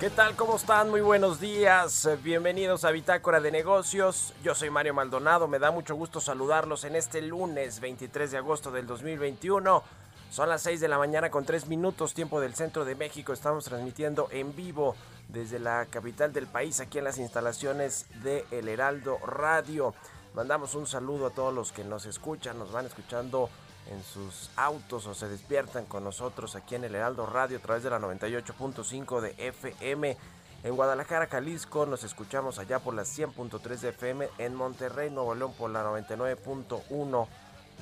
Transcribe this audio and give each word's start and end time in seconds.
¿Qué 0.00 0.08
tal? 0.08 0.34
¿Cómo 0.34 0.56
están? 0.56 0.88
Muy 0.88 1.02
buenos 1.02 1.40
días. 1.40 2.08
Bienvenidos 2.22 2.86
a 2.86 2.90
Bitácora 2.90 3.38
de 3.38 3.50
Negocios. 3.50 4.32
Yo 4.42 4.54
soy 4.54 4.70
Mario 4.70 4.94
Maldonado. 4.94 5.46
Me 5.46 5.58
da 5.58 5.70
mucho 5.70 5.94
gusto 5.94 6.22
saludarlos 6.22 6.84
en 6.84 6.96
este 6.96 7.20
lunes 7.20 7.80
23 7.80 8.30
de 8.30 8.38
agosto 8.38 8.70
del 8.70 8.86
2021. 8.86 9.82
Son 10.30 10.48
las 10.48 10.62
6 10.62 10.80
de 10.80 10.88
la 10.88 10.96
mañana 10.96 11.30
con 11.30 11.44
3 11.44 11.66
minutos 11.66 12.14
tiempo 12.14 12.40
del 12.40 12.54
centro 12.54 12.86
de 12.86 12.94
México. 12.94 13.34
Estamos 13.34 13.66
transmitiendo 13.66 14.28
en 14.30 14.56
vivo 14.56 14.96
desde 15.28 15.58
la 15.58 15.84
capital 15.84 16.32
del 16.32 16.46
país, 16.46 16.80
aquí 16.80 16.96
en 16.96 17.04
las 17.04 17.18
instalaciones 17.18 18.06
de 18.22 18.46
El 18.50 18.68
Heraldo 18.70 19.18
Radio. 19.18 19.92
Mandamos 20.32 20.74
un 20.74 20.86
saludo 20.86 21.26
a 21.26 21.30
todos 21.30 21.52
los 21.52 21.72
que 21.72 21.84
nos 21.84 22.06
escuchan, 22.06 22.58
nos 22.58 22.72
van 22.72 22.86
escuchando 22.86 23.50
en 23.90 24.02
sus 24.04 24.50
autos 24.56 25.06
o 25.06 25.14
se 25.14 25.28
despiertan 25.28 25.84
con 25.84 26.02
nosotros 26.04 26.56
aquí 26.56 26.76
en 26.76 26.84
el 26.84 26.94
Heraldo 26.94 27.26
Radio 27.26 27.58
a 27.58 27.60
través 27.60 27.82
de 27.82 27.90
la 27.90 27.98
98.5 27.98 29.20
de 29.20 29.34
FM. 29.36 30.16
En 30.62 30.76
Guadalajara, 30.76 31.26
Jalisco, 31.26 31.84
nos 31.86 32.04
escuchamos 32.04 32.58
allá 32.58 32.78
por 32.78 32.94
la 32.94 33.02
100.3 33.02 33.80
de 33.80 33.88
FM. 33.90 34.30
En 34.38 34.54
Monterrey, 34.54 35.10
Nuevo 35.10 35.34
León, 35.34 35.52
por 35.58 35.70
la 35.70 35.84
99.1 35.84 37.26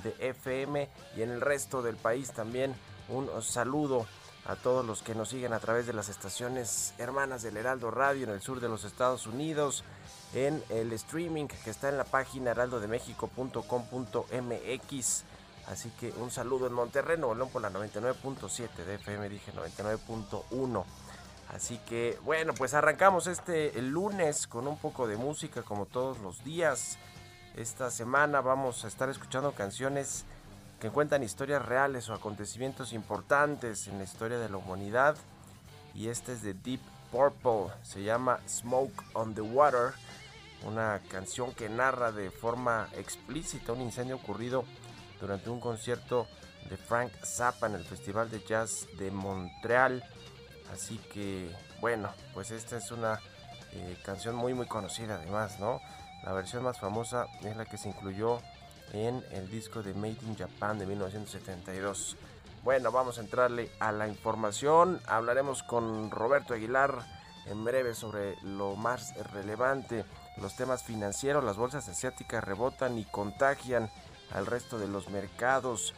de 0.03 0.17
FM. 0.31 0.89
Y 1.17 1.23
en 1.23 1.31
el 1.31 1.41
resto 1.41 1.83
del 1.83 1.97
país 1.97 2.33
también 2.33 2.75
un 3.09 3.31
saludo 3.43 4.07
a 4.47 4.57
todos 4.57 4.85
los 4.87 5.03
que 5.03 5.15
nos 5.15 5.29
siguen 5.29 5.53
a 5.53 5.61
través 5.61 5.87
de 5.87 5.93
las 5.93 6.09
estaciones 6.09 6.95
hermanas 6.97 7.43
del 7.43 7.59
Heraldo 7.59 7.91
Radio 7.91 8.25
en 8.25 8.31
el 8.31 8.41
sur 8.41 8.61
de 8.61 8.69
los 8.69 8.85
Estados 8.85 9.27
Unidos. 9.27 9.85
En 10.35 10.63
el 10.71 10.93
streaming 10.93 11.49
que 11.49 11.71
está 11.71 11.91
en 11.91 11.99
la 11.99 12.05
página 12.05 12.53
heraldodemexico.com.mx 12.53 15.25
Así 15.71 15.91
que 16.01 16.13
un 16.13 16.31
saludo 16.31 16.67
en 16.67 16.73
Monterrey, 16.73 17.19
Nuevo 17.19 17.49
por 17.49 17.61
la 17.61 17.71
99.7 17.71 18.85
de 18.87 18.95
FM, 18.95 19.29
dije 19.29 19.53
99.1. 19.53 20.85
Así 21.55 21.79
que 21.87 22.19
bueno, 22.25 22.55
pues 22.55 22.73
arrancamos 22.73 23.27
este 23.27 23.79
el 23.79 23.89
lunes 23.91 24.47
con 24.47 24.67
un 24.67 24.79
poco 24.79 25.07
de 25.07 25.17
música 25.17 25.63
como 25.63 25.85
todos 25.85 26.19
los 26.21 26.43
días. 26.43 26.99
Esta 27.55 27.91
semana 27.91 28.41
vamos 28.41 28.85
a 28.85 28.89
estar 28.89 29.11
escuchando 29.11 29.53
canciones 29.53 30.25
que 30.81 30.91
cuentan 30.91 31.23
historias 31.23 31.65
reales 31.65 32.09
o 32.09 32.15
acontecimientos 32.15 32.93
importantes 32.93 33.89
en 33.89 33.99
la 33.99 34.05
historia 34.05 34.39
de 34.39 34.49
la 34.49 34.57
humanidad. 34.57 35.17
Y 35.95 36.09
este 36.09 36.33
es 36.33 36.43
de 36.43 36.55
Deep 36.55 36.81
Purple, 37.11 37.75
se 37.83 38.03
llama 38.03 38.41
Smoke 38.49 39.03
on 39.15 39.35
the 39.35 39.41
Water, 39.41 39.93
una 40.65 41.01
canción 41.11 41.53
que 41.53 41.69
narra 41.69 42.13
de 42.13 42.31
forma 42.31 42.89
explícita 42.97 43.73
un 43.73 43.83
incendio 43.83 44.17
ocurrido 44.17 44.65
durante 45.21 45.51
un 45.51 45.61
concierto 45.61 46.27
de 46.69 46.77
Frank 46.77 47.13
Zappa 47.25 47.67
en 47.67 47.75
el 47.75 47.85
Festival 47.85 48.31
de 48.31 48.43
Jazz 48.45 48.87
de 48.99 49.11
Montreal. 49.11 50.05
Así 50.73 50.99
que, 51.13 51.51
bueno, 51.81 52.11
pues 52.35 52.51
esta 52.51 52.77
es 52.77 52.91
una 52.91 53.21
eh, 53.73 53.97
canción 54.05 54.35
muy 54.35 54.55
muy 54.55 54.67
conocida 54.67 55.17
además, 55.17 55.59
¿no? 55.61 55.81
La 56.25 56.33
versión 56.33 56.63
más 56.65 56.79
famosa 56.79 57.27
es 57.43 57.57
la 57.57 57.65
que 57.65 57.79
se 57.79 57.89
incluyó 57.89 58.41
en 58.93 59.23
el 59.33 59.51
disco 59.51 59.83
de 59.83 59.95
Made 59.95 60.19
in 60.27 60.37
Japan 60.37 60.79
de 60.79 60.87
1972. 60.87 62.17
Bueno, 62.65 62.91
vamos 62.91 63.19
a 63.19 63.21
entrarle 63.21 63.71
a 63.79 63.93
la 63.93 64.09
información. 64.09 65.01
Hablaremos 65.07 65.63
con 65.63 66.11
Roberto 66.11 66.55
Aguilar 66.55 67.07
en 67.47 67.65
breve 67.65 67.95
sobre 67.95 68.37
lo 68.43 68.77
más 68.77 69.15
relevante, 69.33 70.05
los 70.37 70.57
temas 70.57 70.83
financieros. 70.83 71.45
Las 71.45 71.57
bolsas 71.57 71.89
asiáticas 71.89 72.45
rebotan 72.45 72.99
y 72.99 73.05
contagian 73.05 73.91
al 74.33 74.47
resto 74.47 74.79
de 74.79 74.89
los 74.89 75.09
mercados. 75.09 75.95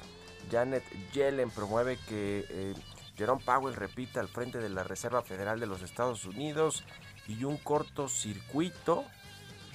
Janet 0.50 0.84
Yellen 1.12 1.50
promueve 1.50 1.98
que 2.08 2.46
eh, 2.48 2.74
Jerome 3.16 3.42
Powell 3.44 3.74
repita 3.74 4.20
al 4.20 4.28
frente 4.28 4.58
de 4.58 4.70
la 4.70 4.82
Reserva 4.82 5.22
Federal 5.22 5.60
de 5.60 5.66
los 5.66 5.82
Estados 5.82 6.24
Unidos 6.24 6.84
y 7.28 7.44
un 7.44 7.56
cortocircuito. 7.58 9.04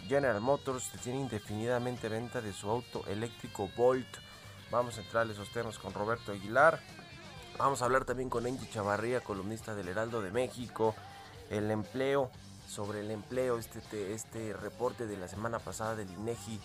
General 0.08 0.42
Motors 0.42 0.92
tiene 1.04 1.20
indefinidamente 1.20 2.10
venta 2.10 2.42
de 2.42 2.54
su 2.54 2.70
auto 2.70 3.06
eléctrico 3.08 3.70
Volt. 3.76 4.08
Vamos 4.72 4.98
a 4.98 5.02
entrar 5.02 5.28
a 5.28 5.32
esos 5.32 5.52
temas 5.52 5.78
con 5.78 5.94
Roberto 5.94 6.32
Aguilar. 6.32 6.80
Vamos 7.58 7.82
a 7.82 7.86
hablar 7.86 8.04
también 8.04 8.30
con 8.30 8.46
Angie 8.46 8.70
Chavarría, 8.70 9.22
columnista 9.22 9.76
del 9.76 9.88
Heraldo 9.88 10.22
de 10.22 10.32
México. 10.32 10.96
El 11.50 11.72
empleo, 11.72 12.30
sobre 12.68 13.00
el 13.02 13.12
empleo, 13.12 13.58
este, 13.58 14.14
este 14.14 14.54
reporte 14.54 15.06
de 15.08 15.18
la 15.18 15.28
semana 15.28 15.60
pasada 15.60 15.96
del 15.96 16.10
INEGI 16.12 16.60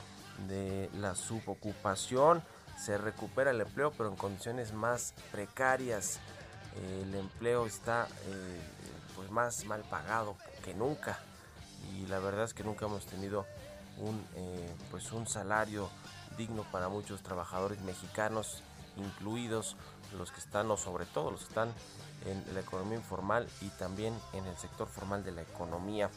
de 0.48 0.90
la 0.94 1.14
subocupación. 1.14 2.42
Se 2.78 2.96
recupera 2.96 3.50
el 3.50 3.60
empleo, 3.60 3.92
pero 3.92 4.08
en 4.08 4.16
condiciones 4.16 4.72
más 4.72 5.14
precarias. 5.32 6.18
El 7.02 7.14
empleo 7.14 7.66
está 7.66 8.06
eh, 8.26 8.60
pues 9.16 9.30
más 9.30 9.64
mal 9.64 9.82
pagado 9.82 10.36
que 10.64 10.74
nunca. 10.74 11.18
Y 11.94 12.06
la 12.06 12.18
verdad 12.18 12.44
es 12.44 12.54
que 12.54 12.64
nunca 12.64 12.86
hemos 12.86 13.06
tenido 13.06 13.46
un, 13.98 14.24
eh, 14.36 14.74
pues 14.90 15.12
un 15.12 15.26
salario 15.26 15.88
digno 16.38 16.65
para 16.70 16.88
muchos 16.88 17.22
trabajadores 17.22 17.80
mexicanos, 17.82 18.62
incluidos 18.97 19.76
los 20.16 20.30
que 20.32 20.41
están, 20.41 20.70
o 20.70 20.76
sobre 20.76 21.04
todo 21.06 21.30
los 21.30 21.41
que 21.41 21.48
están 21.48 21.72
en 22.26 22.54
la 22.54 22.60
economía 22.60 22.98
informal 22.98 23.48
y 23.60 23.68
también 23.70 24.15
en 24.32 24.47
el 24.47 24.56
sector 24.56 24.88
formal 24.88 25.24
de 25.24 25.32
la 25.32 25.42
economía. 25.42 26.10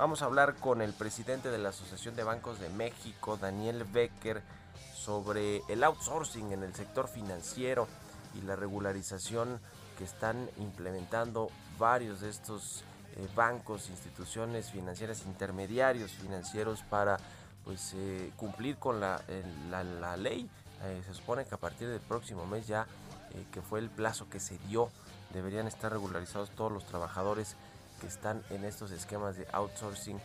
Vamos 0.00 0.22
a 0.22 0.24
hablar 0.24 0.54
con 0.54 0.80
el 0.80 0.94
presidente 0.94 1.50
de 1.50 1.58
la 1.58 1.68
Asociación 1.68 2.16
de 2.16 2.24
Bancos 2.24 2.58
de 2.58 2.70
México, 2.70 3.36
Daniel 3.36 3.84
Becker, 3.84 4.40
sobre 4.94 5.60
el 5.68 5.84
outsourcing 5.84 6.52
en 6.52 6.62
el 6.62 6.74
sector 6.74 7.06
financiero 7.06 7.86
y 8.34 8.40
la 8.40 8.56
regularización 8.56 9.60
que 9.98 10.04
están 10.04 10.48
implementando 10.56 11.50
varios 11.78 12.22
de 12.22 12.30
estos 12.30 12.82
eh, 13.16 13.28
bancos, 13.36 13.90
instituciones 13.90 14.70
financieras, 14.70 15.26
intermediarios 15.26 16.12
financieros 16.12 16.82
para 16.88 17.18
pues 17.62 17.92
eh, 17.94 18.32
cumplir 18.38 18.78
con 18.78 19.00
la, 19.00 19.20
la, 19.68 20.16
ley. 20.16 20.48
Eh, 20.82 21.02
se 21.06 21.12
supone 21.12 21.44
que 21.44 21.54
a 21.54 21.58
partir 21.58 21.88
del 21.88 22.00
próximo 22.00 22.46
mes 22.46 22.66
ya, 22.66 22.86
que 23.52 23.60
fue 23.60 23.80
el 23.80 23.90
plazo 23.90 24.30
que 24.30 24.40
se 24.40 24.56
dio, 24.66 24.88
deberían 25.34 25.66
estar 25.66 25.92
regularizados 25.92 26.48
todos 26.52 26.72
los 26.72 26.86
trabajadores 26.86 27.54
que 28.00 28.06
están 28.06 28.42
en 28.50 28.64
estos 28.64 28.90
esquemas 28.90 29.36
de 29.36 29.46
outsourcing, 29.52 30.18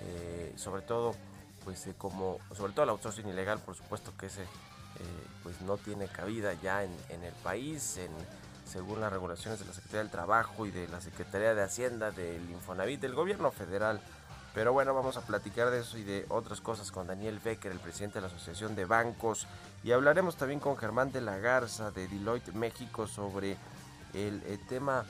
eh, 0.00 0.52
sobre 0.56 0.82
todo 0.82 1.14
pues 1.64 1.86
como 1.98 2.38
sobre 2.56 2.72
todo 2.72 2.84
el 2.84 2.90
outsourcing 2.90 3.28
ilegal, 3.28 3.58
por 3.60 3.74
supuesto 3.74 4.12
que 4.16 4.26
ese 4.26 4.46
pues 5.44 5.60
no 5.60 5.76
tiene 5.76 6.08
cabida 6.08 6.54
ya 6.54 6.82
en, 6.82 6.90
en 7.08 7.22
el 7.22 7.32
país, 7.34 7.98
en 7.98 8.10
según 8.68 9.00
las 9.00 9.12
regulaciones 9.12 9.58
de 9.58 9.66
la 9.66 9.72
Secretaría 9.72 10.02
del 10.02 10.10
Trabajo 10.10 10.66
y 10.66 10.70
de 10.70 10.86
la 10.88 11.00
Secretaría 11.00 11.54
de 11.54 11.62
Hacienda, 11.62 12.10
del 12.10 12.48
Infonavit, 12.50 13.00
del 13.00 13.14
gobierno 13.14 13.50
federal. 13.50 14.00
Pero 14.54 14.72
bueno, 14.72 14.94
vamos 14.94 15.16
a 15.16 15.22
platicar 15.22 15.70
de 15.70 15.80
eso 15.80 15.98
y 15.98 16.04
de 16.04 16.26
otras 16.28 16.60
cosas 16.60 16.90
con 16.90 17.06
Daniel 17.06 17.40
Becker, 17.42 17.72
el 17.72 17.78
presidente 17.78 18.16
de 18.16 18.22
la 18.22 18.26
Asociación 18.28 18.74
de 18.74 18.84
Bancos. 18.84 19.46
Y 19.84 19.92
hablaremos 19.92 20.36
también 20.36 20.60
con 20.60 20.76
Germán 20.76 21.12
de 21.12 21.20
la 21.20 21.38
Garza 21.38 21.90
de 21.90 22.08
Deloitte 22.08 22.52
México 22.54 23.06
sobre 23.06 23.56
el, 24.14 24.42
tema 24.68 25.04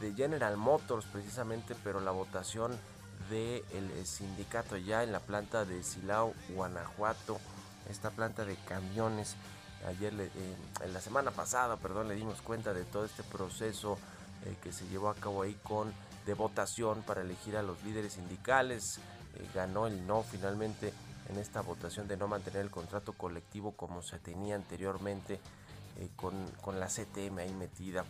de 0.00 0.14
General 0.14 0.56
Motors 0.56 1.04
precisamente, 1.06 1.74
pero 1.82 2.00
la 2.00 2.10
votación 2.10 2.78
del 3.30 4.06
sindicato 4.06 4.76
ya 4.76 5.02
en 5.02 5.12
la 5.12 5.20
planta 5.20 5.64
de 5.64 5.82
Silao, 5.82 6.34
Guanajuato, 6.50 7.38
esta 7.90 8.10
planta 8.10 8.44
de 8.44 8.56
camiones 8.56 9.36
ayer, 9.86 10.12
en 10.82 10.92
la 10.92 11.00
semana 11.00 11.30
pasada, 11.30 11.76
perdón, 11.76 12.08
le 12.08 12.14
dimos 12.14 12.42
cuenta 12.42 12.72
de 12.74 12.84
todo 12.84 13.04
este 13.04 13.22
proceso 13.22 13.98
eh, 14.44 14.56
que 14.62 14.72
se 14.72 14.86
llevó 14.88 15.08
a 15.08 15.14
cabo 15.14 15.42
ahí 15.42 15.56
con 15.62 15.92
de 16.26 16.34
votación 16.34 17.02
para 17.02 17.22
elegir 17.22 17.56
a 17.56 17.62
los 17.62 17.82
líderes 17.84 18.14
sindicales. 18.14 18.98
Eh, 19.36 19.48
ganó 19.54 19.86
el 19.86 20.06
no 20.06 20.22
finalmente 20.22 20.92
en 21.28 21.38
esta 21.38 21.60
votación 21.60 22.08
de 22.08 22.16
no 22.16 22.28
mantener 22.28 22.62
el 22.62 22.70
contrato 22.70 23.12
colectivo 23.12 23.72
como 23.72 24.02
se 24.02 24.18
tenía 24.18 24.54
anteriormente 24.54 25.40
eh, 25.98 26.08
con, 26.16 26.34
con, 26.60 26.78
la 26.80 26.86
CTM 26.86 27.38
ahí 27.38 27.52
metida. 27.52 28.04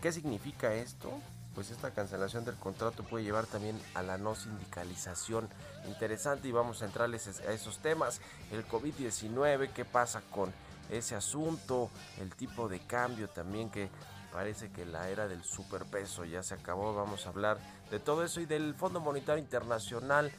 ¿Qué 0.00 0.12
significa 0.12 0.74
esto? 0.74 1.10
Pues 1.54 1.70
esta 1.70 1.90
cancelación 1.90 2.44
del 2.44 2.54
contrato 2.56 3.02
puede 3.02 3.24
llevar 3.24 3.46
también 3.46 3.80
a 3.94 4.02
la 4.02 4.16
no 4.16 4.34
sindicalización. 4.34 5.48
Interesante 5.86 6.48
y 6.48 6.52
vamos 6.52 6.82
a 6.82 6.86
entrarles 6.86 7.40
a 7.40 7.52
esos 7.52 7.78
temas. 7.78 8.20
El 8.52 8.66
COVID-19, 8.66 9.72
¿qué 9.72 9.84
pasa 9.84 10.22
con 10.30 10.52
ese 10.90 11.14
asunto, 11.14 11.90
el 12.20 12.34
tipo 12.34 12.68
de 12.68 12.80
cambio 12.80 13.28
también 13.28 13.70
que 13.70 13.88
parece 14.32 14.70
que 14.70 14.86
la 14.86 15.08
era 15.08 15.28
del 15.28 15.44
superpeso 15.44 16.24
ya 16.24 16.42
se 16.42 16.54
acabó. 16.54 16.94
Vamos 16.94 17.26
a 17.26 17.30
hablar 17.30 17.58
de 17.90 17.98
todo 17.98 18.24
eso 18.24 18.40
y 18.40 18.46
del 18.46 18.74
Fondo 18.74 19.00
Monetario 19.00 19.42
Internacional. 19.42 20.32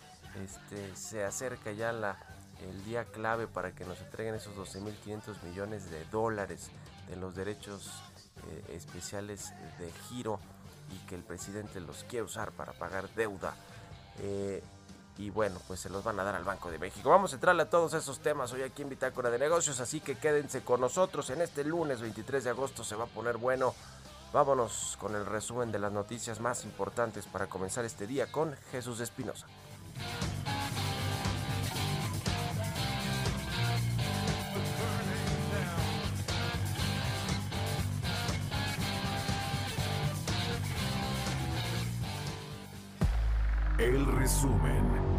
Este 0.44 0.96
se 0.96 1.24
acerca 1.24 1.72
ya 1.72 1.92
la 1.92 2.18
el 2.62 2.86
día 2.86 3.04
clave 3.06 3.48
para 3.48 3.74
que 3.74 3.84
nos 3.84 4.00
entreguen 4.00 4.36
esos 4.36 4.56
12.500 4.56 5.44
millones 5.44 5.90
de 5.90 6.06
dólares 6.06 6.70
de 7.10 7.18
los 7.18 7.36
derechos 7.36 8.02
eh, 8.50 8.75
especiales 8.75 9.54
de 9.80 9.92
giro 10.10 10.40
y 10.92 11.07
que 11.07 11.16
el 11.16 11.24
presidente 11.24 11.80
los 11.80 12.04
quiere 12.04 12.24
usar 12.24 12.51
para 12.51 12.74
pagar 12.74 13.10
deuda. 13.16 13.56
Eh, 14.19 14.63
y 15.18 15.30
bueno, 15.30 15.60
pues 15.68 15.80
se 15.80 15.90
los 15.90 16.04
van 16.04 16.19
a 16.19 16.24
dar 16.24 16.36
al 16.36 16.44
Banco 16.44 16.72
de 16.72 16.80
México. 16.80 17.10
Vamos 17.10 17.31
a 17.31 17.36
entrarle 17.36 17.63
a 17.63 17.69
todos 17.69 17.94
esos 17.94 18.19
temas 18.19 18.51
hoy 18.51 18.63
aquí 18.63 18.81
en 18.81 18.90
Bitácora 18.90 19.30
de 19.30 19.38
Negocios, 19.38 19.80
así 19.80 20.00
que 20.00 20.16
quédense 20.16 20.62
con 20.63 20.81
nosotros 20.81 21.30
en 21.30 21.42
este 21.42 21.63
lunes 21.63 22.01
23 22.01 22.44
de 22.44 22.50
agosto, 22.50 22.84
se 22.84 22.95
va 22.95 23.06
a 23.06 23.07
poner 23.07 23.38
bueno. 23.38 23.75
Vámonos 24.34 24.98
con 25.00 25.16
el 25.16 25.28
resumen 25.28 25.72
de 25.72 25.78
las 25.78 25.92
noticias 25.92 26.39
más 26.39 26.63
importantes 26.66 27.28
para 27.28 27.46
comenzar 27.46 27.86
este 27.86 28.07
día 28.07 28.31
con 28.31 28.56
Jesús 28.72 29.00
Espinosa. 29.00 29.46
El 44.34 45.12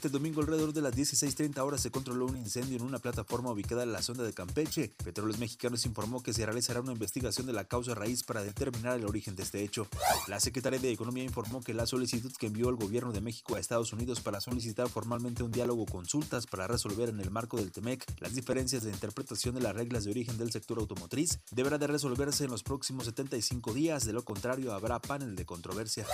Este 0.00 0.08
domingo 0.08 0.40
alrededor 0.40 0.72
de 0.72 0.80
las 0.80 0.94
16.30 0.94 1.58
horas 1.58 1.82
se 1.82 1.90
controló 1.90 2.24
un 2.24 2.38
incendio 2.38 2.78
en 2.78 2.84
una 2.84 3.00
plataforma 3.00 3.50
ubicada 3.50 3.82
en 3.82 3.92
la 3.92 4.00
zona 4.00 4.22
de 4.22 4.32
Campeche. 4.32 4.94
Petróleos 5.04 5.38
Mexicanos 5.38 5.84
informó 5.84 6.22
que 6.22 6.32
se 6.32 6.46
realizará 6.46 6.80
una 6.80 6.92
investigación 6.92 7.46
de 7.46 7.52
la 7.52 7.64
causa 7.64 7.94
raíz 7.94 8.22
para 8.24 8.42
determinar 8.42 8.96
el 8.96 9.04
origen 9.04 9.36
de 9.36 9.42
este 9.42 9.62
hecho. 9.62 9.88
La 10.26 10.40
Secretaría 10.40 10.78
de 10.78 10.90
Economía 10.90 11.22
informó 11.22 11.60
que 11.60 11.74
la 11.74 11.84
solicitud 11.84 12.32
que 12.32 12.46
envió 12.46 12.70
el 12.70 12.76
gobierno 12.76 13.12
de 13.12 13.20
México 13.20 13.56
a 13.56 13.60
Estados 13.60 13.92
Unidos 13.92 14.22
para 14.22 14.40
solicitar 14.40 14.88
formalmente 14.88 15.42
un 15.42 15.52
diálogo 15.52 15.84
consultas 15.84 16.46
para 16.46 16.66
resolver 16.66 17.10
en 17.10 17.20
el 17.20 17.30
marco 17.30 17.58
del 17.58 17.70
TEMEC 17.70 18.06
las 18.20 18.34
diferencias 18.34 18.82
de 18.84 18.92
interpretación 18.92 19.54
de 19.54 19.60
las 19.60 19.76
reglas 19.76 20.04
de 20.04 20.12
origen 20.12 20.38
del 20.38 20.50
sector 20.50 20.78
automotriz 20.78 21.40
deberá 21.50 21.76
de 21.76 21.88
resolverse 21.88 22.44
en 22.44 22.50
los 22.52 22.62
próximos 22.62 23.04
75 23.04 23.74
días, 23.74 24.06
de 24.06 24.14
lo 24.14 24.24
contrario 24.24 24.72
habrá 24.72 24.98
panel 24.98 25.36
de 25.36 25.44
controversia. 25.44 26.06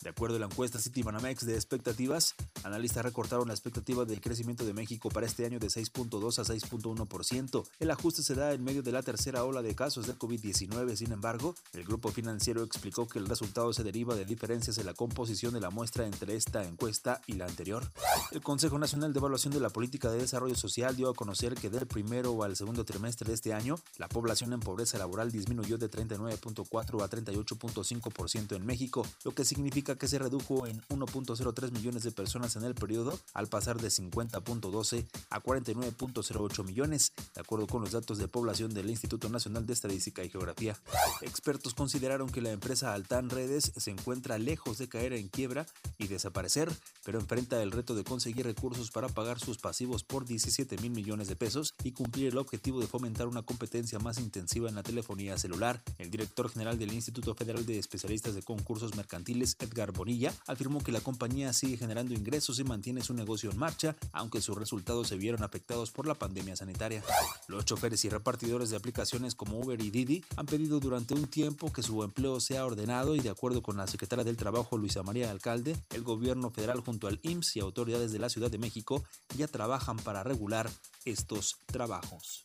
De 0.00 0.08
acuerdo 0.08 0.36
a 0.36 0.38
la 0.38 0.46
encuesta 0.46 0.78
Citibanamex 0.78 1.44
de 1.44 1.56
expectativas, 1.56 2.34
analistas 2.62 3.04
recortaron 3.04 3.33
la 3.44 3.52
expectativa 3.52 4.04
del 4.04 4.20
crecimiento 4.20 4.64
de 4.64 4.72
México 4.72 5.08
para 5.08 5.26
este 5.26 5.44
año 5.44 5.58
de 5.58 5.66
6.2 5.66 6.38
a 6.38 6.44
6.1%. 6.44 7.64
El 7.80 7.90
ajuste 7.90 8.22
se 8.22 8.34
da 8.34 8.52
en 8.52 8.62
medio 8.62 8.82
de 8.82 8.92
la 8.92 9.02
tercera 9.02 9.44
ola 9.44 9.62
de 9.62 9.74
casos 9.74 10.06
de 10.06 10.14
COVID-19. 10.14 10.94
Sin 10.94 11.10
embargo, 11.10 11.54
el 11.72 11.84
grupo 11.84 12.12
financiero 12.12 12.62
explicó 12.62 13.08
que 13.08 13.18
el 13.18 13.26
resultado 13.26 13.72
se 13.72 13.82
deriva 13.82 14.14
de 14.14 14.24
diferencias 14.24 14.78
en 14.78 14.86
la 14.86 14.94
composición 14.94 15.54
de 15.54 15.60
la 15.60 15.70
muestra 15.70 16.06
entre 16.06 16.36
esta 16.36 16.64
encuesta 16.64 17.20
y 17.26 17.32
la 17.32 17.46
anterior. 17.46 17.90
El 18.30 18.42
Consejo 18.42 18.78
Nacional 18.78 19.12
de 19.12 19.18
Evaluación 19.18 19.52
de 19.52 19.60
la 19.60 19.70
Política 19.70 20.10
de 20.10 20.18
Desarrollo 20.18 20.54
Social 20.54 20.94
dio 20.94 21.10
a 21.10 21.14
conocer 21.14 21.54
que 21.54 21.70
del 21.70 21.86
primero 21.86 22.44
al 22.44 22.54
segundo 22.56 22.84
trimestre 22.84 23.26
de 23.28 23.34
este 23.34 23.52
año, 23.52 23.76
la 23.98 24.08
población 24.08 24.52
en 24.52 24.60
pobreza 24.60 24.98
laboral 24.98 25.32
disminuyó 25.32 25.78
de 25.78 25.90
39.4 25.90 27.02
a 27.02 27.10
38.5% 27.10 28.56
en 28.56 28.66
México, 28.66 29.06
lo 29.24 29.34
que 29.34 29.44
significa 29.44 29.96
que 29.96 30.08
se 30.08 30.18
redujo 30.18 30.66
en 30.66 30.80
1.03 30.88 31.72
millones 31.72 32.02
de 32.02 32.12
personas 32.12 32.56
en 32.56 32.64
el 32.64 32.74
periodo 32.74 33.18
al 33.32 33.48
pasar 33.48 33.80
de 33.80 33.88
50.12 33.88 35.06
a 35.30 35.42
49.08 35.42 36.64
millones, 36.64 37.12
de 37.34 37.40
acuerdo 37.40 37.66
con 37.66 37.82
los 37.82 37.92
datos 37.92 38.18
de 38.18 38.28
población 38.28 38.74
del 38.74 38.90
Instituto 38.90 39.28
Nacional 39.28 39.66
de 39.66 39.72
Estadística 39.72 40.22
y 40.24 40.30
Geografía. 40.30 40.76
Expertos 41.22 41.74
consideraron 41.74 42.30
que 42.30 42.40
la 42.40 42.52
empresa 42.52 42.94
Altan 42.94 43.30
Redes 43.30 43.72
se 43.76 43.90
encuentra 43.90 44.38
lejos 44.38 44.78
de 44.78 44.88
caer 44.88 45.12
en 45.12 45.28
quiebra 45.28 45.66
y 45.98 46.06
desaparecer, 46.06 46.70
pero 47.04 47.18
enfrenta 47.18 47.62
el 47.62 47.72
reto 47.72 47.94
de 47.94 48.04
conseguir 48.04 48.46
recursos 48.46 48.90
para 48.90 49.08
pagar 49.08 49.38
sus 49.38 49.58
pasivos 49.58 50.04
por 50.04 50.24
17 50.24 50.78
mil 50.78 50.90
millones 50.90 51.28
de 51.28 51.36
pesos 51.36 51.74
y 51.82 51.92
cumplir 51.92 52.28
el 52.28 52.38
objetivo 52.38 52.80
de 52.80 52.86
fomentar 52.86 53.26
una 53.26 53.42
competencia 53.42 53.98
más 53.98 54.18
intensiva 54.18 54.68
en 54.68 54.74
la 54.74 54.82
telefonía 54.82 55.38
celular. 55.38 55.82
El 55.98 56.10
director 56.10 56.50
general 56.50 56.78
del 56.78 56.92
Instituto 56.92 57.34
Federal 57.34 57.64
de 57.66 57.78
Especialistas 57.78 58.34
de 58.34 58.42
Concursos 58.42 58.94
Mercantiles, 58.96 59.56
Edgar 59.60 59.92
Bonilla, 59.92 60.32
afirmó 60.46 60.82
que 60.82 60.92
la 60.92 61.00
compañía 61.00 61.52
sigue 61.52 61.76
generando 61.76 62.14
ingresos 62.14 62.58
y 62.58 62.64
mantiene 62.64 63.02
su 63.02 63.13
negocio 63.16 63.50
en 63.50 63.58
marcha, 63.58 63.96
aunque 64.12 64.40
sus 64.40 64.56
resultados 64.56 65.08
se 65.08 65.16
vieron 65.16 65.42
afectados 65.42 65.90
por 65.90 66.06
la 66.06 66.14
pandemia 66.14 66.56
sanitaria. 66.56 67.02
Los 67.48 67.64
choferes 67.64 68.04
y 68.04 68.08
repartidores 68.08 68.70
de 68.70 68.76
aplicaciones 68.76 69.34
como 69.34 69.58
Uber 69.58 69.80
y 69.80 69.90
Didi 69.90 70.24
han 70.36 70.46
pedido 70.46 70.80
durante 70.80 71.14
un 71.14 71.26
tiempo 71.26 71.72
que 71.72 71.82
su 71.82 72.02
empleo 72.02 72.40
sea 72.40 72.66
ordenado 72.66 73.14
y 73.14 73.20
de 73.20 73.30
acuerdo 73.30 73.62
con 73.62 73.76
la 73.76 73.86
secretaria 73.86 74.24
del 74.24 74.36
Trabajo 74.36 74.78
Luisa 74.78 75.02
María 75.02 75.30
Alcalde, 75.30 75.76
el 75.90 76.02
gobierno 76.02 76.50
federal 76.50 76.80
junto 76.80 77.06
al 77.06 77.20
IMSS 77.22 77.56
y 77.56 77.60
autoridades 77.60 78.12
de 78.12 78.18
la 78.18 78.28
Ciudad 78.28 78.50
de 78.50 78.58
México 78.58 79.04
ya 79.36 79.48
trabajan 79.48 79.96
para 79.98 80.22
regular 80.22 80.70
estos 81.04 81.56
trabajos. 81.66 82.42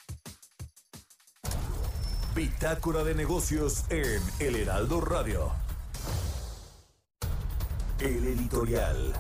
Bitácora 2.36 3.04
de 3.04 3.16
negocios 3.16 3.86
en 3.90 4.22
El 4.40 4.56
Heraldo 4.56 5.02
Radio. 5.02 5.52
El 8.00 8.28
editorial. 8.28 9.14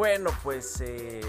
Bueno, 0.00 0.30
pues 0.42 0.80
eh, 0.80 1.20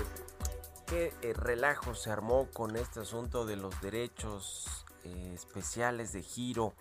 qué 0.88 1.14
eh, 1.22 1.34
relajo 1.34 1.94
se 1.94 2.10
armó 2.10 2.48
con 2.54 2.78
este 2.78 3.02
asunto 3.02 3.46
de 3.46 3.58
los 3.58 3.82
derechos 3.82 4.86
eh, 5.04 5.32
especiales 5.36 6.14
de 6.14 6.24
giro 6.24 6.74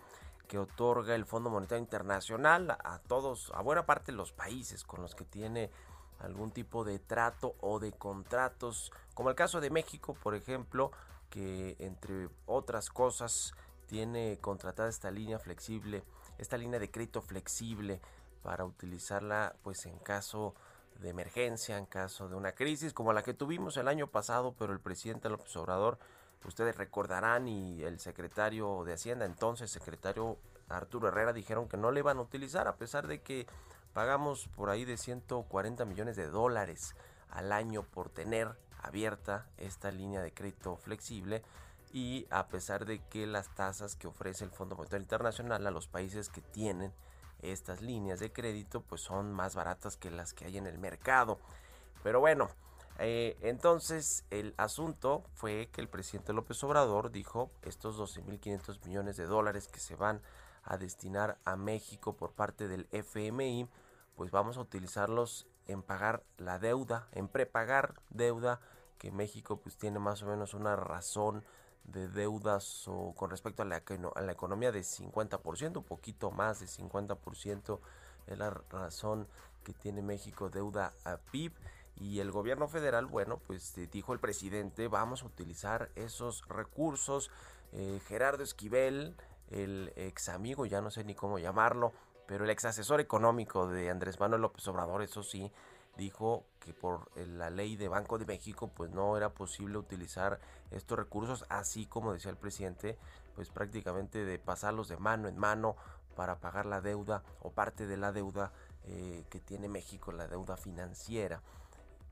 que 0.47 0.59
otorga 0.59 1.17
el 1.17 1.25
Fondo 1.25 1.51
Monetario 1.51 1.83
Internacional 1.83 2.71
a 2.71 3.01
todos, 3.09 3.51
a 3.57 3.63
buena 3.63 3.87
parte 3.87 4.13
de 4.13 4.19
los 4.19 4.31
países 4.31 4.85
con 4.85 5.03
los 5.03 5.17
que 5.17 5.25
tiene 5.25 5.69
algún 6.21 6.51
tipo 6.51 6.85
de 6.85 6.99
trato 6.99 7.55
o 7.61 7.79
de 7.79 7.93
contratos, 7.93 8.93
como 9.15 9.31
el 9.31 9.37
caso 9.37 9.61
de 9.61 9.71
México, 9.71 10.15
por 10.15 10.35
ejemplo, 10.35 10.93
que 11.31 11.77
entre 11.79 12.29
otras 12.47 12.91
cosas 12.91 13.55
tiene 13.87 14.39
contratada 14.41 14.89
esta 14.89 15.11
línea 15.11 15.39
flexible, 15.39 16.05
esta 16.39 16.57
línea 16.57 16.79
de 16.79 16.91
crédito 16.91 17.23
flexible 17.23 18.01
para 18.43 18.65
utilizarla 18.65 19.57
pues 19.63 19.87
en 19.87 19.99
caso 19.99 20.55
de 21.01 21.09
emergencia 21.09 21.79
en 21.79 21.87
caso 21.87 22.29
de 22.29 22.37
una 22.37 22.53
crisis 22.53 22.93
como 22.93 23.13
la 23.13 23.23
que 23.23 23.35
tuvimos 23.35 23.77
el 23.77 23.89
año 23.89 24.07
pasado, 24.07 24.55
pero 24.59 24.73
el 24.73 24.81
presidente 24.81 25.29
López 25.29 25.55
Obrador, 25.57 25.99
ustedes 26.45 26.77
recordarán, 26.77 27.49
y 27.49 27.83
el 27.83 27.99
secretario 28.01 28.85
de 28.85 28.95
Hacienda, 28.95 29.25
entonces 29.25 29.71
secretario 29.71 30.39
Arturo 30.69 31.09
Herrera, 31.09 31.33
dijeron 31.33 31.69
que 31.69 31.77
no 31.77 31.91
le 31.91 32.01
iban 32.01 32.19
a 32.19 32.23
utilizar, 32.23 32.69
a 32.69 32.77
pesar 32.77 33.07
de 33.07 33.23
que 33.23 33.47
pagamos 33.93 34.49
por 34.57 34.71
ahí 34.71 34.85
de 34.85 34.97
140 34.97 35.85
millones 35.85 36.17
de 36.17 36.29
dólares 36.29 36.95
al 37.31 37.53
año 37.53 37.83
por 37.83 38.09
tener 38.09 38.57
abierta 38.83 39.47
esta 39.57 39.91
línea 39.91 40.21
de 40.21 40.33
crédito 40.33 40.77
flexible 40.77 41.43
y 41.93 42.27
a 42.31 42.47
pesar 42.49 42.87
de 42.87 43.01
que 43.09 43.27
las 43.27 43.55
tasas 43.55 43.97
que 43.97 44.07
ofrece 44.07 44.45
el 44.45 44.51
Fondo 44.51 44.77
Monetario 44.77 45.03
Internacional 45.03 45.67
a 45.67 45.71
los 45.71 45.89
países 45.89 46.29
que 46.29 46.41
tienen 46.41 46.93
estas 47.43 47.81
líneas 47.81 48.21
de 48.21 48.33
crédito 48.33 48.81
pues 48.83 49.01
son 49.01 49.33
más 49.33 49.55
baratas 49.55 49.97
que 49.97 50.11
las 50.11 50.33
que 50.33 50.45
hay 50.47 50.59
en 50.59 50.67
el 50.67 50.79
mercado. 50.79 51.39
Pero 52.03 52.21
bueno, 52.21 52.51
eh, 52.99 53.37
entonces 53.41 54.25
el 54.31 54.55
asunto 54.57 55.25
fue 55.35 55.69
que 55.73 55.81
el 55.81 55.89
presidente 55.89 56.33
López 56.33 56.63
Obrador 56.65 57.11
dijo 57.11 57.51
estos 57.63 57.99
12.500 57.99 58.85
millones 58.87 59.17
de 59.17 59.27
dólares 59.27 59.69
que 59.69 59.81
se 59.81 59.97
van 59.97 60.21
a 60.71 60.79
destinar 60.79 61.39
a 61.45 61.57
México 61.57 62.17
por 62.17 62.31
parte 62.33 62.69
del 62.69 62.87
FMI, 62.93 63.69
pues 64.15 64.31
vamos 64.31 64.57
a 64.57 64.61
utilizarlos 64.61 65.49
en 65.67 65.83
pagar 65.83 66.23
la 66.39 66.61
deuda, 66.61 67.09
en 67.11 67.27
prepagar 67.27 67.95
deuda 68.09 68.61
que 68.97 69.11
México 69.11 69.61
pues 69.61 69.77
tiene 69.77 69.99
más 69.99 70.23
o 70.23 70.27
menos 70.27 70.55
una 70.55 70.77
razón 70.77 71.45
de 71.83 72.07
deudas 72.07 72.87
o 72.87 73.15
con 73.17 73.31
respecto 73.31 73.63
a 73.63 73.67
la, 73.67 73.83
a 74.15 74.21
la 74.21 74.33
economía 74.33 74.71
de 74.71 74.83
50%, 74.83 75.79
un 75.79 75.85
poquito 75.85 76.31
más 76.31 76.61
de 76.61 76.67
50% 76.67 77.81
es 78.29 78.39
la 78.39 78.51
razón 78.51 79.27
que 79.65 79.73
tiene 79.73 80.03
México 80.03 80.51
deuda 80.51 80.93
a 81.05 81.17
PIB 81.17 81.53
y 81.97 82.21
el 82.21 82.31
gobierno 82.31 82.69
federal, 82.69 83.07
bueno, 83.07 83.41
pues 83.45 83.77
eh, 83.77 83.89
dijo 83.91 84.13
el 84.13 84.21
presidente, 84.21 84.87
vamos 84.87 85.23
a 85.25 85.27
utilizar 85.27 85.91
esos 85.97 86.47
recursos. 86.49 87.31
Eh, 87.73 88.01
Gerardo 88.07 88.43
Esquivel, 88.43 89.17
el 89.51 89.93
ex 89.97 90.29
amigo, 90.29 90.67
ya 90.67 90.81
no 90.81 90.91
sé 90.91 91.05
ni 91.05 91.15
cómo 91.15 91.39
llamarlo, 91.39 91.93
pero 92.27 92.45
el 92.45 92.51
ex 92.51 92.65
asesor 92.65 93.01
económico 93.01 93.69
de 93.69 93.91
Andrés 93.91 94.21
Manuel 94.21 94.43
López 94.43 94.67
Obrador, 94.69 95.03
eso 95.03 95.23
sí, 95.23 95.53
dijo 95.97 96.45
que 96.61 96.73
por 96.73 97.11
eh, 97.17 97.27
la 97.27 97.51
ley 97.51 97.77
de 97.77 97.89
Banco 97.89 98.19
de 98.19 98.25
México 98.25 98.71
pues 98.75 98.91
no 98.91 99.17
era 99.17 99.31
posible 99.31 99.79
utilizar 99.79 100.41
estos 100.71 100.99
recursos 100.99 101.45
así 101.49 101.87
como 101.87 102.13
decía 102.13 102.31
el 102.31 102.37
presidente 102.37 102.97
pues 103.35 103.51
prácticamente 103.51 104.25
de 104.25 104.39
pasarlos 104.39 104.89
de 104.89 104.97
mano 104.97 105.29
en 105.29 105.37
mano 105.37 105.77
para 106.17 106.37
pagar 106.37 106.67
la 106.67 106.81
deuda 106.81 107.23
o 107.41 107.51
parte 107.51 107.87
de 107.87 107.97
la 107.97 108.13
deuda 108.13 108.53
eh, 108.85 109.25
que 109.31 109.41
tiene 109.41 109.69
México 109.69 110.13
la 110.13 110.27
deuda 110.27 110.57
financiera 110.57 111.43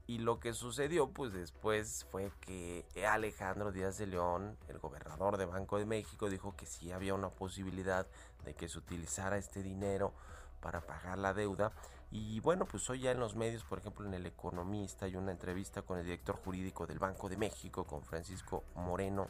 y 0.09 0.19
lo 0.19 0.41
que 0.41 0.55
sucedió 0.55 1.11
pues 1.11 1.35
después 1.35 2.07
fue 2.11 2.33
que 2.41 2.87
Alejandro 3.07 3.73
Díaz 3.73 3.99
de 3.99 4.07
León 4.07 4.57
el 4.69 4.79
gobernador 4.79 5.37
de 5.37 5.45
Banco 5.45 5.79
de 5.79 5.85
México 5.85 6.31
dijo 6.31 6.57
que 6.57 6.65
sí 6.65 6.91
había 6.91 7.13
una 7.13 7.29
posibilidad 7.29 8.07
de 8.47 8.55
que 8.55 8.71
se 8.71 8.79
utilizara 8.79 9.37
este 9.37 9.63
dinero 9.63 10.15
para 10.63 10.81
pagar 10.81 11.19
la 11.19 11.35
deuda. 11.35 11.73
Y 12.11 12.41
bueno, 12.41 12.65
pues 12.65 12.89
hoy 12.89 13.01
ya 13.01 13.11
en 13.11 13.21
los 13.21 13.37
medios, 13.37 13.65
por 13.65 13.81
ejemplo 13.81 14.07
en 14.07 14.15
El 14.15 14.25
Economista, 14.25 15.05
hay 15.05 15.15
una 15.15 15.31
entrevista 15.31 15.83
con 15.83 15.99
el 15.99 16.05
director 16.05 16.37
jurídico 16.37 16.87
del 16.87 16.99
Banco 16.99 17.29
de 17.29 17.37
México, 17.37 17.85
con 17.85 18.03
Francisco 18.03 18.65
Moreno, 18.77 19.29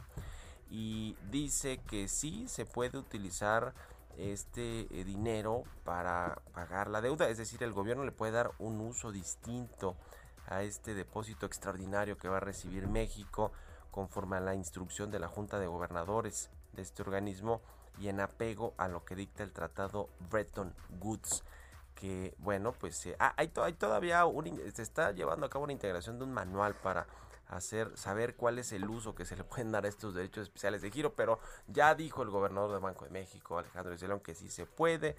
y 0.71 1.17
dice 1.29 1.81
que 1.89 2.07
sí 2.07 2.47
se 2.47 2.67
puede 2.67 2.99
utilizar 2.99 3.75
este 4.17 4.87
eh, 4.91 5.05
dinero 5.05 5.65
para 5.85 6.41
pagar 6.55 6.89
la 6.89 7.01
deuda, 7.01 7.29
es 7.29 7.39
decir, 7.39 7.65
el 7.65 7.73
gobierno 7.73 8.05
le 8.05 8.13
puede 8.13 8.31
dar 8.31 8.53
un 8.59 8.81
uso 8.81 9.11
distinto 9.11 9.97
a 10.49 10.62
este 10.62 10.95
depósito 10.95 11.47
extraordinario 11.47 12.17
que 12.17 12.28
va 12.28 12.38
a 12.38 12.40
recibir 12.40 12.88
México 12.88 13.52
conforme 13.90 14.37
a 14.37 14.40
la 14.40 14.55
instrucción 14.55 15.11
de 15.11 15.19
la 15.19 15.28
Junta 15.28 15.59
de 15.59 15.67
Gobernadores 15.67 16.50
de 16.73 16.83
este 16.83 17.02
organismo 17.02 17.61
y 17.99 18.09
en 18.09 18.21
apego 18.21 18.75
a 18.76 18.88
lo 18.88 19.05
que 19.05 19.14
dicta 19.14 19.43
el 19.43 19.52
tratado 19.52 20.09
Bretton 20.31 20.75
Woods 21.00 21.45
que 21.95 22.35
bueno 22.38 22.73
pues 22.73 23.05
eh, 23.07 23.17
ah, 23.19 23.35
hay, 23.37 23.49
todavía 23.49 24.25
se 24.73 24.83
está 24.83 25.12
llevando 25.12 25.47
a 25.47 25.50
cabo 25.50 25.64
una 25.64 25.73
integración 25.73 26.19
de 26.19 26.25
un 26.25 26.33
manual 26.33 26.75
para 26.75 27.07
hacer 27.49 27.97
saber 27.97 28.37
cuál 28.37 28.59
es 28.59 28.73
el 28.73 28.88
uso 28.88 29.14
que 29.14 29.25
se 29.25 29.35
le 29.35 29.43
pueden 29.43 29.73
dar 29.73 29.85
a 29.85 29.88
estos 29.88 30.14
derechos 30.14 30.45
especiales 30.45 30.83
de 30.83 30.90
giro 30.90 31.14
pero 31.14 31.40
ya 31.67 31.95
dijo 31.95 32.23
el 32.23 32.31
gobernador 32.31 32.71
del 32.71 32.81
Banco 32.81 33.05
de 33.05 33.11
México 33.11 33.59
Alejandro 33.59 33.97
Zelón 33.99 34.21
que 34.21 34.35
sí 34.35 34.49
se 34.49 34.67
puede 34.67 35.17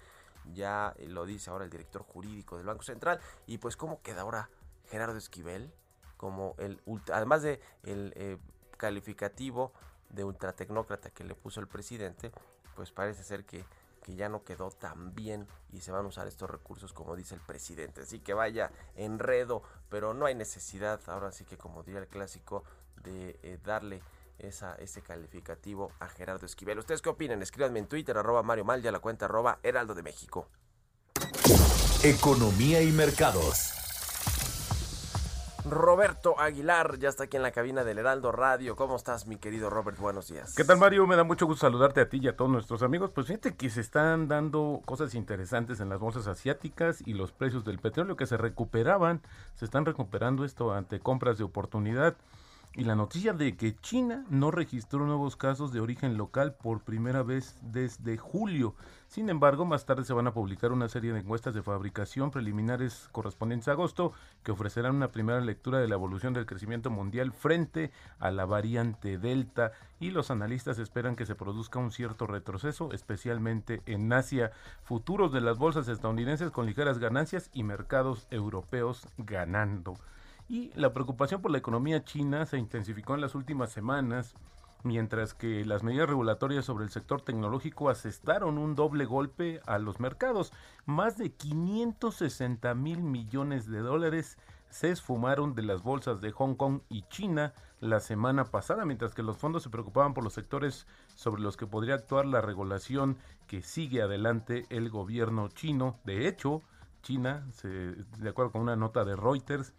ya 0.54 0.94
lo 1.06 1.26
dice 1.26 1.50
ahora 1.50 1.64
el 1.64 1.70
director 1.70 2.02
jurídico 2.02 2.56
del 2.56 2.66
Banco 2.66 2.82
Central 2.82 3.20
y 3.46 3.58
pues 3.58 3.76
cómo 3.76 4.00
queda 4.00 4.22
ahora 4.22 4.48
Gerardo 4.90 5.16
Esquivel 5.16 5.72
como 6.16 6.54
el 6.58 6.80
además 7.12 7.42
de 7.42 7.60
el 7.82 8.12
eh, 8.16 8.38
calificativo 8.76 9.72
de 10.10 10.24
ultratecnócrata 10.24 11.10
que 11.10 11.24
le 11.24 11.34
puso 11.34 11.60
el 11.60 11.68
presidente 11.68 12.32
pues 12.74 12.90
parece 12.90 13.22
ser 13.22 13.44
que 13.44 13.64
que 14.02 14.16
ya 14.16 14.28
no 14.28 14.42
quedó 14.44 14.70
tan 14.70 15.14
bien 15.14 15.46
y 15.72 15.80
se 15.80 15.92
van 15.92 16.04
a 16.04 16.08
usar 16.08 16.26
estos 16.26 16.50
recursos 16.50 16.92
como 16.92 17.16
dice 17.16 17.34
el 17.34 17.40
presidente. 17.40 18.02
Así 18.02 18.20
que 18.20 18.34
vaya 18.34 18.70
enredo, 18.96 19.62
pero 19.88 20.14
no 20.14 20.26
hay 20.26 20.34
necesidad, 20.34 21.00
ahora 21.06 21.32
sí 21.32 21.44
que 21.44 21.56
como 21.56 21.82
diría 21.82 22.00
el 22.00 22.08
clásico, 22.08 22.64
de 23.02 23.38
eh, 23.42 23.58
darle 23.64 24.02
esa, 24.38 24.74
ese 24.76 25.02
calificativo 25.02 25.92
a 26.00 26.08
Gerardo 26.08 26.46
Esquivel. 26.46 26.78
¿Ustedes 26.78 27.02
qué 27.02 27.10
opinan? 27.10 27.42
Escríbanme 27.42 27.78
en 27.78 27.86
Twitter, 27.86 28.16
arroba 28.16 28.42
Mario 28.42 28.64
Mal, 28.64 28.82
ya 28.82 28.90
la 28.90 29.00
cuenta 29.00 29.26
arroba 29.26 29.58
Heraldo 29.62 29.94
de 29.94 30.02
México. 30.02 30.48
Economía 32.02 32.82
y 32.82 32.92
mercados. 32.92 33.79
Roberto 35.70 36.38
Aguilar 36.38 36.98
ya 36.98 37.08
está 37.08 37.24
aquí 37.24 37.36
en 37.36 37.42
la 37.42 37.52
cabina 37.52 37.84
del 37.84 37.98
Heraldo 37.98 38.32
Radio. 38.32 38.76
¿Cómo 38.76 38.96
estás, 38.96 39.26
mi 39.26 39.36
querido 39.36 39.70
Robert? 39.70 39.98
Buenos 39.98 40.26
días. 40.28 40.52
¿Qué 40.56 40.64
tal, 40.64 40.78
Mario? 40.78 41.06
Me 41.06 41.16
da 41.16 41.24
mucho 41.24 41.46
gusto 41.46 41.66
saludarte 41.66 42.00
a 42.00 42.08
ti 42.08 42.18
y 42.20 42.28
a 42.28 42.36
todos 42.36 42.50
nuestros 42.50 42.82
amigos. 42.82 43.10
Pues 43.12 43.28
fíjate 43.28 43.54
que 43.54 43.70
se 43.70 43.80
están 43.80 44.28
dando 44.28 44.82
cosas 44.84 45.14
interesantes 45.14 45.80
en 45.80 45.88
las 45.88 46.00
bolsas 46.00 46.26
asiáticas 46.26 47.00
y 47.06 47.14
los 47.14 47.32
precios 47.32 47.64
del 47.64 47.78
petróleo 47.78 48.16
que 48.16 48.26
se 48.26 48.36
recuperaban, 48.36 49.22
se 49.54 49.64
están 49.64 49.86
recuperando 49.86 50.44
esto 50.44 50.72
ante 50.72 51.00
compras 51.00 51.38
de 51.38 51.44
oportunidad 51.44 52.16
y 52.74 52.84
la 52.84 52.94
noticia 52.94 53.32
de 53.32 53.56
que 53.56 53.74
China 53.76 54.24
no 54.30 54.52
registró 54.52 55.04
nuevos 55.04 55.34
casos 55.34 55.72
de 55.72 55.80
origen 55.80 56.16
local 56.16 56.54
por 56.54 56.82
primera 56.82 57.24
vez 57.24 57.56
desde 57.62 58.16
julio. 58.16 58.76
Sin 59.08 59.28
embargo, 59.28 59.64
más 59.64 59.86
tarde 59.86 60.04
se 60.04 60.12
van 60.12 60.28
a 60.28 60.32
publicar 60.32 60.70
una 60.70 60.88
serie 60.88 61.12
de 61.12 61.18
encuestas 61.18 61.52
de 61.52 61.64
fabricación 61.64 62.30
preliminares 62.30 63.08
correspondientes 63.10 63.66
a 63.66 63.72
agosto 63.72 64.12
que 64.44 64.52
ofrecerán 64.52 64.94
una 64.94 65.08
primera 65.08 65.40
lectura 65.40 65.80
de 65.80 65.88
la 65.88 65.96
evolución 65.96 66.32
del 66.32 66.46
crecimiento 66.46 66.90
mundial 66.90 67.32
frente 67.32 67.90
a 68.20 68.30
la 68.30 68.44
variante 68.44 69.18
Delta 69.18 69.72
y 69.98 70.10
los 70.10 70.30
analistas 70.30 70.78
esperan 70.78 71.16
que 71.16 71.26
se 71.26 71.34
produzca 71.34 71.80
un 71.80 71.90
cierto 71.90 72.28
retroceso, 72.28 72.92
especialmente 72.92 73.82
en 73.86 74.12
Asia. 74.12 74.52
Futuros 74.84 75.32
de 75.32 75.40
las 75.40 75.58
bolsas 75.58 75.88
estadounidenses 75.88 76.52
con 76.52 76.66
ligeras 76.66 77.00
ganancias 77.00 77.50
y 77.52 77.64
mercados 77.64 78.28
europeos 78.30 79.08
ganando. 79.18 79.96
Y 80.50 80.72
la 80.74 80.92
preocupación 80.92 81.40
por 81.40 81.52
la 81.52 81.58
economía 81.58 82.02
china 82.02 82.44
se 82.44 82.58
intensificó 82.58 83.14
en 83.14 83.20
las 83.20 83.36
últimas 83.36 83.70
semanas, 83.70 84.34
mientras 84.82 85.32
que 85.32 85.64
las 85.64 85.84
medidas 85.84 86.08
regulatorias 86.08 86.64
sobre 86.64 86.82
el 86.82 86.90
sector 86.90 87.22
tecnológico 87.22 87.88
asestaron 87.88 88.58
un 88.58 88.74
doble 88.74 89.04
golpe 89.04 89.60
a 89.64 89.78
los 89.78 90.00
mercados. 90.00 90.52
Más 90.86 91.16
de 91.16 91.30
560 91.30 92.74
mil 92.74 93.00
millones 93.00 93.70
de 93.70 93.78
dólares 93.78 94.38
se 94.70 94.90
esfumaron 94.90 95.54
de 95.54 95.62
las 95.62 95.84
bolsas 95.84 96.20
de 96.20 96.32
Hong 96.32 96.56
Kong 96.56 96.80
y 96.88 97.02
China 97.02 97.52
la 97.78 98.00
semana 98.00 98.44
pasada, 98.44 98.84
mientras 98.84 99.14
que 99.14 99.22
los 99.22 99.36
fondos 99.36 99.62
se 99.62 99.70
preocupaban 99.70 100.14
por 100.14 100.24
los 100.24 100.32
sectores 100.32 100.88
sobre 101.14 101.42
los 101.42 101.56
que 101.56 101.68
podría 101.68 101.94
actuar 101.94 102.26
la 102.26 102.40
regulación 102.40 103.18
que 103.46 103.62
sigue 103.62 104.02
adelante 104.02 104.66
el 104.70 104.90
gobierno 104.90 105.46
chino. 105.46 106.00
De 106.02 106.26
hecho, 106.26 106.60
China, 107.02 107.46
de 107.62 108.28
acuerdo 108.28 108.50
con 108.50 108.62
una 108.62 108.74
nota 108.74 109.04
de 109.04 109.14
Reuters, 109.14 109.74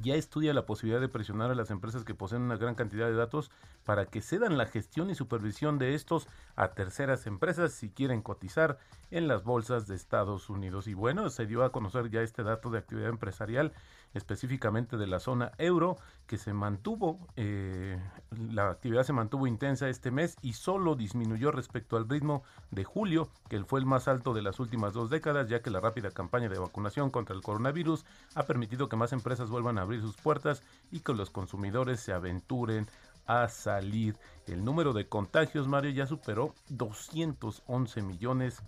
ya 0.00 0.14
estudia 0.14 0.54
la 0.54 0.66
posibilidad 0.66 1.00
de 1.00 1.08
presionar 1.08 1.50
a 1.50 1.54
las 1.54 1.70
empresas 1.70 2.04
que 2.04 2.14
poseen 2.14 2.42
una 2.42 2.56
gran 2.56 2.74
cantidad 2.74 3.06
de 3.06 3.14
datos 3.14 3.50
para 3.84 4.06
que 4.06 4.22
cedan 4.22 4.56
la 4.56 4.66
gestión 4.66 5.10
y 5.10 5.14
supervisión 5.14 5.78
de 5.78 5.94
estos 5.94 6.28
a 6.56 6.68
terceras 6.68 7.26
empresas 7.26 7.72
si 7.72 7.90
quieren 7.90 8.22
cotizar 8.22 8.78
en 9.10 9.28
las 9.28 9.44
bolsas 9.44 9.86
de 9.86 9.94
Estados 9.94 10.48
Unidos. 10.48 10.86
Y 10.86 10.94
bueno, 10.94 11.28
se 11.30 11.46
dio 11.46 11.64
a 11.64 11.72
conocer 11.72 12.10
ya 12.10 12.22
este 12.22 12.42
dato 12.42 12.70
de 12.70 12.78
actividad 12.78 13.10
empresarial 13.10 13.72
específicamente 14.14 14.96
de 14.96 15.06
la 15.06 15.20
zona 15.20 15.52
euro, 15.58 15.96
que 16.26 16.38
se 16.38 16.52
mantuvo, 16.52 17.18
eh, 17.36 18.00
la 18.30 18.70
actividad 18.70 19.04
se 19.04 19.12
mantuvo 19.12 19.46
intensa 19.46 19.88
este 19.88 20.10
mes 20.10 20.36
y 20.42 20.54
solo 20.54 20.94
disminuyó 20.94 21.50
respecto 21.50 21.96
al 21.96 22.08
ritmo 22.08 22.42
de 22.70 22.84
julio, 22.84 23.28
que 23.48 23.62
fue 23.64 23.80
el 23.80 23.86
más 23.86 24.08
alto 24.08 24.34
de 24.34 24.42
las 24.42 24.60
últimas 24.60 24.92
dos 24.92 25.10
décadas, 25.10 25.48
ya 25.48 25.62
que 25.62 25.70
la 25.70 25.80
rápida 25.80 26.10
campaña 26.10 26.48
de 26.48 26.58
vacunación 26.58 27.10
contra 27.10 27.34
el 27.34 27.42
coronavirus 27.42 28.04
ha 28.34 28.44
permitido 28.44 28.88
que 28.88 28.96
más 28.96 29.12
empresas 29.12 29.50
vuelvan 29.50 29.78
a 29.78 29.82
abrir 29.82 30.00
sus 30.00 30.16
puertas 30.16 30.62
y 30.90 31.00
que 31.00 31.14
los 31.14 31.30
consumidores 31.30 32.00
se 32.00 32.12
aventuren 32.12 32.86
a 33.26 33.48
salir. 33.48 34.16
El 34.46 34.64
número 34.64 34.92
de 34.92 35.08
contagios, 35.08 35.68
Mario, 35.68 35.90
ya 35.90 36.06
superó 36.06 36.54
211 36.70 38.02
millones 38.02 38.62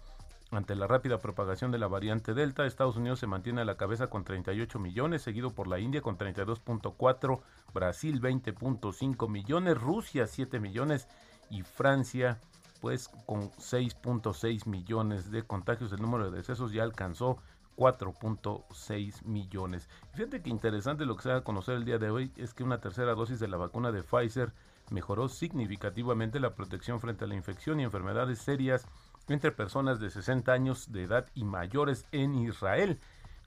ante 0.57 0.75
la 0.75 0.87
rápida 0.87 1.19
propagación 1.19 1.71
de 1.71 1.79
la 1.79 1.89
variante 1.89 2.35
Delta, 2.35 2.67
Estados 2.67 2.97
Unidos 2.97 3.19
se 3.19 3.27
mantiene 3.27 3.61
a 3.63 3.65
la 3.65 3.77
cabeza 3.77 4.09
con 4.09 4.25
38 4.25 4.79
millones, 4.79 5.23
seguido 5.23 5.55
por 5.55 5.67
la 5.67 5.79
India 5.79 6.03
con 6.03 6.19
32.4, 6.19 7.41
Brasil 7.73 8.21
20.5 8.21 9.29
millones, 9.29 9.81
Rusia 9.81 10.27
7 10.27 10.61
millones 10.61 11.09
y 11.51 11.63
Francia 11.63 12.39
pues 12.81 13.09
con 13.25 13.51
6.6 13.53 14.67
millones 14.67 15.31
de 15.31 15.43
contagios. 15.43 15.91
El 15.93 16.03
número 16.03 16.31
de 16.31 16.37
decesos 16.37 16.71
ya 16.71 16.83
alcanzó 16.83 17.39
4.6 17.77 19.25
millones. 19.25 19.89
Fíjate 20.13 20.43
que 20.43 20.51
interesante 20.51 21.07
lo 21.07 21.17
que 21.17 21.23
se 21.23 21.29
va 21.31 21.37
a 21.37 21.45
conocer 21.45 21.77
el 21.77 21.87
día 21.87 21.99
de 21.99 22.11
hoy 22.11 22.31
es 22.37 22.53
que 22.53 22.63
una 22.63 22.83
tercera 22.83 23.15
dosis 23.15 23.41
de 23.41 23.49
la 23.49 23.57
vacuna 23.57 23.91
de 23.91 24.03
Pfizer 24.03 24.53
mejoró 24.91 25.29
significativamente 25.29 26.41
la 26.41 26.55
protección 26.55 27.01
frente 27.01 27.25
a 27.25 27.27
la 27.29 27.35
infección 27.35 27.81
y 27.81 27.85
enfermedades 27.85 28.39
serias 28.41 28.87
entre 29.29 29.53
personas 29.53 30.01
de 30.01 30.11
60 30.11 30.53
años 30.53 30.93
de 30.93 31.05
edad 31.05 31.27
y 31.35 31.45
mayores 31.45 32.07
en 32.13 32.35
Israel. 32.35 32.99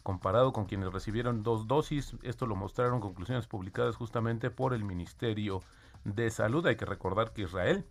Comparado 0.03 0.53
con 0.53 0.65
quienes 0.65 0.91
recibieron 0.93 1.43
dos 1.43 1.67
dosis, 1.67 2.15
esto 2.23 2.45
lo 2.47 2.55
mostraron 2.55 3.01
conclusiones 3.01 3.47
publicadas 3.47 3.95
justamente 3.95 4.49
por 4.49 4.73
el 4.73 4.83
Ministerio 4.83 5.61
de 6.05 6.29
Salud. 6.29 6.65
Hay 6.65 6.77
que 6.77 6.85
recordar 6.85 7.33
que 7.33 7.43
Israel 7.43 7.85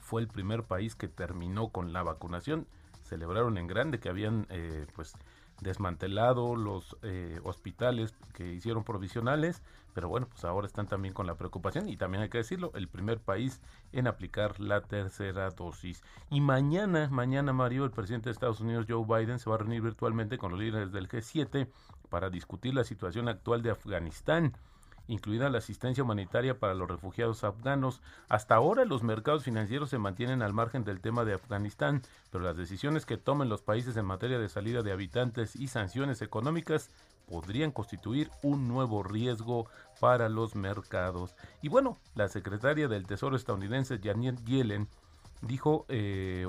fue 0.00 0.20
el 0.20 0.28
primer 0.28 0.62
país 0.62 0.94
que 0.94 1.08
terminó 1.08 1.70
con 1.70 1.92
la 1.92 2.02
vacunación. 2.02 2.66
Celebraron 3.02 3.58
en 3.58 3.66
grande 3.66 3.98
que 3.98 4.08
habían 4.08 4.46
eh, 4.48 4.86
pues 4.94 5.14
desmantelado 5.64 6.54
los 6.54 6.96
eh, 7.02 7.40
hospitales 7.42 8.14
que 8.34 8.52
hicieron 8.52 8.84
provisionales, 8.84 9.62
pero 9.94 10.08
bueno, 10.08 10.28
pues 10.28 10.44
ahora 10.44 10.68
están 10.68 10.86
también 10.86 11.12
con 11.12 11.26
la 11.26 11.34
preocupación 11.34 11.88
y 11.88 11.96
también 11.96 12.22
hay 12.22 12.28
que 12.28 12.38
decirlo, 12.38 12.70
el 12.74 12.86
primer 12.86 13.18
país 13.18 13.60
en 13.92 14.06
aplicar 14.06 14.60
la 14.60 14.82
tercera 14.82 15.50
dosis. 15.50 16.02
Y 16.30 16.40
mañana, 16.40 17.08
mañana 17.10 17.52
Mario, 17.52 17.84
el 17.84 17.90
presidente 17.90 18.28
de 18.28 18.32
Estados 18.32 18.60
Unidos 18.60 18.86
Joe 18.88 19.04
Biden 19.04 19.40
se 19.40 19.50
va 19.50 19.56
a 19.56 19.58
reunir 19.58 19.82
virtualmente 19.82 20.38
con 20.38 20.52
los 20.52 20.60
líderes 20.60 20.92
del 20.92 21.08
G7 21.08 21.68
para 22.08 22.30
discutir 22.30 22.74
la 22.74 22.84
situación 22.84 23.28
actual 23.28 23.62
de 23.62 23.70
Afganistán 23.70 24.54
incluida 25.06 25.50
la 25.50 25.58
asistencia 25.58 26.02
humanitaria 26.02 26.58
para 26.58 26.74
los 26.74 26.88
refugiados 26.88 27.44
afganos. 27.44 28.00
Hasta 28.28 28.54
ahora 28.54 28.84
los 28.84 29.02
mercados 29.02 29.44
financieros 29.44 29.90
se 29.90 29.98
mantienen 29.98 30.42
al 30.42 30.52
margen 30.52 30.84
del 30.84 31.00
tema 31.00 31.24
de 31.24 31.34
Afganistán, 31.34 32.02
pero 32.30 32.44
las 32.44 32.56
decisiones 32.56 33.06
que 33.06 33.16
tomen 33.16 33.48
los 33.48 33.62
países 33.62 33.96
en 33.96 34.06
materia 34.06 34.38
de 34.38 34.48
salida 34.48 34.82
de 34.82 34.92
habitantes 34.92 35.56
y 35.56 35.68
sanciones 35.68 36.22
económicas 36.22 36.90
podrían 37.26 37.70
constituir 37.70 38.30
un 38.42 38.68
nuevo 38.68 39.02
riesgo 39.02 39.66
para 40.00 40.28
los 40.28 40.54
mercados. 40.54 41.34
Y 41.62 41.68
bueno, 41.68 41.98
la 42.14 42.28
secretaria 42.28 42.88
del 42.88 43.06
Tesoro 43.06 43.36
estadounidense 43.36 44.00
Janet 44.02 44.44
Yellen 44.44 44.88
dijo 45.40 45.86
eh, 45.88 46.46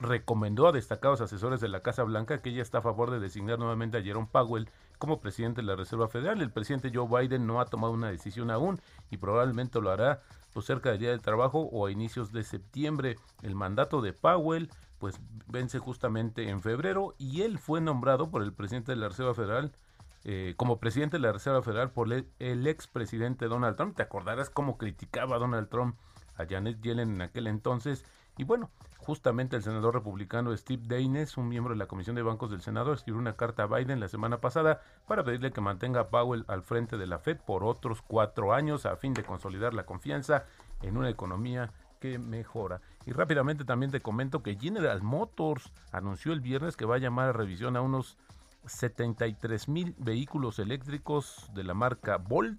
recomendó 0.00 0.66
a 0.66 0.72
destacados 0.72 1.20
asesores 1.20 1.60
de 1.60 1.68
la 1.68 1.80
Casa 1.80 2.02
Blanca 2.02 2.42
que 2.42 2.50
ella 2.50 2.62
está 2.62 2.78
a 2.78 2.82
favor 2.82 3.10
de 3.10 3.20
designar 3.20 3.58
nuevamente 3.58 3.98
a 3.98 4.02
Jerome 4.02 4.28
Powell 4.30 4.68
como 4.98 5.20
presidente 5.20 5.60
de 5.60 5.66
la 5.66 5.76
Reserva 5.76 6.08
Federal. 6.08 6.40
El 6.40 6.50
presidente 6.50 6.90
Joe 6.92 7.08
Biden 7.08 7.46
no 7.46 7.60
ha 7.60 7.66
tomado 7.66 7.92
una 7.92 8.10
decisión 8.10 8.50
aún 8.50 8.80
y 9.10 9.16
probablemente 9.16 9.80
lo 9.80 9.90
hará 9.90 10.22
pues, 10.52 10.66
cerca 10.66 10.90
del 10.90 10.98
Día 10.98 11.10
del 11.10 11.20
Trabajo 11.20 11.68
o 11.72 11.86
a 11.86 11.90
inicios 11.90 12.32
de 12.32 12.44
septiembre. 12.44 13.16
El 13.42 13.54
mandato 13.54 14.00
de 14.00 14.12
Powell 14.12 14.70
pues 14.98 15.20
vence 15.46 15.78
justamente 15.78 16.48
en 16.48 16.62
febrero 16.62 17.14
y 17.18 17.42
él 17.42 17.58
fue 17.58 17.80
nombrado 17.80 18.30
por 18.30 18.42
el 18.42 18.52
presidente 18.52 18.92
de 18.92 18.96
la 18.96 19.08
Reserva 19.08 19.34
Federal 19.34 19.72
eh, 20.28 20.54
como 20.56 20.80
presidente 20.80 21.18
de 21.18 21.20
la 21.20 21.30
Reserva 21.30 21.62
Federal 21.62 21.92
por 21.92 22.12
el, 22.12 22.66
expresidente 22.66 23.46
Donald 23.46 23.76
Trump. 23.76 23.94
Te 23.94 24.02
acordarás 24.02 24.50
cómo 24.50 24.76
criticaba 24.76 25.38
Donald 25.38 25.68
Trump 25.68 25.96
a 26.34 26.46
Janet 26.46 26.80
Yellen 26.80 27.14
en 27.14 27.22
aquel 27.22 27.46
entonces. 27.46 28.04
Y 28.36 28.42
bueno, 28.42 28.70
Justamente 29.06 29.54
el 29.54 29.62
senador 29.62 29.94
republicano 29.94 30.56
Steve 30.56 30.82
Daines, 30.84 31.36
un 31.36 31.48
miembro 31.48 31.72
de 31.72 31.78
la 31.78 31.86
Comisión 31.86 32.16
de 32.16 32.22
Bancos 32.22 32.50
del 32.50 32.60
Senado, 32.60 32.92
escribió 32.92 33.20
una 33.20 33.36
carta 33.36 33.62
a 33.62 33.66
Biden 33.68 34.00
la 34.00 34.08
semana 34.08 34.40
pasada 34.40 34.82
para 35.06 35.22
pedirle 35.22 35.52
que 35.52 35.60
mantenga 35.60 36.00
a 36.00 36.08
Powell 36.08 36.44
al 36.48 36.64
frente 36.64 36.96
de 36.96 37.06
la 37.06 37.20
Fed 37.20 37.36
por 37.36 37.62
otros 37.62 38.02
cuatro 38.02 38.52
años 38.52 38.84
a 38.84 38.96
fin 38.96 39.14
de 39.14 39.22
consolidar 39.22 39.74
la 39.74 39.86
confianza 39.86 40.46
en 40.82 40.96
una 40.96 41.08
economía 41.08 41.70
que 42.00 42.18
mejora. 42.18 42.80
Y 43.06 43.12
rápidamente 43.12 43.64
también 43.64 43.92
te 43.92 44.02
comento 44.02 44.42
que 44.42 44.56
General 44.56 45.00
Motors 45.04 45.72
anunció 45.92 46.32
el 46.32 46.40
viernes 46.40 46.76
que 46.76 46.84
va 46.84 46.96
a 46.96 46.98
llamar 46.98 47.28
a 47.28 47.32
revisión 47.32 47.76
a 47.76 47.82
unos 47.82 48.16
73 48.64 49.68
mil 49.68 49.94
vehículos 49.98 50.58
eléctricos 50.58 51.48
de 51.54 51.62
la 51.62 51.74
marca 51.74 52.16
Volt, 52.16 52.58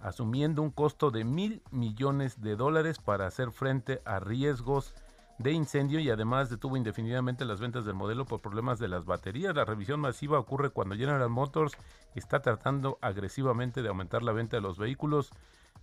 asumiendo 0.00 0.62
un 0.62 0.70
costo 0.70 1.10
de 1.10 1.24
mil 1.24 1.60
millones 1.72 2.40
de 2.40 2.54
dólares 2.54 3.00
para 3.00 3.26
hacer 3.26 3.50
frente 3.50 4.00
a 4.04 4.20
riesgos 4.20 4.94
de 5.38 5.52
incendio 5.52 6.00
y 6.00 6.10
además 6.10 6.50
detuvo 6.50 6.76
indefinidamente 6.76 7.44
las 7.44 7.60
ventas 7.60 7.84
del 7.84 7.94
modelo 7.94 8.24
por 8.24 8.40
problemas 8.40 8.78
de 8.78 8.88
las 8.88 9.04
baterías. 9.04 9.54
La 9.54 9.64
revisión 9.64 10.00
masiva 10.00 10.38
ocurre 10.38 10.70
cuando 10.70 10.96
General 10.96 11.28
Motors 11.28 11.72
está 12.14 12.40
tratando 12.40 12.98
agresivamente 13.00 13.82
de 13.82 13.88
aumentar 13.88 14.22
la 14.22 14.32
venta 14.32 14.56
de 14.56 14.62
los 14.62 14.78
vehículos. 14.78 15.30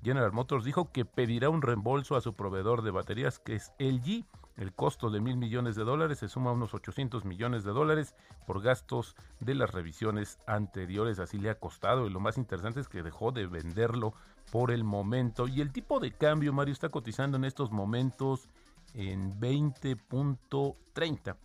General 0.03 0.31
Motors 0.31 0.63
dijo 0.63 0.91
que 0.91 1.03
pedirá 1.03 1.49
un 1.49 1.61
reembolso 1.61 2.15
a 2.15 2.21
su 2.21 2.33
proveedor 2.33 2.83
de 2.83 2.91
baterías 2.91 3.39
que 3.39 3.55
es 3.55 3.73
LG. 3.79 4.25
El 4.55 4.73
costo 4.73 5.09
de 5.09 5.21
mil 5.21 5.37
millones 5.37 5.75
de 5.75 5.83
dólares 5.83 6.19
se 6.19 6.27
suma 6.27 6.49
a 6.49 6.53
unos 6.53 6.73
800 6.73 7.23
millones 7.25 7.63
de 7.63 7.71
dólares 7.71 8.15
por 8.45 8.61
gastos 8.61 9.15
de 9.39 9.55
las 9.55 9.71
revisiones 9.71 10.39
anteriores. 10.47 11.19
Así 11.19 11.37
le 11.37 11.49
ha 11.49 11.59
costado 11.59 12.07
y 12.07 12.09
lo 12.09 12.19
más 12.19 12.37
interesante 12.37 12.79
es 12.79 12.89
que 12.89 13.03
dejó 13.03 13.31
de 13.31 13.47
venderlo 13.47 14.13
por 14.51 14.71
el 14.71 14.83
momento. 14.83 15.47
Y 15.47 15.61
el 15.61 15.71
tipo 15.71 15.99
de 15.99 16.11
cambio, 16.11 16.53
Mario, 16.53 16.73
está 16.73 16.89
cotizando 16.89 17.37
en 17.37 17.45
estos 17.45 17.71
momentos 17.71 18.49
en 18.93 19.39
20.30 19.39 21.35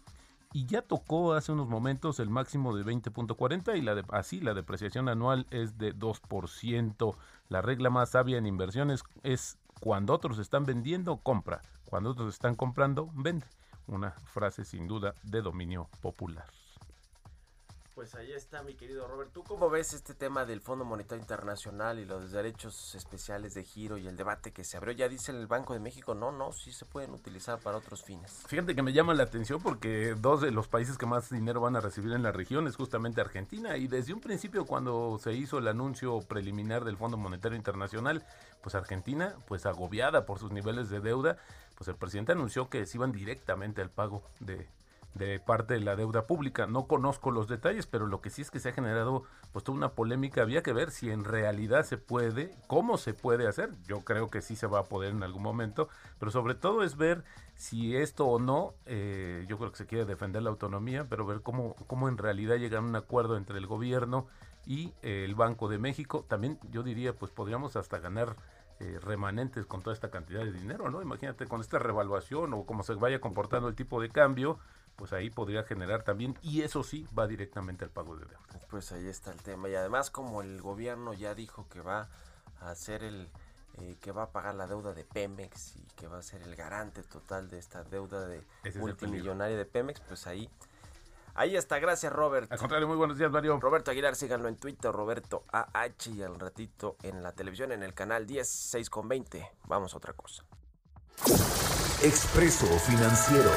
y 0.54 0.66
ya 0.66 0.82
tocó 0.82 1.34
hace 1.34 1.50
unos 1.50 1.68
momentos 1.68 2.20
el 2.20 2.30
máximo 2.30 2.76
de 2.76 2.84
20.40 2.84 3.76
y 3.76 3.82
la 3.82 4.04
así 4.10 4.40
la 4.40 4.54
depreciación 4.54 5.08
anual 5.08 5.48
es 5.50 5.78
de 5.78 5.92
2%. 5.92 7.16
La 7.48 7.60
regla 7.60 7.90
más 7.90 8.10
sabia 8.10 8.38
en 8.38 8.46
inversiones 8.46 9.02
es 9.24 9.58
cuando 9.80 10.14
otros 10.14 10.38
están 10.38 10.64
vendiendo, 10.64 11.16
compra. 11.16 11.60
Cuando 11.86 12.10
otros 12.10 12.32
están 12.32 12.54
comprando, 12.54 13.10
vende. 13.14 13.46
Una 13.88 14.12
frase 14.12 14.64
sin 14.64 14.86
duda 14.86 15.14
de 15.24 15.42
dominio 15.42 15.88
popular. 16.00 16.46
Pues 17.94 18.16
ahí 18.16 18.32
está, 18.32 18.64
mi 18.64 18.74
querido 18.74 19.06
Robert. 19.06 19.30
¿Tú 19.32 19.44
cómo 19.44 19.70
ves 19.70 19.92
este 19.92 20.14
tema 20.14 20.44
del 20.44 20.60
Fondo 20.60 20.84
Monetario 20.84 21.22
Internacional 21.22 22.00
y 22.00 22.04
los 22.04 22.32
derechos 22.32 22.92
especiales 22.96 23.54
de 23.54 23.62
giro 23.62 23.98
y 23.98 24.08
el 24.08 24.16
debate 24.16 24.50
que 24.50 24.64
se 24.64 24.76
abrió? 24.76 24.92
Ya 24.92 25.08
dice 25.08 25.30
el 25.30 25.46
Banco 25.46 25.74
de 25.74 25.78
México, 25.78 26.12
no, 26.12 26.32
no, 26.32 26.52
sí 26.52 26.72
se 26.72 26.86
pueden 26.86 27.12
utilizar 27.12 27.60
para 27.60 27.76
otros 27.76 28.02
fines. 28.02 28.42
Fíjate 28.48 28.74
que 28.74 28.82
me 28.82 28.92
llama 28.92 29.14
la 29.14 29.22
atención 29.22 29.62
porque 29.62 30.16
dos 30.16 30.40
de 30.40 30.50
los 30.50 30.66
países 30.66 30.98
que 30.98 31.06
más 31.06 31.30
dinero 31.30 31.60
van 31.60 31.76
a 31.76 31.80
recibir 31.80 32.12
en 32.14 32.24
la 32.24 32.32
región 32.32 32.66
es 32.66 32.74
justamente 32.74 33.20
Argentina 33.20 33.76
y 33.76 33.86
desde 33.86 34.12
un 34.12 34.20
principio 34.20 34.66
cuando 34.66 35.16
se 35.22 35.32
hizo 35.32 35.58
el 35.58 35.68
anuncio 35.68 36.18
preliminar 36.22 36.82
del 36.82 36.96
Fondo 36.96 37.16
Monetario 37.16 37.56
Internacional, 37.56 38.26
pues 38.60 38.74
Argentina, 38.74 39.36
pues 39.46 39.66
agobiada 39.66 40.26
por 40.26 40.40
sus 40.40 40.50
niveles 40.50 40.90
de 40.90 40.98
deuda, 40.98 41.36
pues 41.76 41.86
el 41.86 41.94
presidente 41.94 42.32
anunció 42.32 42.68
que 42.68 42.86
se 42.86 42.98
iban 42.98 43.12
directamente 43.12 43.82
al 43.82 43.90
pago 43.90 44.24
de 44.40 44.66
de 45.14 45.38
parte 45.38 45.74
de 45.74 45.80
la 45.80 45.96
deuda 45.96 46.26
pública. 46.26 46.66
No 46.66 46.86
conozco 46.86 47.30
los 47.30 47.48
detalles, 47.48 47.86
pero 47.86 48.06
lo 48.06 48.20
que 48.20 48.30
sí 48.30 48.42
es 48.42 48.50
que 48.50 48.60
se 48.60 48.70
ha 48.70 48.72
generado 48.72 49.22
pues 49.52 49.64
toda 49.64 49.76
una 49.76 49.92
polémica. 49.92 50.42
Había 50.42 50.62
que 50.62 50.72
ver 50.72 50.90
si 50.90 51.10
en 51.10 51.24
realidad 51.24 51.84
se 51.84 51.98
puede, 51.98 52.54
cómo 52.66 52.98
se 52.98 53.14
puede 53.14 53.46
hacer. 53.46 53.70
Yo 53.86 54.00
creo 54.00 54.28
que 54.28 54.42
sí 54.42 54.56
se 54.56 54.66
va 54.66 54.80
a 54.80 54.84
poder 54.84 55.12
en 55.12 55.22
algún 55.22 55.42
momento, 55.42 55.88
pero 56.18 56.30
sobre 56.30 56.54
todo 56.54 56.82
es 56.82 56.96
ver 56.96 57.24
si 57.54 57.96
esto 57.96 58.26
o 58.26 58.40
no, 58.40 58.74
eh, 58.86 59.44
yo 59.48 59.58
creo 59.58 59.70
que 59.70 59.78
se 59.78 59.86
quiere 59.86 60.04
defender 60.04 60.42
la 60.42 60.50
autonomía, 60.50 61.06
pero 61.08 61.24
ver 61.24 61.40
cómo, 61.40 61.74
cómo 61.86 62.08
en 62.08 62.18
realidad 62.18 62.56
llega 62.56 62.78
a 62.78 62.82
un 62.82 62.96
acuerdo 62.96 63.36
entre 63.36 63.58
el 63.58 63.66
gobierno 63.66 64.26
y 64.66 64.92
eh, 65.02 65.24
el 65.24 65.34
Banco 65.34 65.68
de 65.68 65.78
México. 65.78 66.24
También 66.28 66.58
yo 66.70 66.82
diría, 66.82 67.14
pues 67.14 67.30
podríamos 67.30 67.76
hasta 67.76 67.98
ganar 67.98 68.36
eh, 68.80 68.98
remanentes 69.00 69.66
con 69.66 69.82
toda 69.82 69.94
esta 69.94 70.10
cantidad 70.10 70.44
de 70.44 70.52
dinero, 70.52 70.90
¿no? 70.90 71.00
Imagínate 71.00 71.46
con 71.46 71.60
esta 71.60 71.78
revaluación 71.78 72.52
o 72.54 72.66
cómo 72.66 72.82
se 72.82 72.94
vaya 72.94 73.20
comportando 73.20 73.68
el 73.68 73.76
tipo 73.76 74.00
de 74.00 74.08
cambio, 74.08 74.58
pues 74.96 75.12
ahí 75.12 75.30
podría 75.30 75.64
generar 75.64 76.02
también, 76.02 76.38
y 76.42 76.62
eso 76.62 76.82
sí, 76.82 77.06
va 77.16 77.26
directamente 77.26 77.84
al 77.84 77.90
pago 77.90 78.16
de 78.16 78.26
deuda. 78.26 78.38
Pues 78.70 78.92
ahí 78.92 79.06
está 79.08 79.32
el 79.32 79.40
tema. 79.42 79.68
Y 79.68 79.74
además, 79.74 80.10
como 80.10 80.42
el 80.42 80.60
gobierno 80.60 81.14
ya 81.14 81.34
dijo 81.34 81.66
que 81.68 81.80
va 81.80 82.08
a 82.60 82.70
hacer 82.70 83.02
el, 83.02 83.28
eh, 83.78 83.96
que 84.00 84.12
va 84.12 84.24
a 84.24 84.30
pagar 84.30 84.54
la 84.54 84.68
deuda 84.68 84.94
de 84.94 85.04
Pemex 85.04 85.76
y 85.76 85.82
que 85.96 86.06
va 86.06 86.18
a 86.18 86.22
ser 86.22 86.42
el 86.42 86.54
garante 86.54 87.02
total 87.02 87.50
de 87.50 87.58
esta 87.58 87.82
deuda 87.82 88.26
de 88.26 88.44
multimillonaria 88.76 89.56
de 89.56 89.64
Pemex, 89.64 90.00
pues 90.00 90.28
ahí, 90.28 90.48
ahí 91.34 91.56
está. 91.56 91.80
Gracias, 91.80 92.12
Robert. 92.12 92.52
Al 92.52 92.58
contrario, 92.58 92.86
muy 92.86 92.96
buenos 92.96 93.18
días, 93.18 93.32
Mario. 93.32 93.58
Roberto 93.58 93.90
Aguilar, 93.90 94.14
síganlo 94.14 94.48
en 94.48 94.56
Twitter, 94.56 94.92
Roberto 94.92 95.42
AH, 95.50 96.10
y 96.10 96.22
al 96.22 96.38
ratito 96.38 96.96
en 97.02 97.22
la 97.24 97.32
televisión, 97.32 97.72
en 97.72 97.82
el 97.82 97.94
canal 97.94 98.26
10, 98.26 98.48
6 98.48 98.90
con 98.90 99.08
20. 99.08 99.50
Vamos 99.66 99.94
a 99.94 99.96
otra 99.96 100.12
cosa. 100.12 100.44
Expreso 102.00 102.66
Financiero. 102.66 103.50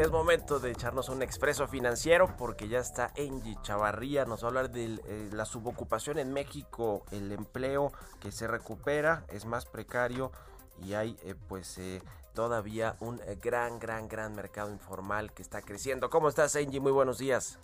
Es 0.00 0.10
momento 0.10 0.58
de 0.58 0.70
echarnos 0.70 1.10
un 1.10 1.20
expreso 1.20 1.68
financiero 1.68 2.28
porque 2.38 2.68
ya 2.68 2.78
está 2.78 3.12
Angie 3.18 3.58
Chavarría, 3.60 4.24
nos 4.24 4.42
va 4.42 4.46
a 4.46 4.48
hablar 4.48 4.70
de 4.70 4.84
eh, 4.84 5.28
la 5.30 5.44
subocupación 5.44 6.18
en 6.18 6.32
México, 6.32 7.02
el 7.12 7.30
empleo 7.32 7.92
que 8.18 8.32
se 8.32 8.46
recupera, 8.46 9.24
es 9.28 9.44
más 9.44 9.66
precario 9.66 10.32
y 10.82 10.94
hay 10.94 11.18
eh, 11.22 11.34
pues 11.50 11.76
eh, 11.76 12.00
todavía 12.34 12.96
un 13.00 13.20
gran, 13.42 13.78
gran, 13.78 14.08
gran 14.08 14.34
mercado 14.34 14.70
informal 14.70 15.34
que 15.34 15.42
está 15.42 15.60
creciendo. 15.60 16.08
¿Cómo 16.08 16.28
estás 16.30 16.56
Angie? 16.56 16.80
Muy 16.80 16.92
buenos 16.92 17.18
días. 17.18 17.58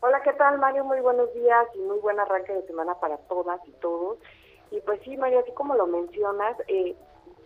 Hola, 0.00 0.20
¿qué 0.22 0.34
tal 0.34 0.58
Mario? 0.58 0.84
Muy 0.84 1.00
buenos 1.00 1.32
días 1.32 1.66
y 1.74 1.78
muy 1.78 1.98
buen 2.00 2.20
arranque 2.20 2.52
de 2.52 2.66
semana 2.66 2.94
para 3.00 3.16
todas 3.16 3.58
y 3.66 3.72
todos. 3.80 4.18
Y 4.70 4.80
pues 4.82 5.00
sí, 5.02 5.16
Mario, 5.16 5.40
así 5.40 5.52
como 5.52 5.74
lo 5.74 5.86
mencionas, 5.86 6.58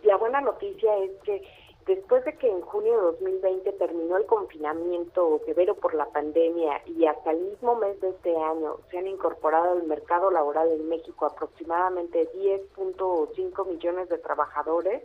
la 0.03 0.17
buena 0.17 0.41
noticia 0.41 0.97
es 0.97 1.11
que 1.23 1.41
después 1.85 2.23
de 2.25 2.33
que 2.37 2.49
en 2.49 2.61
junio 2.61 2.95
de 2.95 3.01
2020 3.01 3.71
terminó 3.73 4.17
el 4.17 4.25
confinamiento 4.25 5.41
severo 5.45 5.75
por 5.75 5.93
la 5.93 6.05
pandemia 6.07 6.81
y 6.85 7.05
hasta 7.05 7.31
el 7.31 7.39
mismo 7.39 7.75
mes 7.75 7.99
de 8.01 8.09
este 8.09 8.35
año 8.35 8.77
se 8.89 8.97
han 8.97 9.07
incorporado 9.07 9.71
al 9.71 9.83
mercado 9.83 10.31
laboral 10.31 10.69
en 10.71 10.87
México 10.87 11.25
aproximadamente 11.25 12.29
10.5 12.33 13.67
millones 13.67 14.09
de 14.09 14.17
trabajadores, 14.17 15.03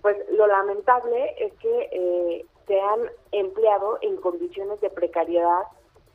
pues 0.00 0.16
lo 0.30 0.46
lamentable 0.46 1.34
es 1.38 1.52
que 1.54 1.88
eh, 1.92 2.46
se 2.66 2.80
han 2.80 3.00
empleado 3.32 3.98
en 4.00 4.16
condiciones 4.16 4.80
de 4.80 4.90
precariedad 4.90 5.64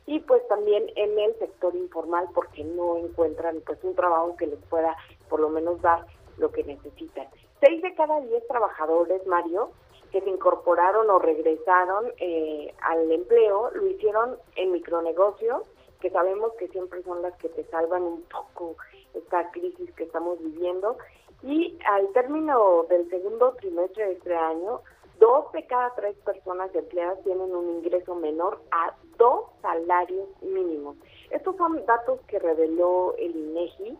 y 0.06 0.20
pues 0.20 0.46
también 0.48 0.84
en 0.96 1.18
el 1.18 1.38
sector 1.38 1.74
informal 1.74 2.28
porque 2.34 2.64
no 2.64 2.96
encuentran 2.96 3.60
pues 3.66 3.82
un 3.82 3.94
trabajo 3.94 4.36
que 4.36 4.46
les 4.46 4.58
pueda 4.70 4.96
por 5.28 5.40
lo 5.40 5.48
menos 5.50 5.80
dar 5.82 6.06
lo 6.38 6.50
que 6.50 6.64
necesitan. 6.64 7.26
Seis 7.66 7.82
de 7.82 7.94
cada 7.94 8.20
diez 8.20 8.46
trabajadores, 8.46 9.26
Mario, 9.26 9.70
que 10.12 10.20
se 10.20 10.30
incorporaron 10.30 11.10
o 11.10 11.18
regresaron 11.18 12.12
eh, 12.18 12.72
al 12.80 13.10
empleo, 13.10 13.72
lo 13.74 13.88
hicieron 13.88 14.36
en 14.54 14.70
micronegocios, 14.70 15.62
que 16.00 16.10
sabemos 16.10 16.52
que 16.60 16.68
siempre 16.68 17.02
son 17.02 17.22
las 17.22 17.34
que 17.38 17.48
te 17.48 17.64
salvan 17.64 18.04
un 18.04 18.22
poco 18.22 18.76
esta 19.14 19.50
crisis 19.50 19.92
que 19.94 20.04
estamos 20.04 20.38
viviendo. 20.38 20.96
Y 21.42 21.76
al 21.90 22.06
término 22.12 22.84
del 22.84 23.10
segundo 23.10 23.56
trimestre 23.58 24.06
de 24.06 24.12
este 24.12 24.36
año, 24.36 24.82
dos 25.18 25.50
de 25.50 25.66
cada 25.66 25.92
tres 25.96 26.16
personas 26.18 26.72
empleadas 26.72 27.20
tienen 27.24 27.52
un 27.52 27.78
ingreso 27.78 28.14
menor 28.14 28.60
a 28.70 28.94
dos 29.18 29.46
salarios 29.60 30.28
mínimos. 30.40 30.94
Estos 31.30 31.56
son 31.56 31.84
datos 31.84 32.20
que 32.28 32.38
reveló 32.38 33.16
el 33.18 33.34
INEGI 33.34 33.98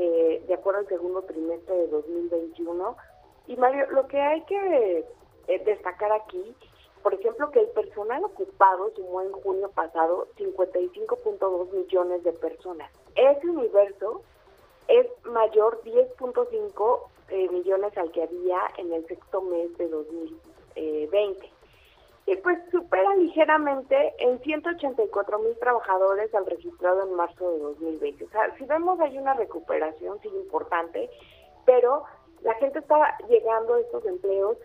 eh, 0.00 0.44
de 0.46 0.54
acuerdo 0.54 0.80
al 0.80 0.88
segundo 0.88 1.22
trimestre 1.22 1.74
de 1.74 1.88
2021. 1.88 2.96
Y 3.48 3.56
Mario, 3.56 3.90
lo 3.90 4.06
que 4.06 4.20
hay 4.20 4.42
que 4.42 5.04
eh, 5.48 5.58
destacar 5.64 6.12
aquí, 6.12 6.54
por 7.02 7.14
ejemplo, 7.14 7.50
que 7.50 7.60
el 7.60 7.68
personal 7.68 8.22
ocupado 8.24 8.92
sumó 8.94 9.22
en 9.22 9.32
junio 9.32 9.70
pasado 9.70 10.28
55.2 10.36 11.72
millones 11.72 12.22
de 12.22 12.32
personas. 12.32 12.92
Ese 13.16 13.48
universo 13.48 14.22
es 14.86 15.06
mayor 15.24 15.82
10.5 15.82 17.00
eh, 17.30 17.48
millones 17.48 17.96
al 17.96 18.12
que 18.12 18.22
había 18.22 18.60
en 18.76 18.92
el 18.92 19.06
sexto 19.06 19.40
mes 19.42 19.76
de 19.78 19.88
2020 19.88 21.50
y 22.28 22.36
pues 22.36 22.58
supera 22.70 23.16
ligeramente 23.16 24.12
en 24.18 24.38
184 24.40 25.38
mil 25.38 25.58
trabajadores 25.58 26.34
al 26.34 26.44
registrado 26.44 27.02
en 27.04 27.14
marzo 27.14 27.50
de 27.52 27.58
2020. 27.58 28.24
O 28.24 28.28
sea, 28.28 28.54
si 28.58 28.64
vemos 28.66 29.00
hay 29.00 29.16
una 29.16 29.32
recuperación, 29.32 30.18
sí 30.20 30.28
importante, 30.28 31.08
pero 31.64 32.04
la 32.42 32.54
gente 32.54 32.78
está 32.78 33.18
llegando 33.28 33.74
a 33.74 33.80
estos 33.80 34.04
empleos 34.06 34.56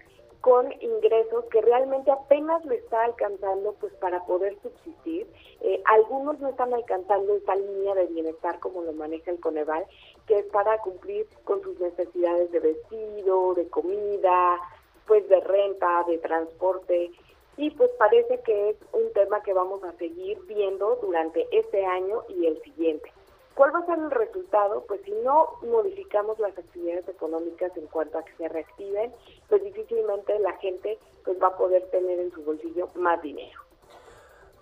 con 0.41 0.69
ingresos 0.81 1.45
que 1.45 1.61
realmente 1.61 2.11
apenas 2.11 2.65
le 2.65 2.75
está 2.75 3.05
alcanzando 3.05 3.75
pues 3.79 3.93
para 3.93 4.25
poder 4.25 4.57
subsistir. 4.61 5.25
Eh, 5.61 5.81
algunos 5.85 6.37
no 6.41 6.49
están 6.49 6.73
alcanzando 6.73 7.33
esta 7.33 7.55
línea 7.55 7.95
de 7.95 8.07
bienestar 8.07 8.59
como 8.59 8.81
lo 8.81 8.91
maneja 8.91 9.31
el 9.31 9.39
Coneval, 9.39 9.85
que 10.27 10.39
es 10.39 10.45
para 10.47 10.79
cumplir 10.79 11.25
con 11.45 11.61
sus 11.61 11.79
necesidades 11.79 12.51
de 12.51 12.59
vestido, 12.59 13.53
de 13.53 13.69
comida, 13.69 14.59
pues 15.07 15.27
de 15.29 15.39
renta, 15.39 16.03
de 16.09 16.17
transporte 16.17 17.11
y 17.55 17.69
pues 17.69 17.89
parece 17.97 18.41
que 18.41 18.71
es 18.71 18.77
un 18.91 19.13
tema 19.13 19.41
que 19.43 19.53
vamos 19.53 19.81
a 19.85 19.93
seguir 19.93 20.41
viendo 20.45 20.97
durante 21.01 21.47
este 21.57 21.85
año 21.85 22.23
y 22.27 22.47
el 22.47 22.61
siguiente. 22.63 23.12
¿Cuál 23.55 23.73
va 23.73 23.79
a 23.79 23.85
ser 23.85 23.99
el 23.99 24.09
resultado? 24.09 24.83
Pues 24.87 25.01
si 25.03 25.11
no 25.11 25.59
modificamos 25.61 26.39
las 26.39 26.57
actividades 26.57 27.07
económicas 27.07 27.75
en 27.77 27.85
cuanto 27.87 28.17
a 28.17 28.23
que 28.23 28.35
se 28.35 28.49
reactiven, 28.49 29.11
pues 29.47 29.63
difícilmente 29.63 30.39
la 30.39 30.53
gente 30.53 30.97
pues 31.23 31.41
va 31.41 31.49
a 31.49 31.57
poder 31.57 31.87
tener 31.91 32.19
en 32.19 32.31
su 32.31 32.43
bolsillo 32.43 32.87
más 32.95 33.21
dinero. 33.21 33.61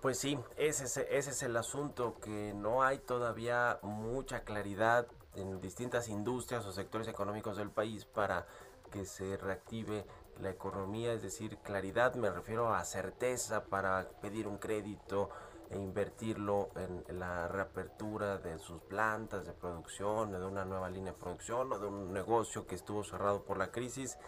Pues 0.02 0.18
sí, 0.18 0.38
ese 0.56 0.84
es, 0.84 0.96
ese 0.96 1.30
es 1.30 1.42
el 1.42 1.56
asunto, 1.56 2.16
que 2.20 2.52
no 2.54 2.82
hay 2.82 2.98
todavía 2.98 3.78
mucha 3.82 4.40
claridad 4.40 5.06
en 5.36 5.60
distintas 5.60 6.08
industrias 6.08 6.66
o 6.66 6.72
sectores 6.72 7.08
económicos 7.08 7.56
del 7.56 7.70
país 7.70 8.04
para 8.04 8.46
que 8.90 9.06
se 9.06 9.36
reactive 9.36 10.04
la 10.40 10.50
economía, 10.50 11.12
es 11.12 11.22
decir, 11.22 11.56
claridad, 11.58 12.14
me 12.14 12.30
refiero 12.30 12.74
a 12.74 12.84
certeza 12.84 13.64
para 13.64 14.08
pedir 14.20 14.48
un 14.48 14.58
crédito 14.58 15.30
e 15.72 15.78
invertirlo 15.78 16.68
en 16.76 17.18
la 17.18 17.48
reapertura 17.48 18.38
de 18.38 18.58
sus 18.58 18.80
plantas 18.82 19.46
de 19.46 19.52
producción, 19.52 20.32
de 20.32 20.44
una 20.44 20.64
nueva 20.64 20.90
línea 20.90 21.12
de 21.12 21.18
producción 21.18 21.72
o 21.72 21.78
de 21.78 21.86
un 21.86 22.12
negocio 22.12 22.66
que 22.66 22.74
estuvo 22.74 23.02
cerrado 23.02 23.42
por 23.42 23.56
la 23.56 23.70
crisis 23.70 24.18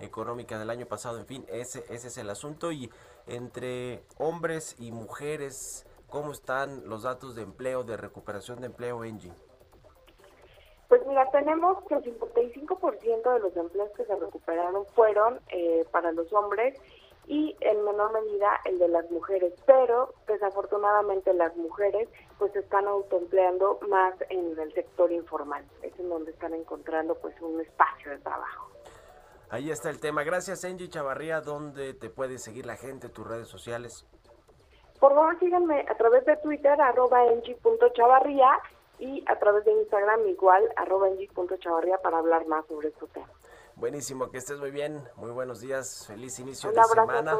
económica 0.00 0.58
del 0.58 0.70
año 0.70 0.86
pasado. 0.86 1.18
En 1.18 1.26
fin, 1.26 1.44
ese, 1.48 1.84
ese 1.90 2.08
es 2.08 2.18
el 2.18 2.30
asunto. 2.30 2.72
Y 2.72 2.90
entre 3.26 4.02
hombres 4.18 4.76
y 4.78 4.92
mujeres, 4.92 5.86
¿cómo 6.08 6.32
están 6.32 6.88
los 6.88 7.02
datos 7.02 7.34
de 7.34 7.42
empleo, 7.42 7.84
de 7.84 7.96
recuperación 7.96 8.60
de 8.60 8.66
empleo, 8.66 9.02
Angie? 9.02 9.32
Pues 10.88 11.04
mira, 11.06 11.28
tenemos 11.30 11.82
que 11.88 11.94
el 11.94 12.04
55% 12.04 13.34
de 13.34 13.40
los 13.40 13.56
empleos 13.56 13.90
que 13.96 14.04
se 14.04 14.14
recuperaron 14.14 14.86
fueron 14.94 15.40
eh, 15.48 15.84
para 15.90 16.12
los 16.12 16.32
hombres 16.32 16.78
y 17.26 17.56
en 17.60 17.84
menor 17.84 18.12
medida 18.12 18.60
el 18.64 18.78
de 18.78 18.88
las 18.88 19.10
mujeres, 19.10 19.52
pero 19.66 20.14
desafortunadamente 20.26 21.32
las 21.32 21.56
mujeres 21.56 22.08
pues 22.38 22.54
están 22.56 22.86
autoempleando 22.86 23.78
más 23.88 24.14
en 24.30 24.58
el 24.58 24.72
sector 24.74 25.10
informal, 25.10 25.64
es 25.82 25.98
en 25.98 26.08
donde 26.08 26.32
están 26.32 26.54
encontrando 26.54 27.14
pues 27.16 27.34
un 27.40 27.60
espacio 27.60 28.10
de 28.10 28.18
trabajo. 28.18 28.70
Ahí 29.50 29.70
está 29.70 29.90
el 29.90 30.00
tema. 30.00 30.24
Gracias 30.24 30.64
Angie 30.64 30.88
Chavarría, 30.88 31.40
¿dónde 31.40 31.94
te 31.94 32.10
puede 32.10 32.38
seguir 32.38 32.66
la 32.66 32.76
gente, 32.76 33.08
tus 33.08 33.26
redes 33.26 33.48
sociales? 33.48 34.06
Por 35.00 35.14
favor 35.14 35.38
síganme 35.38 35.84
a 35.88 35.96
través 35.96 36.24
de 36.24 36.36
Twitter, 36.38 36.80
arroba 36.80 37.22
Chavarría 37.94 38.58
y 38.98 39.24
a 39.26 39.38
través 39.38 39.64
de 39.64 39.72
Instagram 39.72 40.26
igual 40.28 40.62
arroba 40.76 41.08
chavarría 41.58 41.98
para 41.98 42.18
hablar 42.18 42.46
más 42.46 42.66
sobre 42.66 42.88
este 42.88 43.06
tema. 43.08 43.28
Buenísimo, 43.76 44.30
que 44.30 44.38
estés 44.38 44.58
muy 44.58 44.70
bien, 44.70 45.02
muy 45.16 45.30
buenos 45.30 45.60
días, 45.60 46.04
feliz 46.06 46.38
inicio 46.38 46.70
de 46.70 46.82
semana. 46.84 47.36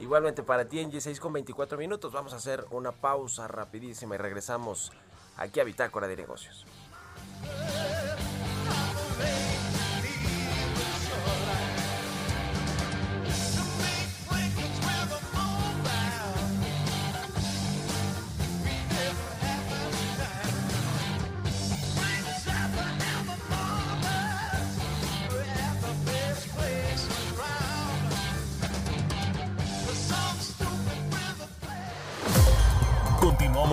Igualmente 0.00 0.42
para 0.42 0.64
ti 0.64 0.80
en 0.80 0.90
G6 0.90 1.18
con 1.20 1.32
24 1.32 1.78
minutos, 1.78 2.12
vamos 2.12 2.32
a 2.32 2.36
hacer 2.36 2.64
una 2.72 2.92
pausa 2.92 3.46
rapidísima 3.46 4.16
y 4.16 4.18
regresamos 4.18 4.92
aquí 5.36 5.60
a 5.60 5.64
Bitácora 5.64 6.08
de 6.08 6.16
Negocios. 6.16 6.66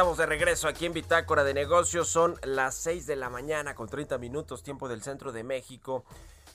Estamos 0.00 0.16
de 0.16 0.24
regreso 0.24 0.66
aquí 0.66 0.86
en 0.86 0.94
Bitácora 0.94 1.44
de 1.44 1.52
Negocios. 1.52 2.08
Son 2.08 2.36
las 2.42 2.74
6 2.76 3.06
de 3.06 3.16
la 3.16 3.28
mañana 3.28 3.74
con 3.74 3.86
30 3.86 4.16
minutos 4.16 4.62
tiempo 4.62 4.88
del 4.88 5.02
centro 5.02 5.30
de 5.30 5.44
México. 5.44 6.04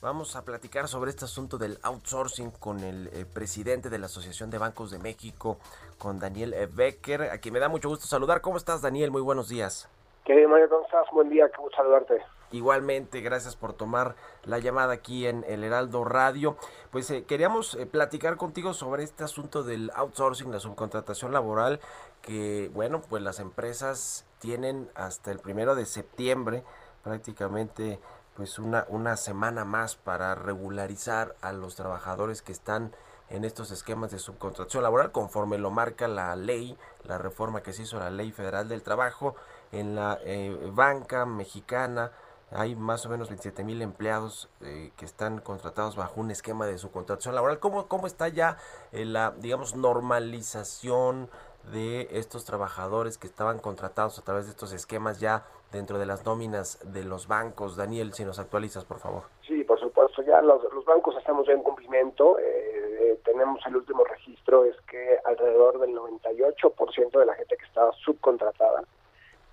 Vamos 0.02 0.34
a 0.34 0.44
platicar 0.44 0.88
sobre 0.88 1.10
este 1.10 1.26
asunto 1.26 1.56
del 1.56 1.78
outsourcing 1.84 2.50
con 2.50 2.80
el 2.80 3.06
eh, 3.12 3.24
presidente 3.24 3.88
de 3.88 4.00
la 4.00 4.06
Asociación 4.06 4.50
de 4.50 4.58
Bancos 4.58 4.90
de 4.90 4.98
México, 4.98 5.58
con 5.96 6.18
Daniel 6.18 6.54
eh, 6.54 6.66
Becker, 6.66 7.22
a 7.22 7.38
quien 7.38 7.54
me 7.54 7.60
da 7.60 7.68
mucho 7.68 7.88
gusto 7.88 8.08
saludar. 8.08 8.40
¿Cómo 8.40 8.56
estás, 8.56 8.82
Daniel? 8.82 9.12
Muy 9.12 9.22
buenos 9.22 9.48
días. 9.48 9.88
Querido 10.24 10.48
Mario, 10.48 10.68
¿cómo 10.68 10.84
estás? 10.84 11.06
Buen 11.12 11.28
día, 11.28 11.48
qué 11.48 11.58
gusto 11.58 11.76
saludarte. 11.76 12.20
Igualmente, 12.52 13.20
gracias 13.20 13.56
por 13.56 13.72
tomar 13.72 14.14
la 14.44 14.58
llamada 14.58 14.94
aquí 14.94 15.26
en 15.26 15.44
el 15.48 15.64
Heraldo 15.64 16.04
Radio. 16.04 16.56
Pues 16.92 17.10
eh, 17.10 17.24
queríamos 17.24 17.74
eh, 17.74 17.86
platicar 17.86 18.36
contigo 18.36 18.72
sobre 18.72 19.02
este 19.02 19.24
asunto 19.24 19.64
del 19.64 19.90
outsourcing, 19.94 20.52
la 20.52 20.60
subcontratación 20.60 21.32
laboral, 21.32 21.80
que 22.26 22.70
bueno, 22.74 23.00
pues 23.00 23.22
las 23.22 23.38
empresas 23.38 24.26
tienen 24.40 24.90
hasta 24.94 25.30
el 25.30 25.38
primero 25.38 25.74
de 25.74 25.86
septiembre 25.86 26.64
prácticamente 27.02 28.00
pues 28.34 28.58
una, 28.58 28.84
una 28.88 29.16
semana 29.16 29.64
más 29.64 29.96
para 29.96 30.34
regularizar 30.34 31.36
a 31.40 31.52
los 31.52 31.76
trabajadores 31.76 32.42
que 32.42 32.52
están 32.52 32.94
en 33.30 33.44
estos 33.44 33.70
esquemas 33.70 34.10
de 34.10 34.18
subcontratación 34.18 34.82
laboral 34.82 35.12
conforme 35.12 35.56
lo 35.56 35.70
marca 35.70 36.08
la 36.08 36.34
ley, 36.36 36.76
la 37.04 37.16
reforma 37.16 37.62
que 37.62 37.72
se 37.72 37.82
hizo 37.82 37.98
la 37.98 38.10
ley 38.10 38.32
federal 38.32 38.68
del 38.68 38.82
trabajo 38.82 39.36
en 39.72 39.94
la 39.94 40.18
eh, 40.24 40.70
banca 40.74 41.24
mexicana 41.26 42.10
hay 42.50 42.76
más 42.76 43.04
o 43.06 43.08
menos 43.08 43.28
27 43.28 43.64
mil 43.64 43.82
empleados 43.82 44.48
eh, 44.60 44.92
que 44.96 45.04
están 45.04 45.40
contratados 45.40 45.96
bajo 45.96 46.20
un 46.20 46.30
esquema 46.30 46.66
de 46.66 46.78
subcontratación 46.78 47.34
laboral. 47.34 47.58
¿Cómo, 47.58 47.88
cómo 47.88 48.06
está 48.06 48.28
ya 48.28 48.56
eh, 48.92 49.04
la, 49.04 49.32
digamos, 49.32 49.74
normalización 49.74 51.28
de 51.72 52.08
estos 52.12 52.44
trabajadores 52.44 53.18
que 53.18 53.26
estaban 53.26 53.58
contratados 53.58 54.18
a 54.18 54.22
través 54.22 54.46
de 54.46 54.50
estos 54.50 54.72
esquemas 54.72 55.20
ya 55.20 55.44
dentro 55.72 55.98
de 55.98 56.06
las 56.06 56.24
nóminas 56.24 56.78
de 56.92 57.04
los 57.04 57.28
bancos? 57.28 57.76
Daniel, 57.76 58.12
si 58.12 58.24
nos 58.24 58.38
actualizas, 58.38 58.84
por 58.84 58.98
favor. 58.98 59.24
Sí, 59.46 59.64
por 59.64 59.78
supuesto, 59.80 60.22
ya 60.22 60.40
los, 60.42 60.62
bancos 60.84 61.16
estamos 61.16 61.48
en 61.48 61.62
cumplimiento. 61.62 62.38
Eh, 62.38 63.20
tenemos 63.24 63.60
el 63.66 63.76
último 63.76 64.04
registro, 64.04 64.64
es 64.64 64.76
que 64.82 65.18
alrededor 65.24 65.80
del 65.80 65.94
98% 65.94 67.18
de 67.18 67.26
la 67.26 67.34
gente 67.34 67.56
que 67.56 67.64
estaba 67.64 67.92
subcontratada 68.04 68.84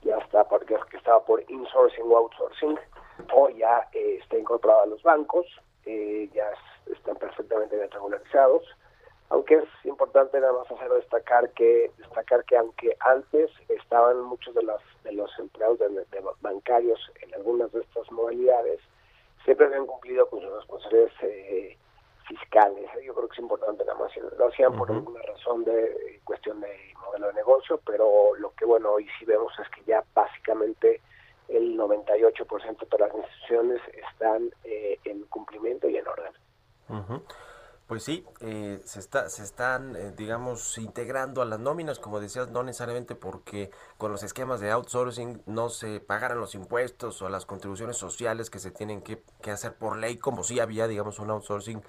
ya 0.04 0.17
está 0.17 0.43
porque 0.43 0.76
que 0.89 0.97
estaba 0.97 1.23
por 1.23 1.41
insourcing 1.49 2.06
o 2.06 2.17
outsourcing 2.17 2.78
o 3.34 3.49
ya 3.49 3.88
eh, 3.93 4.19
está 4.21 4.38
incorporado 4.38 4.84
a 4.84 4.86
los 4.88 5.02
bancos, 5.04 5.45
eh, 5.86 6.30
ya 6.34 6.52
están 6.91 7.15
perfectamente 7.15 7.88
regularizados. 7.88 8.63
Aunque 9.34 9.56
es 9.56 9.65
importante 9.86 10.39
nada 10.39 10.54
más 10.54 10.69
hacer 10.69 10.91
destacar 10.91 11.50
que 11.54 11.89
destacar 11.98 12.46
que 12.46 12.56
aunque 12.56 12.96
antes 13.00 13.50
estaban 13.67 14.22
muchos 14.22 14.54
de 14.54 14.62
los 14.62 14.80
de 15.04 15.12
los 15.12 15.32
empleados 15.39 15.80
de, 15.80 16.06
bancarios 16.41 17.00
en 17.19 17.34
algunas 17.34 17.72
de 17.72 17.82
estas 17.82 18.12
modalidades 18.12 18.80
siempre 19.43 19.65
habían 19.65 19.88
cumplido 19.88 20.30
con 20.30 20.39
sus 20.39 20.52
responsabilidades 20.52 21.13
eh, 21.24 21.78
fiscales. 22.28 22.88
Yo 23.04 23.15
creo 23.15 23.28
que 23.28 23.34
es 23.34 23.39
importante 23.39 23.84
nada 23.84 23.98
más. 23.98 24.12
Lo 24.38 24.50
hacían 24.50 24.78
por 24.78 24.91
alguna 24.91 25.24
razón 25.24 25.63
de 25.63 26.22
cuestión 26.24 26.62
de 26.62 26.93
modelo 27.04 27.30
de 27.30 27.34
negocio, 27.34 27.82
pero 27.88 28.36
lo 28.36 28.52
que 28.52 28.65
bueno 28.65 28.91
hoy 28.91 29.08
sí 29.17 29.26
vemos 29.26 29.52
es 29.58 29.67
que 29.69 29.84
ya 29.86 30.04
básicamente 30.13 31.02
el 31.48 31.76
98% 31.76 32.88
de 32.88 32.98
las 33.00 33.15
instituciones 33.15 33.82
están 34.12 34.52
eh, 34.63 35.00
en 35.06 35.24
cumplimiento 35.24 35.89
y 35.89 35.98
en 35.98 36.08
orden. 36.08 36.34
Pues 37.88 38.04
sí, 38.04 38.26
eh, 38.39 38.82
se, 38.86 39.00
está, 39.00 39.30
se 39.30 39.43
están, 39.43 39.96
eh, 39.96 40.13
digamos, 40.15 40.78
integrando 40.78 41.41
a 41.41 41.46
las 41.46 41.60
nóminas, 41.60 42.00
como 42.00 42.19
decías, 42.19 42.50
no 42.50 42.63
necesariamente 42.63 43.13
porque 43.13 43.72
con 43.98 44.12
los 44.12 44.24
esquemas 44.24 44.62
de 44.62 44.72
outsourcing 44.72 45.43
no 45.46 45.69
se 45.69 46.00
pagaran 46.00 46.39
los 46.39 46.56
impuestos 46.56 47.22
o 47.22 47.30
las 47.30 47.46
contribuciones 47.46 47.98
sociales 47.98 48.50
que 48.50 48.60
se 48.60 48.72
tienen 48.72 49.02
que, 49.02 49.22
que 49.41 49.52
hacer 49.52 49.76
por 49.76 49.98
ley, 49.98 50.17
como 50.17 50.43
si 50.43 50.60
había, 50.60 50.88
digamos, 50.88 51.19
un 51.19 51.30
outsourcing 51.32 51.84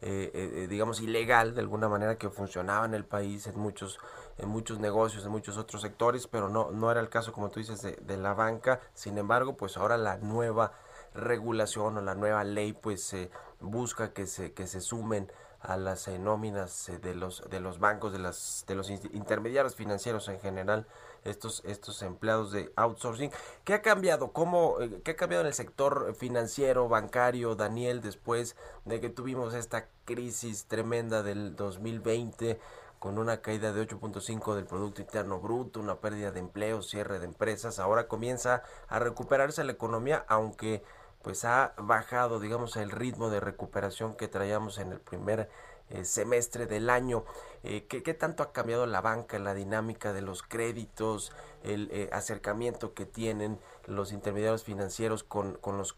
eh, 0.00 0.30
eh, 0.32 0.66
digamos, 0.68 1.00
ilegal 1.00 1.56
de 1.56 1.60
alguna 1.60 1.88
manera 1.88 2.18
que 2.18 2.30
funcionaba 2.30 2.86
en 2.86 2.94
el 2.94 3.04
país 3.04 3.48
en 3.48 3.58
muchos, 3.58 3.98
en 4.36 4.48
muchos 4.48 4.78
negocios, 4.78 5.24
en 5.24 5.32
muchos 5.32 5.58
otros 5.58 5.82
sectores, 5.82 6.28
pero 6.28 6.48
no, 6.48 6.70
no 6.70 6.92
era 6.92 7.00
el 7.00 7.08
caso, 7.08 7.32
como 7.32 7.50
tú 7.50 7.58
dices, 7.58 7.82
de, 7.82 8.16
la 8.16 8.32
banca. 8.32 8.80
Sin 8.94 9.18
embargo, 9.18 9.56
pues 9.56 9.76
ahora 9.76 9.96
la 9.96 10.16
nueva 10.18 10.72
regulación 11.14 11.96
o 11.96 12.00
la 12.00 12.14
nueva 12.14 12.44
ley 12.44 12.72
pues 12.72 13.14
busca 13.60 14.12
que 14.12 14.26
se, 14.26 14.52
que 14.52 14.66
se 14.66 14.80
sumen 14.80 15.30
a 15.60 15.76
las 15.76 16.06
eh, 16.06 16.18
nóminas 16.18 16.90
de 17.02 17.14
los 17.16 17.42
de 17.50 17.58
los 17.58 17.80
bancos 17.80 18.12
de 18.12 18.20
las 18.20 18.64
de 18.68 18.76
los 18.76 18.90
intermediarios 18.90 19.74
financieros 19.74 20.28
en 20.28 20.38
general 20.38 20.86
estos, 21.24 21.62
estos 21.64 22.02
empleados 22.02 22.52
de 22.52 22.72
outsourcing. 22.76 23.30
¿Qué 23.64 23.74
ha 23.74 23.82
cambiado? 23.82 24.32
¿Cómo, 24.32 24.80
eh, 24.80 25.00
¿Qué 25.04 25.12
ha 25.12 25.16
cambiado 25.16 25.42
en 25.42 25.48
el 25.48 25.54
sector 25.54 26.14
financiero, 26.14 26.88
bancario, 26.88 27.54
Daniel, 27.54 28.00
después 28.00 28.56
de 28.84 29.00
que 29.00 29.08
tuvimos 29.08 29.54
esta 29.54 29.88
crisis 30.04 30.66
tremenda 30.66 31.22
del 31.22 31.56
2020? 31.56 32.58
con 32.98 33.16
una 33.16 33.42
caída 33.42 33.72
de 33.72 33.86
8.5 33.86 34.56
del 34.56 34.64
Producto 34.64 35.00
Interno 35.00 35.38
Bruto, 35.38 35.78
una 35.78 36.00
pérdida 36.00 36.32
de 36.32 36.40
empleo, 36.40 36.82
cierre 36.82 37.20
de 37.20 37.26
empresas. 37.26 37.78
Ahora 37.78 38.08
comienza 38.08 38.64
a 38.88 38.98
recuperarse 38.98 39.62
la 39.62 39.70
economía, 39.70 40.24
aunque 40.26 40.82
pues 41.22 41.44
ha 41.44 41.74
bajado, 41.78 42.40
digamos, 42.40 42.76
el 42.76 42.90
ritmo 42.90 43.30
de 43.30 43.40
recuperación 43.40 44.16
que 44.16 44.28
traíamos 44.28 44.78
en 44.78 44.92
el 44.92 45.00
primer 45.00 45.48
eh, 45.90 46.04
semestre 46.04 46.66
del 46.66 46.90
año. 46.90 47.24
Eh, 47.64 47.86
¿qué, 47.86 48.14
tanto 48.14 48.42
ha 48.42 48.52
cambiado 48.52 48.86
la 48.86 49.00
banca, 49.00 49.38
la 49.38 49.54
dinámica 49.54 50.12
de 50.12 50.20
los 50.20 50.42
créditos, 50.42 51.32
el 51.64 51.88
eh, 51.90 52.10
acercamiento 52.12 52.92
que 52.92 53.06
tienen 53.06 53.58
los 53.86 54.12
intermediarios 54.12 54.64
financieros 54.64 55.24
con, 55.24 55.54
con 55.54 55.78
los 55.78 55.94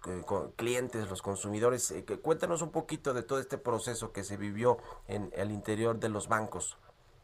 clientes, 0.57 1.11
los 1.11 1.23
consumidores? 1.23 1.93
cuéntanos 2.23 2.63
un 2.63 2.71
poquito 2.71 3.15
de 3.15 3.25
todo 3.25 3.41
este 3.41 3.59
proceso 3.59 4.13
que 4.13 4.23
se 4.23 4.37
vivió 4.37 4.79
en 5.09 5.31
el 5.35 5.51
interior 5.51 5.99
de 5.99 6.09
los 6.09 6.29
bancos. 6.29 6.79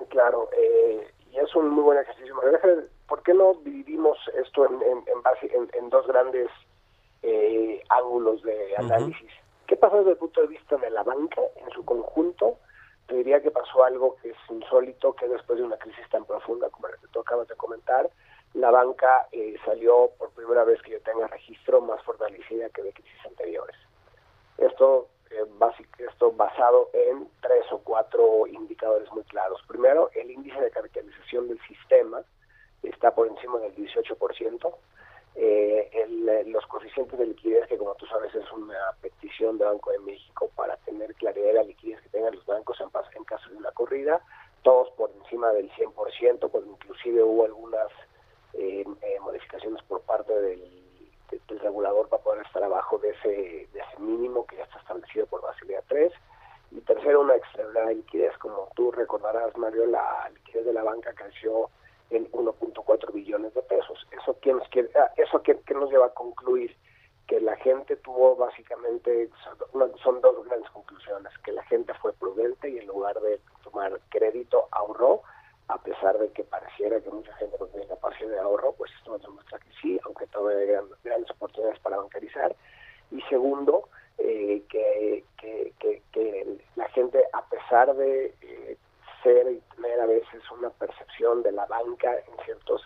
Claro, 0.09 0.49
y 1.31 1.39
es 1.39 1.55
un 1.55 1.69
muy 1.71 1.85
buen 1.85 1.99
ejercicio. 1.99 2.35
¿Por 3.09 3.23
qué 3.23 3.33
no 3.33 3.55
dividimos 3.65 4.19
esto 4.35 4.67
en, 4.67 4.83
en, 4.83 5.23
base, 5.23 5.51
en, 5.53 5.91
dos 5.91 6.07
grandes 6.09 6.49
ángulos 7.89 8.43
de 8.43 8.77
análisis? 8.77 9.31
¿Qué 9.67 9.77
pasa 9.77 9.99
desde 9.99 10.13
el 10.13 10.17
punto 10.17 10.41
de 10.43 10.47
vista 10.47 10.77
de 10.77 10.91
la 10.91 11.03
banca 11.03 11.41
en 11.57 11.71
su 11.71 11.85
conjunto? 11.85 12.59
Te 13.09 13.17
diría 13.17 13.41
que 13.41 13.51
pasó 13.51 13.85
algo 13.85 14.17
que 14.23 14.31
es 14.31 14.37
insólito, 14.49 15.15
que 15.15 15.29
después 15.29 15.59
de 15.59 15.65
una 15.65 15.77
crisis 15.77 16.09
tan 16.11 16.25
profunda 16.25 16.71
como 16.71 16.89
la 16.89 16.97
que 16.97 17.09
tú 17.09 17.21
acabas 17.21 17.49
de 17.49 17.57
comentar, 17.57 18.09
la 18.55 18.71
banca 18.71 19.29
eh, 19.33 19.57
salió 19.65 20.11
por 20.19 20.31
primera 20.31 20.65
vez 20.65 20.81
que 20.83 20.93
yo 20.93 21.01
tenga 21.03 21.27
registro 21.27 21.81
más 21.81 22.03
fortalecida 22.05 22.71
que 22.71 22.83
de 22.83 22.93
crisis 22.93 23.27
anteriores. 23.27 23.77
Esto, 24.57 25.09
eh, 25.31 25.45
esto 25.99 26.33
basado 26.33 26.91
en 26.93 27.29
tres 27.43 27.65
o 27.71 27.79
cuatro 27.79 28.47
indicadores 28.47 29.13
muy 29.13 29.25
claros. 29.25 29.61
Primero, 29.67 30.11
el 30.15 30.31
índice 30.31 30.61
de 30.61 30.71
capitalización 30.71 31.49
del 31.49 31.61
sistema 31.67 32.23
está 32.83 33.15
por 33.15 33.27
encima 33.27 33.59
del 33.59 33.75
18%. 33.75 34.75
Eh, 35.39 35.91
el, 35.93 36.51
los 36.51 36.67
coeficientes 36.67 37.19
de 37.19 37.27
liquidez, 37.27 37.67
que 37.69 37.77
como 37.77 37.95
tú 37.97 38.07
sabes 38.07 38.35
es 38.35 38.51
una 38.53 38.79
petición 39.03 39.59
de 39.59 39.67
Banco 39.67 39.91
de 39.91 39.99
México 39.99 40.51
para 40.57 40.79
tener 40.79 41.15
claridad 41.15 41.49
de 41.49 41.53
la 41.53 41.63
liquidez 41.63 42.01
que 42.01 42.09
tengan 42.09 42.35
los 42.35 42.47
bancos 42.47 42.81
en, 42.81 42.89
en 43.15 43.25
caso 43.25 43.51
de 43.51 43.57
una 43.57 43.71
corrida, 43.73 44.23
todos 44.63 44.91
por 44.93 45.11
encima 45.11 45.51
del 45.51 45.71
100%, 45.73 46.51
pues 46.51 46.65
inclusive 46.67 47.23
hubo 47.23 47.45
algunas 47.45 47.89
eh, 48.55 48.85
eh, 49.03 49.21
modificaciones 49.21 49.83
por 49.83 50.01
parte 50.03 50.33
del, 50.33 50.63
del, 51.31 51.61
regulador 51.61 52.09
para 52.09 52.23
poder 52.23 52.47
estar 52.47 52.65
abajo 52.65 52.97
de 52.99 53.11
ese, 53.11 53.69
de 53.73 53.79
ese 53.79 54.01
mínimo 54.01 54.47
que 54.47 54.57
ya 54.57 54.65
está 54.65 54.79
establecido 54.79 55.27
por 55.27 55.43
Basilea 55.43 55.83
3. 55.87 56.13
Y 56.73 56.81
tercero, 56.81 57.21
una 57.21 57.37
extraordinaria 57.37 57.93
liquidez. 57.93 58.37
Como 58.39 58.71
tú 58.75 58.91
recordarás, 58.91 59.57
Mario, 59.57 59.87
la 59.87 60.31
liquidez 60.35 60.65
de 60.65 60.73
la 60.73 60.83
banca 60.83 61.13
creció 61.13 61.71
en 62.11 62.31
1.4 62.33 63.13
billones 63.13 63.55
de 63.55 63.63
pesos. 63.63 64.07
¿Eso, 64.11 64.37
quién 64.41 64.59
quiere, 64.71 64.91
ah, 64.97 65.11
eso 65.17 65.43
que, 65.43 65.59
nos 65.75 65.91
lleva 65.91 66.07
a 66.07 66.15
concluir? 66.15 66.77
Que 67.27 67.41
la 67.41 67.57
gente 67.57 67.97
tuvo 67.97 68.37
básicamente, 68.37 69.29
son 70.03 70.21
dos 70.21 70.45
grandes 70.47 70.71
conclusiones, 70.71 71.33
que 71.45 71.53
la 71.53 71.65
gente 71.65 71.93
fue 71.95 72.13
prudente 72.13 72.71
y 72.71 72.79
en 72.79 72.87
lugar 72.87 73.21
de 73.21 73.41
tomar 73.65 74.01
crédito 74.11 74.69
ahorró, 74.71 75.23
a 75.69 75.79
pesar 75.83 76.17
de 76.19 76.31
que 76.31 76.45
pareciera 76.45 77.01
que 77.01 77.11
mucha 77.11 77.35
gente 77.35 77.57
no 77.59 77.67
tiene 77.67 77.87
capacidad 77.89 78.31
de 78.31 78.39
ahorro, 78.39 78.73
pues 78.79 78.93
esto 78.97 79.11
nos 79.11 79.23
demuestra 79.23 79.59
que 79.59 79.71
sí, 79.83 79.99
aunque 80.05 80.27
todavía 80.29 80.79
hay 80.79 80.87
grandes 81.03 81.31
oportunidades 81.33 81.81
para 81.81 81.97
bancarizar. 81.97 82.55
Y 83.11 83.21
segundo, 83.23 83.89
eh, 84.19 84.63
que, 84.69 85.25
que, 85.39 85.73
que, 86.13 86.59
la 86.77 86.89
gente, 86.91 87.23
a 87.33 87.45
pesar 87.49 87.95
de 87.95 88.35
eh, 88.41 88.77
y 89.27 89.61
tener 89.75 90.01
a 90.01 90.07
veces 90.07 90.43
una 90.53 90.71
percepción 90.71 91.43
de 91.43 91.51
la 91.51 91.67
banca 91.67 92.15
en 92.15 92.45
ciertos, 92.45 92.83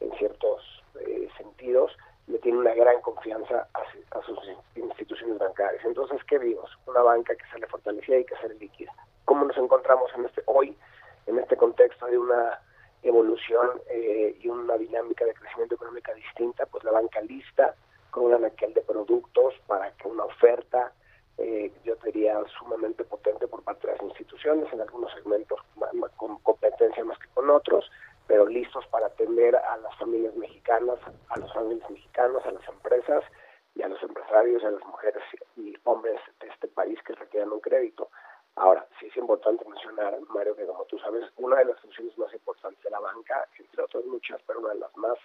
en 0.00 0.10
ciertos 0.12 0.82
eh, 1.00 1.28
sentidos, 1.36 1.92
le 2.26 2.38
tiene 2.38 2.58
una 2.58 2.74
gran 2.74 3.00
confianza 3.02 3.68
a, 3.74 4.22
sus 4.22 4.38
instituciones 4.74 5.38
bancarias. 5.38 5.84
Entonces, 5.84 6.18
¿qué 6.24 6.38
vimos? 6.38 6.70
Una 6.86 7.02
banca 7.02 7.34
que 7.36 7.44
sale 7.50 7.66
fortalecida 7.66 8.18
y 8.18 8.24
que 8.24 8.36
sale 8.36 8.54
líquida. 8.54 8.92
¿Cómo 9.26 9.44
nos 9.44 9.56
encontramos 9.58 10.10
en 10.14 10.24
este 10.24 10.42
hoy, 10.46 10.76
en 11.26 11.38
este 11.38 11.56
contexto 11.56 12.06
de 12.06 12.18
una 12.18 12.58
evolución 13.02 13.80
eh, 13.90 14.34
y 14.40 14.48
una 14.48 14.78
dinámica 14.78 15.26
de 15.26 15.34
crecimiento 15.34 15.74
económica 15.74 16.14
distinta? 16.14 16.64
Pues 16.66 16.84
la 16.84 16.92
banca 16.92 17.20
lista, 17.20 17.74
con 18.10 18.24
un 18.24 18.34
anaquel 18.34 18.72
de 18.72 18.80
productos 18.80 19.54
para 19.66 19.90
que 19.92 20.08
una 20.08 20.24
oferta 20.24 20.92
eh, 21.38 21.70
yo 21.84 21.96
diría, 21.96 22.42
sumamente 22.58 23.04
potente 23.04 23.46
por 23.46 23.62
parte 23.62 23.88
de 23.88 23.92
en 24.46 24.80
algunos 24.80 25.12
segmentos 25.12 25.58
con 26.16 26.38
competencia 26.38 27.04
más 27.04 27.18
que 27.18 27.26
con 27.34 27.50
otros, 27.50 27.90
pero 28.28 28.46
listos 28.46 28.86
para 28.88 29.06
atender 29.06 29.56
a 29.56 29.76
las 29.78 29.94
familias 29.96 30.36
mexicanas, 30.36 30.98
a 31.28 31.38
los 31.38 31.52
familias 31.52 31.90
mexicanos, 31.90 32.44
a 32.46 32.52
las 32.52 32.68
empresas 32.68 33.24
y 33.74 33.82
a 33.82 33.88
los 33.88 34.00
empresarios, 34.02 34.62
a 34.64 34.70
las 34.70 34.84
mujeres 34.84 35.22
y 35.56 35.74
hombres 35.84 36.20
de 36.40 36.46
este 36.48 36.68
país 36.68 36.98
que 37.02 37.14
requieran 37.14 37.52
un 37.52 37.60
crédito. 37.60 38.08
Ahora, 38.54 38.86
sí 39.00 39.06
es 39.06 39.16
importante 39.16 39.64
mencionar, 39.68 40.16
Mario, 40.28 40.54
que 40.54 40.64
como 40.64 40.84
tú 40.84 40.98
sabes, 40.98 41.24
una 41.36 41.56
de 41.56 41.66
las 41.66 41.80
funciones 41.80 42.16
más 42.16 42.32
importantes 42.32 42.82
de 42.84 42.90
la 42.90 43.00
banca, 43.00 43.48
entre 43.58 43.82
otras 43.82 44.04
muchas, 44.04 44.40
pero 44.46 44.60
una 44.60 44.70
de 44.70 44.80
las 44.80 44.96
más 44.96 45.18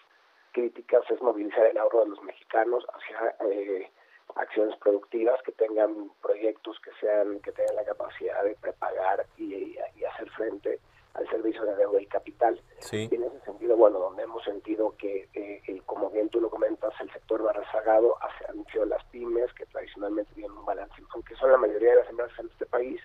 críticas 0.52 1.04
es 1.12 1.22
movilizar 1.22 1.66
el 1.68 1.78
ahorro 1.78 2.02
de 2.02 2.10
los 2.10 2.24
mexicanos 2.24 2.86
hacia 2.94 3.36
eh, 3.48 3.90
acciones 4.36 4.78
productivas 4.78 5.42
que 5.44 5.52
tengan 5.52 6.12
proyectos 6.22 6.80
que 6.80 6.92
sean 7.00 7.40
que 7.42 7.52
tengan 7.52 7.76
la 7.76 7.86
capacidad 7.86 8.44
de 8.44 8.56
prepagar 8.56 9.26
y, 9.38 9.78
hacer 10.06 10.30
frente 10.32 10.80
al 11.14 11.30
servicio 11.30 11.64
de 11.64 11.76
deuda 11.76 12.02
y 12.02 12.06
capital. 12.08 12.60
Y 12.92 13.14
en 13.14 13.24
ese 13.24 13.40
sentido, 13.46 13.78
bueno, 13.78 14.00
donde 14.00 14.24
hemos 14.24 14.44
sentido 14.44 14.96
que, 14.98 15.30
eh, 15.34 15.82
como 15.86 16.10
bien 16.10 16.30
tú 16.30 16.42
lo 16.42 16.50
comentas, 16.50 16.94
el 17.00 17.12
sector 17.12 17.46
va 17.46 17.54
rezagado 17.54 18.18
hacia 18.22 18.52
sido 18.72 18.86
las 18.86 19.04
pymes, 19.06 19.54
que 19.54 19.66
tradicionalmente 19.68 20.34
tienen 20.34 20.58
un 20.58 20.66
balance, 20.66 20.94
aunque 21.14 21.36
son 21.36 21.52
la 21.52 21.58
mayoría 21.58 21.92
de 21.92 21.96
las 21.98 22.10
empresas 22.10 22.40
en 22.40 22.48
este 22.48 22.66
país, 22.66 23.02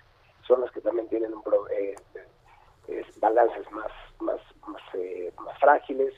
son 0.47 0.61
las 0.61 0.71
que 0.71 0.81
también 0.81 1.07
tienen 1.09 1.33
un 1.33 1.43
eh, 1.71 1.95
balances 3.19 3.69
más, 3.71 3.91
más, 4.19 4.39
más, 4.67 4.81
eh, 4.93 5.31
más 5.39 5.57
frágiles, 5.59 6.13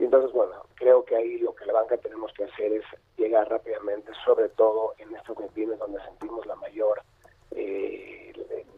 y 0.00 0.04
entonces, 0.04 0.32
bueno, 0.32 0.64
creo 0.76 1.04
que 1.04 1.14
ahí 1.14 1.38
lo 1.40 1.54
que 1.54 1.66
la 1.66 1.74
banca 1.74 1.98
tenemos 1.98 2.32
que 2.32 2.44
hacer 2.44 2.72
es 2.72 2.84
llegar 3.18 3.50
rápidamente, 3.50 4.10
sobre 4.24 4.48
todo 4.48 4.94
en 4.96 5.14
estos 5.14 5.36
pymes 5.52 5.78
donde 5.78 6.02
sentimos 6.02 6.46
la 6.46 6.56
mayor, 6.56 7.02
eh, 7.50 8.32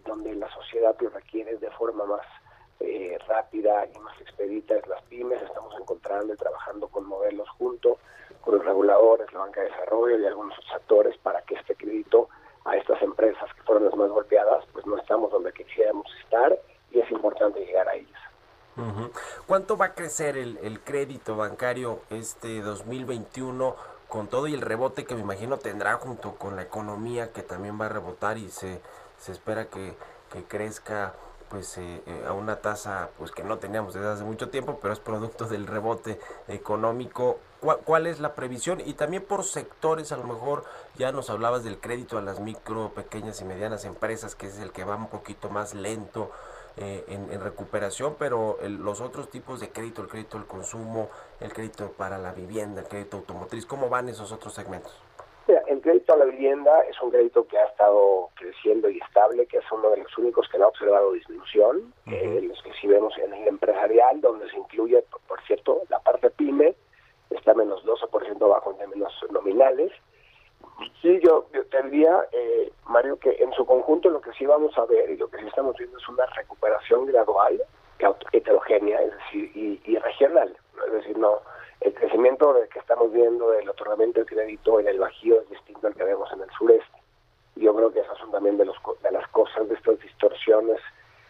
donde 0.04 0.34
la 0.34 0.52
sociedad 0.52 0.96
lo 0.98 1.10
requiere 1.10 1.56
de 1.58 1.70
forma 1.70 2.04
más 2.06 2.26
eh, 2.80 3.16
rápida 3.28 3.86
y 3.94 3.98
más 4.00 4.20
expedita 4.20 4.74
es 4.74 4.86
las 4.88 5.00
pymes. 5.02 5.40
Estamos 5.42 5.72
encontrando 5.78 6.34
y 6.34 6.36
trabajando 6.36 6.88
con 6.88 7.06
modelos 7.06 7.48
junto 7.50 7.98
con 8.40 8.56
los 8.56 8.64
reguladores, 8.64 9.32
la 9.32 9.38
banca 9.38 9.60
de 9.60 9.68
desarrollo 9.68 10.18
y 10.18 10.26
algunos 10.26 10.58
otros 10.58 10.74
actores 10.74 11.16
para 11.18 11.40
que 11.42 11.54
este 11.54 11.76
crédito 11.76 12.30
a 12.64 12.76
estas 12.76 13.00
empresas 13.00 13.48
que 13.54 13.62
fueron 13.62 13.84
las 13.84 13.94
más 13.94 14.10
golpeadas, 14.10 14.64
pues 14.72 14.84
no 14.86 14.98
estamos 14.98 15.30
donde 15.30 15.52
quisiéramos 15.52 16.06
estar 16.24 16.58
y 16.90 16.98
es 16.98 17.08
importante 17.12 17.64
llegar 17.64 17.88
a 17.88 17.94
ellas. 17.94 18.31
¿Cuánto 19.46 19.76
va 19.76 19.86
a 19.86 19.94
crecer 19.94 20.36
el, 20.38 20.80
crédito 20.80 21.36
bancario 21.36 22.00
este 22.10 22.62
2021 22.62 23.76
con 24.08 24.28
todo 24.28 24.46
y 24.46 24.54
el 24.54 24.62
rebote 24.62 25.04
que 25.04 25.14
me 25.14 25.20
imagino 25.20 25.58
tendrá 25.58 25.94
junto 25.94 26.36
con 26.36 26.56
la 26.56 26.62
economía 26.62 27.32
que 27.32 27.42
también 27.42 27.80
va 27.80 27.86
a 27.86 27.88
rebotar 27.90 28.38
y 28.38 28.48
se, 28.50 28.80
se 29.18 29.32
espera 29.32 29.66
que, 29.66 29.94
crezca 30.48 31.14
pues 31.50 31.76
eh, 31.76 32.02
eh, 32.06 32.24
a 32.26 32.32
una 32.32 32.56
tasa 32.56 33.10
pues 33.18 33.30
que 33.30 33.44
no 33.44 33.58
teníamos 33.58 33.92
desde 33.92 34.08
hace 34.08 34.24
mucho 34.24 34.48
tiempo 34.48 34.78
pero 34.80 34.94
es 34.94 35.00
producto 35.00 35.44
del 35.44 35.66
rebote 35.66 36.18
económico 36.48 37.38
¿Cuál, 37.60 37.78
¿Cuál, 37.84 38.06
es 38.08 38.18
la 38.18 38.34
previsión? 38.34 38.82
Y 38.84 38.94
también 38.94 39.22
por 39.22 39.44
sectores, 39.44 40.10
a 40.10 40.16
lo 40.16 40.24
mejor 40.24 40.64
ya 40.96 41.12
nos 41.12 41.30
hablabas 41.30 41.62
del 41.62 41.78
crédito 41.78 42.18
a 42.18 42.20
las 42.20 42.40
micro, 42.40 42.92
pequeñas 42.92 43.40
y 43.40 43.44
medianas 43.44 43.84
empresas, 43.84 44.34
que 44.34 44.48
es 44.48 44.58
el 44.58 44.72
que 44.72 44.82
va 44.82 44.96
un 44.96 45.06
poquito 45.06 45.48
más 45.48 45.72
lento. 45.72 46.32
Eh, 46.78 47.04
en, 47.08 47.38
recuperación, 47.38 48.16
pero 48.18 48.56
los 48.62 49.02
otros 49.02 49.28
tipos 49.28 49.60
de 49.60 49.70
crédito, 49.70 50.00
el 50.00 50.08
crédito 50.08 50.38
al 50.38 50.46
consumo, 50.46 51.10
el 51.40 51.52
crédito 51.52 51.92
para 51.92 52.16
la 52.16 52.32
vivienda, 52.32 52.80
el 52.80 52.88
crédito 52.88 53.18
automotriz, 53.18 53.66
¿cómo 53.66 53.90
van 53.90 54.08
esos 54.08 54.32
otros 54.32 54.54
segmentos? 54.54 54.98
el 55.66 55.80
crédito 55.80 56.14
a 56.14 56.16
la 56.18 56.24
vivienda 56.26 56.80
es 56.88 57.00
un 57.02 57.10
crédito 57.10 57.46
que 57.46 57.58
ha 57.58 57.64
estado 57.64 58.28
creciendo 58.34 58.88
y 58.88 58.98
estable, 58.98 59.46
que 59.46 59.58
es 59.58 59.64
uno 59.72 59.90
de 59.90 59.98
los 59.98 60.18
únicos 60.18 60.48
que 60.48 60.58
no 60.58 60.66
ha 60.66 60.68
observado 60.68 61.12
disminución, 61.12 61.92
eh, 62.06 62.40
los 62.42 62.62
que 62.62 62.72
sí 62.80 62.86
vemos 62.86 63.12
en 63.18 63.32
el 63.34 63.48
empresarial, 63.48 64.20
donde 64.20 64.48
se 64.50 64.56
incluye, 64.56 65.04
por, 65.26 65.42
cierto, 65.46 65.82
la 65.88 65.98
parte 66.00 66.30
PYME, 66.30 66.74
está 67.30 67.54
menos 67.54 67.84
12% 67.84 68.48
bajo 68.48 68.72
en 68.72 68.78
términos 68.78 69.12
nominales, 69.30 69.92
Sí, 71.00 71.20
yo, 71.22 71.46
te 71.70 71.82
diría, 71.84 72.26
eh, 72.32 72.72
Mario, 72.86 73.18
que 73.18 73.30
en 73.40 73.52
su 73.52 73.66
conjunto 73.66 74.08
lo 74.10 74.20
que 74.20 74.32
sí 74.32 74.46
vamos 74.46 74.76
a 74.78 74.84
ver 74.86 75.10
y 75.10 75.16
lo 75.16 75.28
que 75.28 75.38
sí 75.38 75.46
estamos 75.46 75.76
viendo 75.76 75.98
es 75.98 76.08
una 76.08 76.26
recuperación 76.26 77.06
gradual, 77.06 77.62
heterogénea, 78.32 79.00
es 79.02 79.12
decir, 79.12 79.80
y, 79.84 79.96
regional. 79.96 80.56
Es 80.86 80.92
decir, 80.92 81.18
no 81.18 81.40
el 81.80 81.94
crecimiento 81.94 82.54
que 82.72 82.78
estamos 82.78 83.12
viendo 83.12 83.50
del 83.50 83.68
otorgamiento 83.68 84.20
de 84.20 84.26
crédito 84.26 84.78
en 84.78 84.86
el 84.86 85.00
Bajío 85.00 85.40
es 85.40 85.50
distinto 85.50 85.88
al 85.88 85.94
que 85.94 86.04
vemos 86.04 86.30
en 86.32 86.42
el 86.42 86.50
sureste. 86.50 86.98
Yo 87.56 87.74
creo 87.74 87.92
que 87.92 88.00
esas 88.00 88.16
son 88.18 88.30
también 88.30 88.56
de, 88.56 88.64
los, 88.64 88.76
de 89.02 89.10
las 89.10 89.26
cosas, 89.28 89.68
de 89.68 89.74
estas 89.74 89.98
distorsiones 89.98 90.78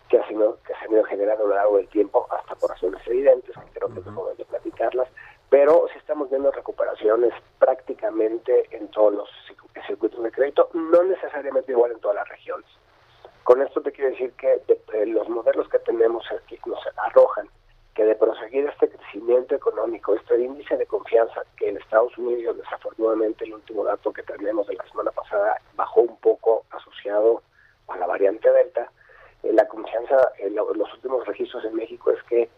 que, 0.09 0.19
ha 0.19 0.29
sido, 0.29 0.59
que 0.67 0.75
se 0.75 0.85
han 0.85 0.93
ido 0.93 1.05
generando 1.05 1.45
a 1.45 1.49
lo 1.49 1.55
largo 1.55 1.77
del 1.79 1.89
tiempo, 1.89 2.27
hasta 2.31 2.55
por 2.55 2.71
razones 2.71 3.01
evidentes, 3.07 3.55
que 3.57 3.79
creo 3.79 3.93
que 3.93 4.01
es 4.01 4.07
momento 4.07 4.43
de 4.43 4.45
platicarlas, 4.45 5.09
pero 5.53 5.87
sí 5.93 5.99
estamos 5.99 6.31
viendo 6.31 6.51
recuperaciones 6.51 7.31
prácticamente 7.59 8.75
en 8.75 8.89
todos 8.89 9.13
los 9.13 9.29
circuitos 9.87 10.23
de 10.23 10.33
crédito, 10.33 10.71
no 10.73 11.03
necesariamente 11.03 11.73
igual 11.73 11.93
en 11.93 12.01
todas 12.01 12.17
las 12.17 12.29
regiones. 12.31 12.65
Con 13.45 13.61
esto 13.61 13.83
te 13.83 13.93
quiero 13.93 14.13
decir 14.13 14.33
que 14.33 14.63
los 15.05 15.29
modelos 15.29 15.69
que 15.69 15.79
tenemos 15.81 16.25
aquí 16.33 16.59
nos 16.65 16.81
arrojan 16.97 17.51
que 17.95 18.03
de 18.03 18.15
proseguir 18.15 18.67
este 18.67 18.89
crecimiento 18.89 19.55
económico, 19.55 20.15
este 20.15 20.41
índice 20.41 20.79
de 20.79 20.87
confianza 20.87 21.43
que 21.59 21.69
en 21.69 21.77
Estados 21.77 22.17
Unidos, 22.17 22.57
desafortunadamente, 22.57 23.45
el 23.45 23.53
último 23.53 23.85
dato 23.85 24.11
que 24.11 24.23
tenemos 24.23 24.67
de 24.69 24.77
la 24.77 24.89
semana 24.89 25.11
pasada 25.11 25.61
bajó 25.75 26.01
un 26.01 26.17
poco 26.21 26.65
asociado 26.71 27.43
a 27.89 27.99
la 27.99 28.07
variante 28.07 28.51
Delta, 28.51 28.91
eh, 29.43 29.53
la 29.53 29.69
confianza, 29.69 30.33
en 30.39 30.55
los 30.55 30.95
últimos 30.95 31.27
registros 31.27 31.63
en 31.67 31.75
México 31.75 32.11
es 32.11 32.23
que 32.23 32.49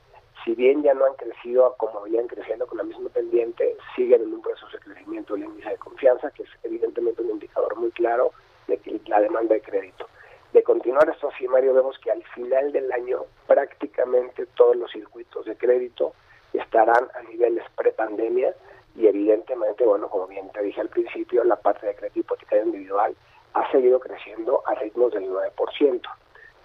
si 0.44 0.54
bien 0.54 0.83
ya 0.83 0.92
no 0.92 1.07
han 1.07 1.14
crecido 1.14 1.74
como 1.78 2.02
venían 2.02 2.26
creciendo 2.26 2.66
con 2.66 2.78
la 2.78 2.85
misma 2.85 3.09
pendiente, 3.09 3.76
siguen 3.96 4.22
en 4.22 4.35
un 4.35 4.42
proceso 4.42 4.68
de 4.72 4.78
crecimiento 4.78 5.35
del 5.35 5.44
índice 5.44 5.70
de 5.70 5.78
confianza, 5.78 6.30
que 6.33 6.42
es 6.42 6.48
evidentemente 6.62 7.22
un 7.22 7.30
indicador 7.30 7.74
muy 7.76 7.90
claro 7.92 8.33
de 8.66 8.76
que 8.78 9.00
la 9.07 9.20
demanda 9.20 9.54
de 9.54 9.62
crédito. 9.62 10.07
De 10.52 10.62
continuar 10.62 11.09
esto 11.09 11.28
así, 11.28 11.48
Mario, 11.48 11.74
vemos 11.74 11.98
que 11.98 12.11
al 12.11 12.22
final 12.35 12.72
del 12.72 12.92
año 12.92 13.24
prácticamente 13.46 14.46
todos 14.54 14.76
los 14.76 14.90
circuitos 14.92 15.46
de 15.46 15.57
crédito 15.57 16.12
estarán 16.52 17.09
a 17.14 17.22
niveles 17.22 17.64
prepandemia 17.74 18.54
y 18.96 19.07
evidentemente, 19.07 19.85
bueno, 19.85 20.09
como 20.09 20.28
bien 20.28 20.50
te 20.52 20.62
dije 20.62 20.80
al 20.80 20.88
principio, 20.88 21.42
la 21.42 21.57
parte 21.57 21.87
de 21.87 21.96
crédito 21.96 22.20
hipotecario 22.20 22.66
individual 22.66 23.16
ha 23.54 23.70
seguido 23.72 23.98
creciendo 23.98 24.62
a 24.66 24.74
ritmos 24.74 25.12
del 25.12 25.28
9% 25.28 26.02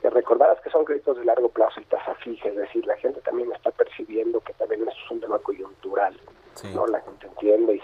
que 0.01 0.09
recordarás 0.09 0.59
que 0.61 0.69
son 0.69 0.85
créditos 0.85 1.17
de 1.17 1.25
largo 1.25 1.49
plazo 1.49 1.81
y 1.81 1.85
tasa 1.85 2.15
fija, 2.15 2.49
es 2.49 2.55
decir, 2.55 2.85
la 2.85 2.95
gente 2.97 3.19
también 3.21 3.51
está 3.51 3.71
percibiendo 3.71 4.39
que 4.41 4.53
también 4.53 4.81
esto 4.81 4.99
es 5.05 5.11
un 5.11 5.19
tema 5.19 5.39
coyuntural, 5.39 6.19
¿no? 6.73 6.87
La 6.87 7.01
gente 7.01 7.27
entiende 7.27 7.75
y 7.75 7.81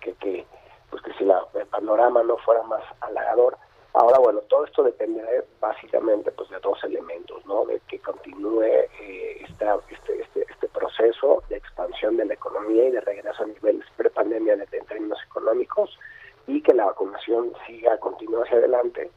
que, 0.00 0.12
que, 0.14 0.46
pues 0.90 1.02
que 1.02 1.12
si 1.14 1.24
la, 1.24 1.42
el 1.54 1.66
panorama 1.66 2.22
no 2.22 2.36
fuera 2.38 2.62
más 2.64 2.82
halagador, 3.00 3.56
ahora 3.94 4.18
bueno, 4.18 4.40
todo 4.40 4.66
esto 4.66 4.82
depende 4.82 5.22
básicamente 5.60 6.30
pues 6.32 6.50
de 6.50 6.58
dos 6.60 6.82
elementos, 6.84 7.44
¿no? 7.46 7.64
De 7.64 7.80
que 7.88 7.98
continúe 8.00 8.62
eh, 8.62 9.46
este, 9.90 10.22
este, 10.22 10.46
este 10.50 10.68
proceso 10.68 11.42
de 11.48 11.56
expansión 11.56 12.16
de 12.16 12.26
la 12.26 12.34
economía 12.34 12.88
y 12.88 12.90
de 12.90 13.00
regreso 13.00 13.42
a 13.42 13.46
niveles 13.46 13.86
prepandemia 13.96 14.54
en 14.54 14.86
términos 14.86 15.18
económicos 15.26 15.98
y 16.46 16.60
que 16.62 16.74
la 16.74 16.84
vacunación 16.86 17.52
siga, 17.66 17.98
continúe 17.98 18.42
hacia 18.42 18.58
adelante 18.58 19.10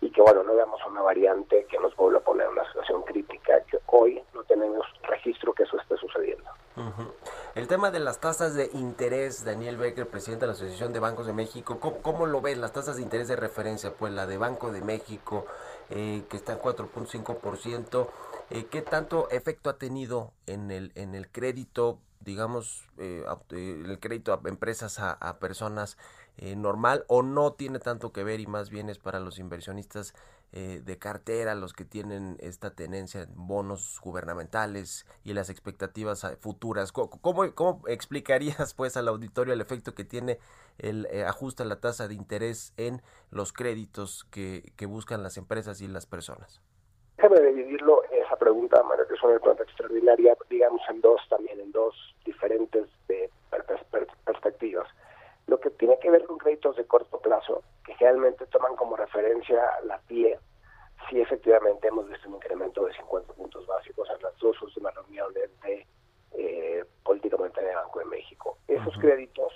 y 0.00 0.10
que 0.10 0.22
bueno, 0.22 0.42
no 0.42 0.54
veamos 0.54 0.80
una 0.86 1.02
variante 1.02 1.66
que 1.68 1.78
nos 1.78 1.94
vuelva 1.96 2.18
a 2.20 2.22
poner 2.22 2.46
en 2.46 2.52
una 2.52 2.66
situación 2.66 3.02
crítica, 3.02 3.60
que 3.70 3.78
hoy 3.86 4.22
no 4.34 4.42
tenemos 4.44 4.86
registro 5.02 5.52
que 5.52 5.64
eso 5.64 5.78
esté 5.78 5.96
sucediendo. 5.96 6.50
El 7.54 7.68
tema 7.68 7.90
de 7.90 8.00
las 8.00 8.16
tasas 8.30 8.54
de 8.54 8.70
interés, 8.74 9.44
Daniel 9.44 9.76
Becker, 9.76 10.06
presidente 10.06 10.42
de 10.42 10.46
la 10.46 10.52
Asociación 10.52 10.92
de 10.92 11.00
Bancos 11.00 11.26
de 11.26 11.32
México, 11.32 11.80
¿cómo, 11.80 12.26
lo 12.26 12.40
ves? 12.40 12.58
Las 12.58 12.72
tasas 12.72 12.94
de 12.94 13.02
interés 13.02 13.26
de 13.26 13.34
referencia, 13.34 13.92
pues 13.92 14.12
la 14.12 14.24
de 14.28 14.38
Banco 14.38 14.70
de 14.70 14.82
México, 14.82 15.46
eh, 15.88 16.22
que 16.30 16.36
está 16.36 16.52
en 16.52 16.60
4.5%, 16.60 18.08
eh, 18.50 18.66
¿qué 18.70 18.82
tanto 18.82 19.28
efecto 19.30 19.68
ha 19.68 19.78
tenido 19.78 20.32
en 20.46 20.70
el, 20.70 20.92
en 20.94 21.16
el 21.16 21.28
crédito, 21.28 21.98
digamos, 22.20 22.84
eh, 22.98 23.24
eh 23.50 23.82
el 23.84 23.98
crédito 23.98 24.32
a 24.32 24.48
empresas, 24.48 25.00
a, 25.00 25.10
a 25.10 25.40
personas? 25.40 25.98
Eh, 26.42 26.56
normal 26.56 27.04
o 27.06 27.22
no 27.22 27.52
tiene 27.52 27.80
tanto 27.80 28.14
que 28.14 28.24
ver 28.24 28.40
y 28.40 28.46
más 28.46 28.70
bien 28.70 28.88
es 28.88 28.98
para 28.98 29.20
los 29.20 29.38
inversionistas 29.38 30.14
eh, 30.52 30.80
de 30.82 30.98
cartera, 30.98 31.54
los 31.54 31.74
que 31.74 31.84
tienen 31.84 32.38
esta 32.40 32.74
tenencia 32.74 33.24
en 33.24 33.28
bonos 33.34 34.00
gubernamentales 34.02 35.04
y 35.22 35.34
las 35.34 35.50
expectativas 35.50 36.26
futuras. 36.40 36.92
¿Cómo, 36.92 37.54
cómo 37.54 37.82
explicarías 37.88 38.72
pues 38.76 38.96
al 38.96 39.08
auditorio 39.08 39.52
el 39.52 39.60
efecto 39.60 39.94
que 39.94 40.04
tiene 40.04 40.38
el 40.78 41.06
eh, 41.10 41.24
ajuste 41.24 41.62
a 41.62 41.66
la 41.66 41.78
tasa 41.78 42.08
de 42.08 42.14
interés 42.14 42.72
en 42.78 43.02
los 43.30 43.52
créditos 43.52 44.24
que, 44.30 44.72
que 44.78 44.86
buscan 44.86 45.22
las 45.22 45.36
empresas 45.36 45.82
y 45.82 45.88
las 45.88 46.06
personas? 46.06 46.62
Déjame 47.18 47.38
dividirlo 47.48 48.02
esa 48.04 48.36
pregunta, 48.36 48.82
Mario, 48.82 49.06
que 49.06 49.12
es 49.12 49.22
una 49.22 49.38
pregunta 49.38 49.64
extraordinaria, 49.64 50.34
digamos 50.48 50.80
en 50.88 51.02
dos 51.02 51.20
también, 51.28 51.60
en 51.60 51.70
dos 51.70 51.94
diferentes 52.24 52.88
perspectivas 54.24 54.88
lo 55.50 55.58
que 55.58 55.70
tiene 55.70 55.98
que 55.98 56.10
ver 56.10 56.24
con 56.26 56.38
créditos 56.38 56.76
de 56.76 56.86
corto 56.86 57.18
plazo, 57.18 57.64
que 57.84 57.92
generalmente 57.96 58.46
toman 58.46 58.76
como 58.76 58.96
referencia 58.96 59.60
la 59.84 59.98
TIE, 60.02 60.38
sí 61.08 61.20
efectivamente 61.20 61.88
hemos 61.88 62.08
visto 62.08 62.28
un 62.28 62.36
incremento 62.36 62.84
de 62.84 62.94
50 62.94 63.32
puntos 63.32 63.66
básicos 63.66 64.08
en 64.14 64.22
las 64.22 64.38
dos 64.38 64.62
últimas 64.62 64.94
reuniones 64.94 65.50
de 65.62 65.86
eh, 66.34 66.84
política 67.02 67.36
monetaria 67.36 67.70
del 67.70 67.78
Banco 67.78 67.98
de 67.98 68.04
México. 68.04 68.58
Esos 68.68 68.96
créditos, 68.98 69.52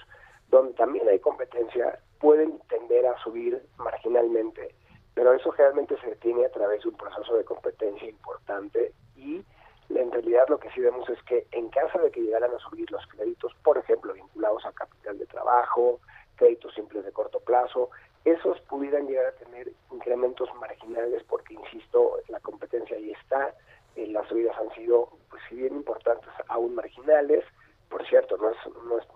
donde 0.48 0.74
también 0.74 1.08
hay 1.08 1.20
competencia, 1.20 2.00
pueden 2.18 2.58
tender 2.68 3.06
a 3.06 3.16
subir 3.22 3.64
marginalmente, 3.78 4.74
pero 5.14 5.32
eso 5.32 5.52
generalmente 5.52 5.96
se 6.00 6.08
detiene 6.08 6.44
a 6.44 6.50
través 6.50 6.82
de 6.82 6.88
un 6.88 6.96
proceso 6.96 7.36
de 7.36 7.44
competencia 7.44 8.08
importante 8.08 8.92
y 9.14 9.44
en 9.90 10.10
realidad 10.10 10.46
lo 10.48 10.58
que 10.58 10.70
sí 10.70 10.80
vemos 10.80 11.08
es 11.08 11.22
que 11.24 11.46
en 11.52 11.68
caso 11.68 11.98
de 11.98 12.10
que 12.10 12.20
llegaran 12.22 12.52
a 12.54 12.58
subir 12.58 12.90
los 12.90 13.06
créditos, 13.06 13.54
por 13.62 13.78
ejemplo, 13.78 14.12
vinculados 14.12 14.64
a 14.64 14.72
capital 14.72 15.18
de 15.18 15.26
trabajo, 15.26 16.00
créditos 16.36 16.74
simples 16.74 17.04
de 17.04 17.12
corto 17.12 17.40
plazo, 17.40 17.90
esos 18.24 18.58
pudieran 18.62 19.06
llegar 19.06 19.26
a 19.26 19.32
tener 19.32 19.70
incrementos 19.92 20.48
marginales 20.54 21.22
porque, 21.24 21.54
insisto, 21.54 22.18
la 22.28 22.40
competencia 22.40 22.96
ahí 22.96 23.12
está, 23.12 23.54
eh, 23.96 24.06
las 24.06 24.26
subidas 24.28 24.56
han 24.58 24.74
sido, 24.74 25.10
pues 25.30 25.42
si 25.48 25.56
bien 25.56 25.74
importantes, 25.74 26.30
aún 26.48 26.74
marginales, 26.74 27.44
por 27.90 28.06
cierto, 28.06 28.36
no, 28.38 28.50
es, 28.50 28.56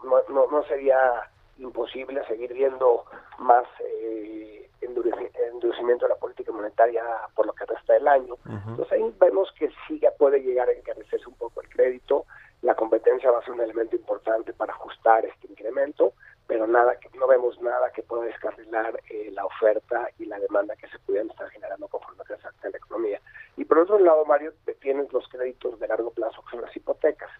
no, 0.04 0.22
no, 0.28 0.46
no 0.50 0.62
sería 0.64 1.30
imposible 1.58 2.24
seguir 2.26 2.52
viendo 2.52 3.04
más 3.38 3.64
eh, 3.80 4.70
endurecimiento 4.80 6.06
de 6.06 6.14
la 6.14 6.20
política 6.20 6.52
monetaria 6.52 7.02
por 7.34 7.46
lo 7.46 7.52
que 7.52 7.66
resta 7.66 7.94
del 7.94 8.08
año. 8.08 8.36
Entonces 8.46 8.92
ahí 8.92 9.14
vemos 9.20 9.52
que 9.58 9.70
sí 9.86 9.98
ya 10.00 10.10
puede 10.12 10.40
llegar 10.40 10.68
a 10.68 10.72
encarecerse 10.72 11.28
un 11.28 11.34
poco 11.34 11.60
el 11.60 11.68
crédito, 11.68 12.26
la 12.62 12.74
competencia 12.74 13.30
va 13.30 13.38
a 13.38 13.44
ser 13.44 13.54
un 13.54 13.60
elemento 13.60 13.96
importante 13.96 14.52
para 14.52 14.72
ajustar 14.72 15.24
este 15.24 15.46
incremento, 15.48 16.12
pero 16.46 16.66
nada 16.66 16.98
que 16.98 17.08
no 17.16 17.26
vemos 17.26 17.60
nada 17.60 17.92
que 17.92 18.02
pueda 18.02 18.24
descarrilar 18.24 19.00
eh, 19.10 19.30
la 19.32 19.44
oferta 19.44 20.08
y 20.18 20.24
la 20.24 20.40
demanda 20.40 20.74
que 20.76 20.88
se 20.88 20.98
pudieran 21.00 21.30
estar 21.30 21.48
generando 21.50 21.86
conforme 21.88 22.24
crece 22.24 22.48
la 22.62 22.76
economía. 22.76 23.20
Y 23.56 23.64
por 23.64 23.78
otro 23.78 23.98
lado, 23.98 24.24
Mario, 24.24 24.52
tienes 24.80 25.12
los 25.12 25.28
créditos 25.28 25.78
de 25.78 25.88
largo 25.88 26.10
plazo, 26.10 26.42
que 26.42 26.50
son 26.50 26.62
las 26.62 26.76
hipotecas. 26.76 27.30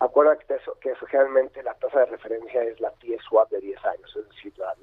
Acuérdate 0.00 0.46
que, 0.46 0.54
eso, 0.54 0.78
que 0.80 0.92
eso, 0.92 1.04
generalmente 1.06 1.62
la 1.62 1.74
tasa 1.74 2.00
de 2.00 2.06
referencia 2.06 2.62
es 2.62 2.80
la 2.80 2.90
TIE 2.92 3.18
swap 3.18 3.50
de 3.50 3.60
10 3.60 3.84
años, 3.84 4.16
es 4.16 4.26
decir, 4.30 4.54
la, 4.56 4.74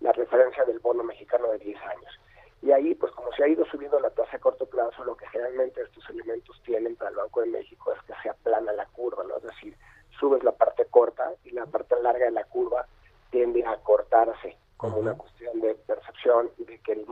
la, 0.00 0.12
referencia 0.12 0.64
del 0.64 0.78
bono 0.78 1.02
mexicano 1.02 1.50
de 1.50 1.58
10 1.58 1.76
años. 1.82 2.20
Y 2.62 2.70
ahí, 2.70 2.94
pues 2.94 3.10
como 3.12 3.32
se 3.32 3.42
ha 3.42 3.48
ido 3.48 3.64
subiendo 3.64 3.98
la 3.98 4.10
tasa 4.10 4.36
a 4.36 4.38
corto 4.38 4.66
plazo, 4.66 5.02
lo 5.02 5.16
que 5.16 5.26
generalmente 5.26 5.82
estos 5.82 6.08
elementos 6.10 6.62
tienen 6.64 6.94
para 6.94 7.10
el 7.10 7.16
Banco 7.16 7.40
de 7.40 7.48
México 7.48 7.92
es 7.92 8.00
que 8.02 8.12
se 8.22 8.28
aplana 8.28 8.72
la 8.72 8.86
curva, 8.86 9.24
¿no? 9.24 9.38
Es 9.38 9.42
decir, 9.42 9.76
subes 10.20 10.44
la 10.44 10.52
parte 10.52 10.84
corta 10.84 11.32
y 11.42 11.50
la 11.50 11.66
parte 11.66 12.00
larga 12.00 12.26
de 12.26 12.30
la 12.30 12.44
curva 12.44 12.86
tiende 13.30 13.66
a 13.66 13.76
cortarse 13.78 14.56
como 14.76 14.98
una 14.98 15.14
cuestión 15.14 15.60
de 15.60 15.74
percepción 15.74 16.48
de 16.58 16.78
que, 16.78 17.04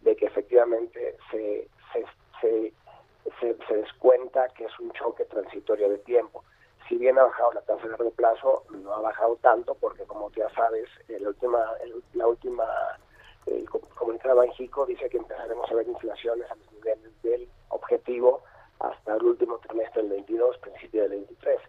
de 0.00 0.16
que 0.16 0.26
efectivamente 0.26 1.16
se, 1.30 1.68
se, 1.92 2.04
se, 2.40 2.72
se, 3.40 3.56
se 3.68 3.76
descuenta 3.76 4.48
que 4.48 4.64
es 4.64 4.80
un 4.80 4.90
choque 4.90 5.24
transitorio 5.26 5.88
de 5.88 5.98
tiempo 5.98 6.42
si 6.88 6.96
bien 6.96 7.18
ha 7.18 7.24
bajado 7.24 7.52
la 7.52 7.60
tasa 7.62 7.82
de 7.82 7.90
largo 7.90 8.10
plazo, 8.10 8.64
no 8.70 8.92
ha 8.92 9.00
bajado 9.00 9.36
tanto 9.36 9.74
porque, 9.74 10.04
como 10.04 10.30
ya 10.32 10.48
sabes, 10.50 10.88
la 11.08 11.28
última, 11.28 11.58
la 12.14 12.26
última 12.26 12.64
el 13.46 13.68
comunicado 13.68 14.40
de 14.40 14.46
Banjico 14.46 14.86
dice 14.86 15.08
que 15.08 15.18
empezaremos 15.18 15.70
a 15.70 15.74
ver 15.74 15.88
inflaciones 15.88 16.50
a 16.50 16.54
los 16.56 16.72
niveles 16.72 17.22
del 17.22 17.48
objetivo 17.68 18.42
hasta 18.80 19.14
el 19.16 19.22
último 19.22 19.58
trimestre 19.58 20.02
del 20.02 20.10
22, 20.10 20.58
principio 20.58 21.02
del 21.02 21.10
23. 21.10 21.60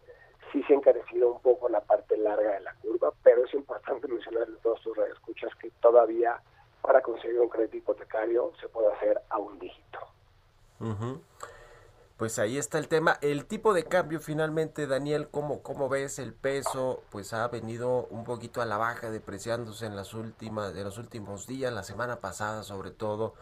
Sí 0.52 0.64
se 0.64 0.74
ha 0.74 0.76
encarecido 0.78 1.34
un 1.34 1.42
poco 1.42 1.70
la 1.70 1.82
parte 1.82 2.18
larga 2.18 2.54
de 2.54 2.62
la 2.62 2.74
curva, 2.76 3.14
pero 3.24 3.46
es 3.46 3.54
importante 3.54 4.08
mencionar 4.08 4.44
a 4.44 4.62
todos 4.62 4.82
tus 4.82 4.98
escuchas 4.98 5.54
que 5.56 5.70
todavía 5.82 6.42
para 6.82 7.02
conseguir 7.02 7.40
un 7.40 7.50
crédito 7.50 7.78
hipotecario 7.78 8.52
se 8.60 8.68
puede 8.70 8.92
hacer 8.94 9.22
a 9.30 9.38
un 9.38 9.60
dígito. 9.60 10.00
Pues 12.18 12.40
ahí 12.40 12.58
está 12.58 12.80
el 12.80 12.88
tema. 12.88 13.20
El 13.22 13.46
tipo 13.46 13.76
de 13.76 13.84
cambio 13.84 14.20
finalmente, 14.20 14.88
Daniel, 14.88 15.30
¿cómo, 15.30 15.62
cómo 15.62 15.88
ves 15.88 16.18
el 16.18 16.34
peso? 16.34 17.04
Pues 17.12 17.32
ha 17.32 17.48
venido 17.48 18.08
un 18.08 18.24
poquito 18.24 18.60
a 18.60 18.66
la 18.66 18.78
baja, 18.78 19.12
depreciándose 19.12 19.86
en 19.86 19.96
las 19.96 20.16
últimas, 20.16 20.76
en 20.76 20.84
los 20.84 20.98
últimos 20.98 21.46
días, 21.46 21.72
la 21.72 21.84
semana 21.84 22.20
pasada 22.20 22.64
sobre 22.64 22.90
todo, 22.90 23.36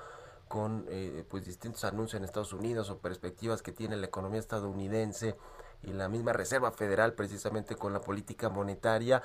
con 0.50 0.86
eh, 0.90 1.24
pues 1.30 1.46
distintos 1.46 1.86
anuncios 1.86 2.20
en 2.20 2.26
Estados 2.26 2.52
Unidos 2.52 2.90
o 2.90 3.00
perspectivas 3.00 3.62
que 3.62 3.72
tiene 3.72 3.96
la 3.96 4.08
economía 4.08 4.42
estadounidense 4.42 5.38
y 5.82 5.94
la 5.94 6.10
misma 6.10 6.34
Reserva 6.34 6.72
Federal 6.74 7.14
precisamente 7.14 7.78
con 7.78 7.94
la 7.94 8.02
política 8.02 8.50
monetaria. 8.50 9.24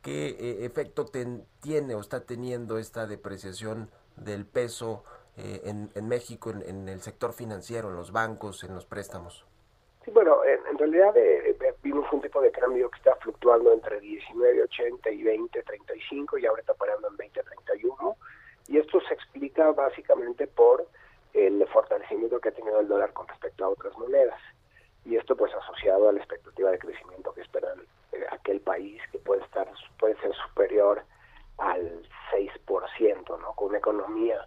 ¿Qué 0.00 0.28
eh, 0.28 0.64
efecto 0.64 1.06
tiene 1.60 1.96
o 1.96 2.00
está 2.00 2.20
teniendo 2.20 2.78
esta 2.78 3.08
depreciación 3.08 3.90
del 4.14 4.46
peso? 4.46 5.02
Eh, 5.36 5.62
en, 5.64 5.90
en, 5.94 6.08
México 6.08 6.50
en, 6.50 6.88
el 6.90 7.00
sector 7.00 7.32
financiero, 7.32 7.88
en 7.88 7.96
los 7.96 8.12
bancos, 8.12 8.64
en 8.64 8.74
los 8.74 8.84
préstamos? 8.84 9.46
Sí, 10.04 10.10
bueno, 10.10 10.44
en, 10.44 10.76
realidad 10.76 11.16
eh, 11.16 11.56
eh, 11.58 11.74
vimos 11.82 12.06
un 12.12 12.20
tipo 12.20 12.42
de 12.42 12.50
cambio 12.50 12.90
que 12.90 12.98
está 12.98 13.16
fluctuando 13.16 13.72
entre 13.72 14.02
19.80 14.02 15.10
y 15.10 15.22
20.35 15.22 16.38
y 16.38 16.44
ahora 16.46 16.60
está 16.60 16.74
parando 16.74 17.08
en 17.08 17.16
20.31 17.16 18.16
y 18.68 18.76
esto 18.76 19.00
se 19.08 19.14
explica 19.14 19.70
básicamente 19.70 20.46
por 20.46 20.86
el 21.32 21.66
fortalecimiento 21.68 22.38
que 22.38 22.50
ha 22.50 22.52
tenido 22.52 22.80
el 22.80 22.88
dólar 22.88 23.14
con 23.14 23.26
respecto 23.26 23.64
a 23.64 23.68
otras 23.68 23.96
monedas 23.96 24.40
y 25.06 25.16
esto 25.16 25.34
pues 25.34 25.54
asociado 25.54 26.10
a 26.10 26.12
la 26.12 26.18
expectativa 26.18 26.70
de 26.70 26.78
crecimiento 26.78 27.32
que 27.32 27.40
esperan 27.40 27.80
aquel 28.30 28.60
país 28.60 29.00
que 29.10 29.18
puede 29.18 29.42
estar 29.44 29.66
puede 29.98 30.14
ser 30.20 30.34
superior 30.48 31.02
al 31.56 32.02
6%, 32.32 33.40
¿no? 33.40 33.52
Con 33.54 33.68
una 33.68 33.78
economía 33.78 34.46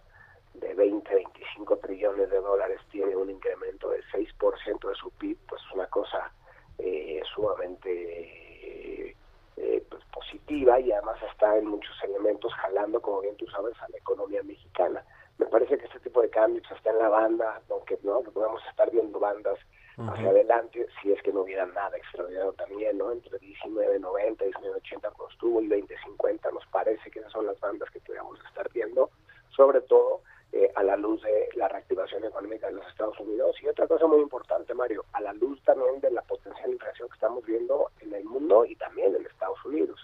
de 0.59 0.73
20, 0.73 1.13
25 1.13 1.77
trillones 1.77 2.29
de 2.29 2.39
dólares 2.39 2.79
tiene 2.91 3.15
un 3.15 3.29
incremento 3.29 3.89
del 3.89 4.03
6% 4.11 4.89
de 4.89 4.95
su 4.95 5.11
PIB, 5.11 5.37
pues 5.47 5.61
es 5.61 5.71
una 5.73 5.87
cosa 5.87 6.31
eh, 6.77 7.21
sumamente 7.33 9.15
eh, 9.57 9.85
pues, 9.89 10.03
positiva 10.13 10.79
y 10.79 10.91
además 10.91 11.17
está 11.31 11.57
en 11.57 11.67
muchos 11.67 11.95
elementos 12.03 12.53
jalando, 12.55 13.01
como 13.01 13.21
bien 13.21 13.35
tú 13.37 13.47
sabes, 13.47 13.73
a 13.81 13.89
la 13.89 13.97
economía 13.97 14.43
mexicana. 14.43 15.03
Me 15.37 15.45
parece 15.45 15.77
que 15.77 15.85
este 15.85 15.99
tipo 15.99 16.21
de 16.21 16.29
cambios 16.29 16.69
está 16.71 16.91
en 16.91 16.99
la 16.99 17.09
banda, 17.09 17.61
aunque 17.69 17.97
no 18.03 18.21
podemos 18.21 18.61
estar 18.69 18.89
viendo 18.91 19.19
bandas 19.19 19.59
hacia 19.97 20.29
adelante, 20.29 20.85
si 21.01 21.13
es 21.13 21.21
que 21.21 21.31
no 21.31 21.41
hubiera 21.41 21.65
nada 21.67 21.95
extraordinario 21.95 22.51
también, 22.53 22.97
¿no? 22.97 23.13
Entre 23.13 23.39
19.90 23.39 24.45
y 24.45 24.51
19.80 24.51 24.99
cuando 25.01 25.29
estuvo 25.29 25.61
y 25.61 25.69
20.50 25.69 26.53
nos 26.53 26.65
parece 26.67 27.09
que 27.09 27.19
esas 27.19 27.31
son 27.31 27.45
las 27.45 27.59
bandas 27.61 27.89
que 27.91 28.01
podríamos 28.01 28.37
estar 28.45 28.69
viendo, 28.73 29.09
sobre 29.55 29.81
todo 29.81 30.21
eh, 30.57 30.71
a 30.73 30.83
la 30.83 30.95
luz 30.95 31.21
de 31.21 31.49
la 31.55 31.67
reactivación 31.67 32.23
económica 32.23 32.67
de 32.67 32.75
los 32.75 32.87
Estados 32.87 33.19
Unidos. 33.19 33.57
Y 33.61 33.67
otra 33.67 33.87
cosa 33.87 34.07
muy 34.07 34.21
importante, 34.21 34.73
Mario, 34.73 35.03
a 35.11 35.19
la 35.19 35.33
luz 35.33 35.61
también 35.65 35.99
de 35.99 36.09
la 36.09 36.21
potencial 36.21 36.71
inflación 36.71 37.09
que 37.09 37.15
estamos 37.15 37.45
viendo 37.45 37.91
en 37.99 38.13
el 38.13 38.23
mundo 38.23 38.63
y 38.63 38.73
también 38.77 39.13
en 39.13 39.25
Estados 39.25 39.59
Unidos. 39.65 39.99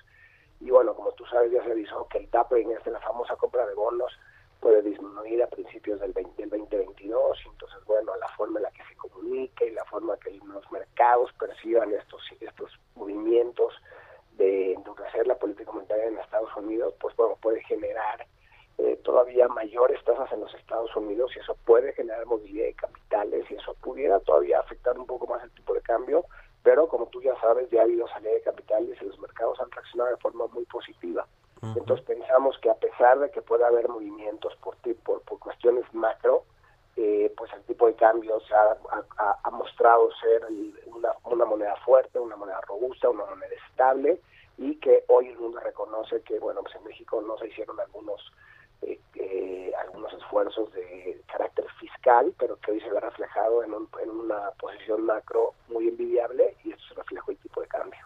Y 0.60 0.70
bueno, 0.70 0.93
como 0.93 1.14
tú 1.14 1.26
sabes, 1.28 1.54
ya 1.54 1.64
se 1.64 1.72
avisó 1.72 2.06
que 2.10 2.18
el 2.18 2.28
tapering, 2.28 2.70
este, 2.72 2.91
la 2.91 2.99
famosa 2.99 3.38
compra 3.38 3.66
de 3.66 3.76
bonos, 3.76 4.12
puede 4.60 4.82
disminuir 4.82 5.41
a 5.41 5.47
principios 5.47 6.02
del, 6.02 6.12
20, 6.12 6.41
del 6.41 6.49
2022. 6.49 7.39
Entonces, 7.45 7.86
bueno, 7.86 8.14
la 8.18 8.28
forma 8.36 8.60
en 8.60 8.64
la 8.64 8.72
que 8.72 8.84
se 8.84 8.95
comunique 8.97 9.68
y 9.68 9.72
la 9.72 9.86
forma 9.86 10.18
que 10.18 10.32
los 10.32 10.70
mercados 10.70 11.32
perciban 11.39 11.93
estos, 11.93 12.22
estos 12.41 12.78
movimientos 12.95 13.74
de 14.36 14.74
endurecer 14.74 15.26
la 15.28 15.36
política 15.36 15.72
monetaria 15.72 16.08
en 16.08 16.18
Estados 16.18 16.54
Unidos, 16.58 16.93
pues 16.99 17.16
bueno, 17.16 17.38
puede 17.41 17.64
generar 17.64 18.28
eh, 18.78 18.99
todavía 19.03 19.47
mayores 19.47 20.03
tasas 20.03 20.32
en 20.32 20.41
los 20.41 20.53
Estados 20.55 20.95
Unidos 20.95 21.32
y 21.36 21.39
eso 21.39 21.55
puede 21.65 21.93
generar 21.93 22.26
movilidad 22.26 22.65
de 22.65 22.74
capitales 22.74 23.45
y 23.49 23.55
eso 23.55 23.76
pudiera 23.76 24.19
todavía 24.19 24.59
afectar 24.59 24.97
un 24.97 25.05
poco 25.05 25.28
más 25.28 25.43
el 25.43 25.51
tipo 25.51 25.74
de 25.74 25.82
cambio, 25.82 26.26
pero 26.63 26.88
como 26.88 27.07
tú 27.07 27.22
ya 27.22 27.39
sabes, 27.39 27.69
ya 27.69 27.82
ha 27.82 27.84
habido 27.84 28.07
salida 28.07 28.32
de 28.32 28.41
capitales 28.41 28.97
y 29.01 29.05
los 29.05 29.19
mercados 29.19 29.59
han 29.59 29.72
reaccionado 29.72 30.11
de 30.11 30.17
forma 30.17 30.47
muy 30.47 30.65
positiva. 30.65 31.28
Entonces 31.61 32.03
pensamos 32.07 32.57
que 32.57 32.72
a 32.72 32.76
pesar 32.76 33.19
de 33.19 33.30
que 33.30 33.43
pueda 33.43 33.67
haber 33.67 33.88
movimientos 33.88 34.55
por, 34.63 34.76
por, 35.03 35.22
por 35.22 35.38
cuestiones 35.38 35.86
macro, 35.93 36.43
eh, 36.95 37.32
pues 37.38 37.53
el 37.53 37.61
tipo 37.63 37.86
de 37.86 37.93
cambio 37.93 38.39
se 38.41 38.53
ha, 38.55 38.78
ha, 39.43 39.49
mostrado 39.51 40.09
ser 40.19 40.45
una, 40.88 41.09
una 41.24 41.45
moneda 41.45 41.76
fuerte, 41.86 42.19
una 42.19 42.36
moneda 42.36 42.59
robusta, 42.61 43.09
una 43.09 43.26
moneda 43.26 43.53
estable 43.69 44.19
y 44.57 44.76
que 44.76 45.05
hoy 45.07 45.28
el 45.28 45.38
mundo 45.38 45.59
reconoce 45.59 46.22
que, 46.24 46.39
bueno, 46.39 46.61
pues 46.63 46.76
en 46.76 46.84
México 46.84 47.22
no 47.22 47.38
se 47.38 47.47
hicieron 47.47 47.80
algunos 47.80 48.22
eh, 49.32 49.71
algunos 49.79 50.11
esfuerzos 50.13 50.71
de 50.73 51.21
carácter 51.32 51.65
fiscal, 51.79 52.34
pero 52.38 52.57
que 52.59 52.71
hoy 52.71 52.82
se 52.82 52.89
ve 52.89 52.99
reflejado 52.99 53.63
en, 53.63 53.73
en 54.01 54.09
una 54.09 54.51
posición 54.59 55.05
macro 55.05 55.53
muy 55.69 55.88
envidiable 55.88 56.57
y 56.63 56.71
eso 56.71 56.82
se 56.89 56.95
reflejó 56.95 57.32
el 57.32 57.38
tipo 57.38 57.61
de 57.61 57.67
cambio. 57.67 57.99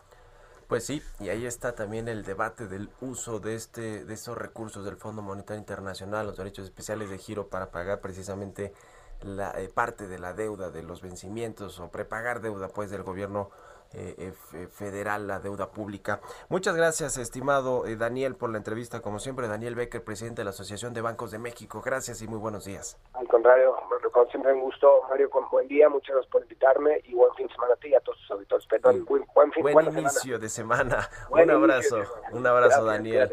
Pues 0.67 0.86
sí, 0.86 1.01
y 1.19 1.30
ahí 1.30 1.45
está 1.45 1.76
también 1.76 2.07
el 2.07 2.23
debate 2.23 2.67
del 2.67 2.89
uso 2.99 3.39
de 3.39 3.55
este 3.55 4.03
de 4.03 4.13
esos 4.13 4.38
recursos 4.38 4.84
del 4.84 4.97
Fondo 4.97 5.21
Monetario 5.21 5.59
Internacional, 5.59 6.26
los 6.26 6.38
derechos 6.38 6.65
especiales 6.65 7.09
de 7.09 7.17
giro 7.17 7.49
para 7.49 7.69
pagar 7.69 8.01
precisamente 8.01 8.73
la 9.21 9.51
eh, 9.59 9.69
parte 9.73 10.07
de 10.07 10.19
la 10.19 10.34
deuda 10.34 10.71
de 10.71 10.84
los 10.84 11.01
vencimientos 11.01 11.80
o 11.80 11.89
prepagar 11.89 12.41
deuda 12.41 12.67
pues 12.67 12.89
del 12.89 13.03
gobierno 13.03 13.49
eh, 13.98 14.34
eh, 14.54 14.68
federal, 14.68 15.26
la 15.26 15.39
deuda 15.39 15.72
pública. 15.72 16.20
Muchas 16.50 16.76
gracias, 16.76 17.18
estimado 17.18 17.86
eh, 17.86 17.96
Daniel, 17.96 18.36
por 18.36 18.50
la 18.50 18.58
entrevista. 18.58 19.02
Como 19.02 19.20
siempre, 19.20 19.48
Daniel 19.48 19.76
Becker, 19.76 20.04
presidente 20.04 20.41
de 20.41 20.46
la 20.46 20.50
Asociación 20.50 20.93
de 20.93 21.02
Bancos 21.02 21.32
de 21.32 21.39
México. 21.39 21.82
Gracias 21.84 22.22
y 22.22 22.28
muy 22.28 22.38
buenos 22.38 22.66
días. 22.66 22.98
Al 23.14 23.28
contrario, 23.28 23.76
como 24.12 24.26
siempre 24.28 24.52
un 24.52 24.62
gusto, 24.62 25.04
Mario, 25.10 25.30
con 25.30 25.50
buen 25.50 25.68
día. 25.70 25.88
Muchas 25.88 26.12
gracias 26.12 26.32
por 26.32 26.41
invitarme 26.41 27.02
y 27.06 27.14
buen 27.14 27.34
fin 27.36 27.48
de 27.48 27.54
semana 27.54 27.74
a 27.74 27.78
ti 27.78 27.88
y 27.88 27.96
a 27.96 28.02
todos 28.02 28.18
tus 28.20 28.32
auditores. 28.32 28.68
Perdón, 28.68 29.06
buen, 29.06 29.26
buen, 29.34 29.52
fin, 29.54 29.64
buen 29.64 29.98
inicio 29.98 30.39
de 30.39 30.50
semana. 30.50 31.10
un 31.30 31.50
abrazo, 31.50 32.04
un 32.34 32.46
abrazo, 32.46 32.84
Daniel. 32.84 33.32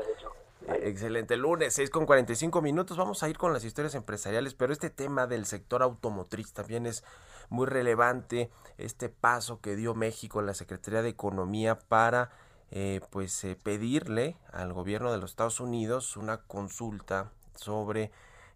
Excelente. 0.68 1.36
Lunes, 1.36 1.74
6 1.74 1.90
con 1.90 2.06
45 2.06 2.62
minutos. 2.62 2.96
Vamos 2.96 3.22
a 3.22 3.28
ir 3.28 3.36
con 3.36 3.52
las 3.52 3.64
historias 3.64 3.94
empresariales, 3.94 4.54
pero 4.54 4.72
este 4.72 4.90
tema 4.90 5.26
del 5.26 5.44
sector 5.46 5.82
automotriz 5.82 6.52
también 6.52 6.86
es 6.86 7.04
muy 7.52 7.66
relevante 7.66 8.50
este 8.78 9.08
paso 9.08 9.60
que 9.60 9.76
dio 9.76 9.94
México 9.94 10.40
en 10.40 10.46
la 10.46 10.54
Secretaría 10.54 11.02
de 11.02 11.10
Economía 11.10 11.78
para 11.78 12.30
eh, 12.70 13.00
pues 13.10 13.44
eh, 13.44 13.56
pedirle 13.62 14.38
al 14.50 14.72
gobierno 14.72 15.12
de 15.12 15.18
los 15.18 15.30
Estados 15.30 15.60
Unidos 15.60 16.16
una 16.16 16.38
consulta 16.38 17.30
sobre 17.54 18.10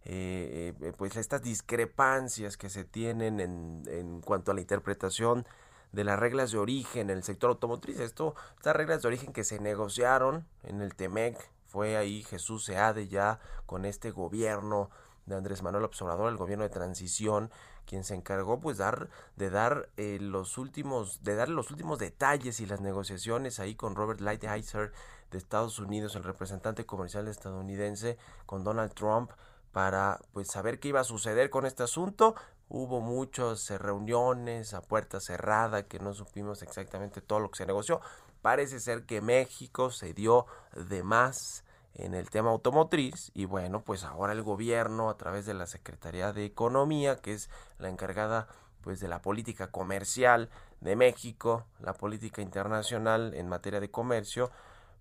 eh, 0.07 0.73
pues 0.97 1.17
estas 1.17 1.43
discrepancias 1.43 2.57
que 2.57 2.71
se 2.71 2.85
tienen 2.85 3.41
en, 3.41 3.83
en, 3.87 4.21
cuanto 4.23 4.53
a 4.53 4.55
la 4.55 4.63
interpretación 4.63 5.47
de 5.93 6.05
las 6.05 6.19
reglas 6.19 6.53
de 6.53 6.59
origen 6.59 7.11
en 7.11 7.19
el 7.19 7.25
sector 7.25 7.51
automotriz. 7.51 8.01
Esto, 8.01 8.35
estas 8.57 8.75
reglas 8.75 9.03
de 9.03 9.09
origen 9.09 9.33
que 9.33 9.45
se 9.45 9.61
negociaron 9.61 10.47
en 10.63 10.81
el 10.81 10.95
TEMEC, 10.95 11.37
fue 11.67 11.97
ahí 11.99 12.23
Jesús 12.23 12.65
Seade 12.65 13.09
ya 13.09 13.41
con 13.67 13.85
este 13.85 14.11
gobierno 14.11 14.89
de 15.27 15.35
Andrés 15.35 15.63
Manuel 15.63 15.85
Observador, 15.85 16.31
el 16.31 16.39
gobierno 16.39 16.65
de 16.65 16.71
transición, 16.71 17.51
quien 17.87 18.05
se 18.05 18.15
encargó 18.15 18.61
pues 18.61 18.79
dar 18.79 19.09
de 19.37 19.51
dar 19.51 19.89
eh, 19.97 20.19
los 20.21 20.59
últimos 20.59 21.23
de 21.23 21.35
dar 21.35 21.49
los 21.49 21.71
últimos 21.71 21.99
detalles 21.99 22.61
y 22.61 22.67
las 22.67 22.81
negociaciones 22.81 23.61
ahí 23.61 23.75
con 23.75 23.95
Robert 23.95 24.21
Lighthizer 24.21 24.93
de 25.31 25.39
Estados 25.39 25.79
Unidos, 25.79 26.15
el 26.17 26.25
representante 26.25 26.85
comercial 26.85 27.29
estadounidense 27.29 28.19
con 28.45 28.65
Donald 28.65 28.93
Trump 28.95 29.31
para 29.73 30.21
pues 30.33 30.49
saber 30.49 30.81
qué 30.81 30.89
iba 30.89 31.01
a 31.01 31.05
suceder 31.05 31.51
con 31.51 31.67
este 31.67 31.83
asunto. 31.83 32.35
Hubo 32.69 33.01
muchas 33.01 33.71
eh, 33.71 33.79
reuniones 33.79 34.75
a 34.75 34.83
puerta 34.83 35.21
cerrada 35.21 35.85
que 35.85 35.99
no 35.99 36.15
supimos 36.15 36.63
exactamente 36.63 37.21
todo 37.21 37.41
lo 37.41 37.51
que 37.51 37.59
se 37.59 37.67
negoció. 37.67 38.01
Parece 38.43 38.81
ser 38.81 39.07
que 39.07 39.21
México 39.21 39.91
se 39.91 40.15
dio 40.15 40.47
de 40.75 41.03
más 41.03 41.65
en 41.97 42.15
el 42.15 42.31
tema 42.31 42.51
automotriz 42.51 43.31
y 43.35 43.47
bueno, 43.47 43.83
pues 43.83 44.05
ahora 44.05 44.33
el 44.33 44.43
gobierno 44.43 45.09
a 45.09 45.17
través 45.17 45.47
de 45.47 45.55
la 45.55 45.67
Secretaría 45.67 46.33
de 46.33 46.45
Economía, 46.45 47.17
que 47.17 47.33
es 47.33 47.51
la 47.79 47.89
encargada 47.89 48.49
pues 48.83 49.01
de 49.01 49.09
la 49.09 49.21
política 49.21 49.71
comercial 49.71 50.49
de 50.81 50.95
México, 50.95 51.65
la 51.81 51.95
política 51.95 52.43
internacional 52.43 53.35
en 53.35 53.49
materia 53.49 53.81
de 53.81 53.91
comercio, 53.91 54.51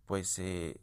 pues 0.06 0.40
eh, 0.40 0.80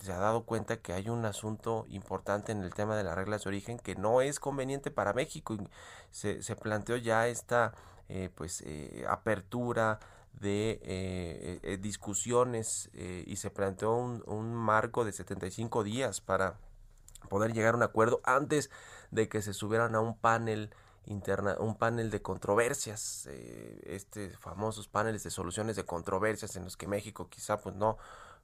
se 0.00 0.12
ha 0.12 0.18
dado 0.18 0.44
cuenta 0.44 0.78
que 0.78 0.92
hay 0.92 1.10
un 1.10 1.24
asunto 1.24 1.84
importante 1.88 2.52
en 2.52 2.62
el 2.62 2.74
tema 2.74 2.96
de 2.96 3.04
las 3.04 3.14
reglas 3.14 3.44
de 3.44 3.50
origen 3.50 3.78
que 3.78 3.94
no 3.94 4.20
es 4.20 4.40
conveniente 4.40 4.90
para 4.90 5.12
México. 5.12 5.56
Se, 6.10 6.42
se 6.42 6.56
planteó 6.56 6.96
ya 6.96 7.28
esta 7.28 7.74
eh, 8.08 8.30
pues 8.34 8.62
eh, 8.64 9.04
apertura 9.08 10.00
de 10.32 10.80
eh, 10.82 11.60
eh, 11.62 11.78
discusiones 11.78 12.90
eh, 12.94 13.24
y 13.26 13.36
se 13.36 13.50
planteó 13.50 13.94
un, 13.94 14.54
marco 14.54 15.04
de 15.04 15.12
75 15.12 15.82
días 15.84 16.20
para 16.20 16.58
poder 17.28 17.52
llegar 17.52 17.74
a 17.74 17.76
un 17.76 17.82
acuerdo 17.82 18.20
antes 18.24 18.70
de 19.10 19.28
que 19.28 19.42
se 19.42 19.52
subieran 19.52 19.94
a 19.94 20.00
un 20.00 20.16
panel 20.16 20.70
interna, 21.06 21.56
un 21.58 21.76
panel 21.76 22.10
de 22.10 22.22
controversias, 22.22 23.28
este 23.82 24.30
famosos 24.30 24.88
paneles 24.88 25.24
de 25.24 25.30
soluciones 25.30 25.74
de 25.74 25.84
controversias 25.84 26.54
en 26.56 26.64
los 26.64 26.76
que 26.76 26.86
México 26.86 27.28
quizá 27.28 27.60
pues 27.60 27.74
no 27.74 27.96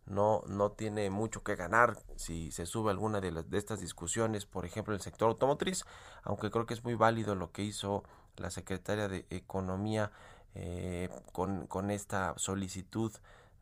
no 0.07 0.43
no 0.47 0.73
tiene 0.73 1.11
mucho 1.11 1.43
que 1.43 1.57
ganar 1.57 1.99
si 2.17 2.51
se 2.51 2.67
sube 2.67 2.91
alguna 2.91 3.21
de, 3.21 3.33
las, 3.33 3.49
de 3.51 3.59
estas 3.59 3.81
discusiones, 3.81 4.47
por 4.47 4.65
ejemplo, 4.65 4.95
el 4.95 5.01
sector 5.01 5.29
automotriz, 5.29 5.85
aunque 6.23 6.51
creo 6.51 6.67
que 6.67 6.75
es 6.75 6.85
muy 6.85 6.95
válido 6.95 7.35
lo 7.35 7.53
que 7.53 7.63
hizo 7.63 8.03
la 8.37 8.51
secretaria 8.51 9.09
de 9.09 9.27
Economía 9.31 10.11
eh, 10.55 11.09
con, 11.33 11.67
con, 11.67 11.91
esta 11.91 12.35
solicitud 12.37 13.13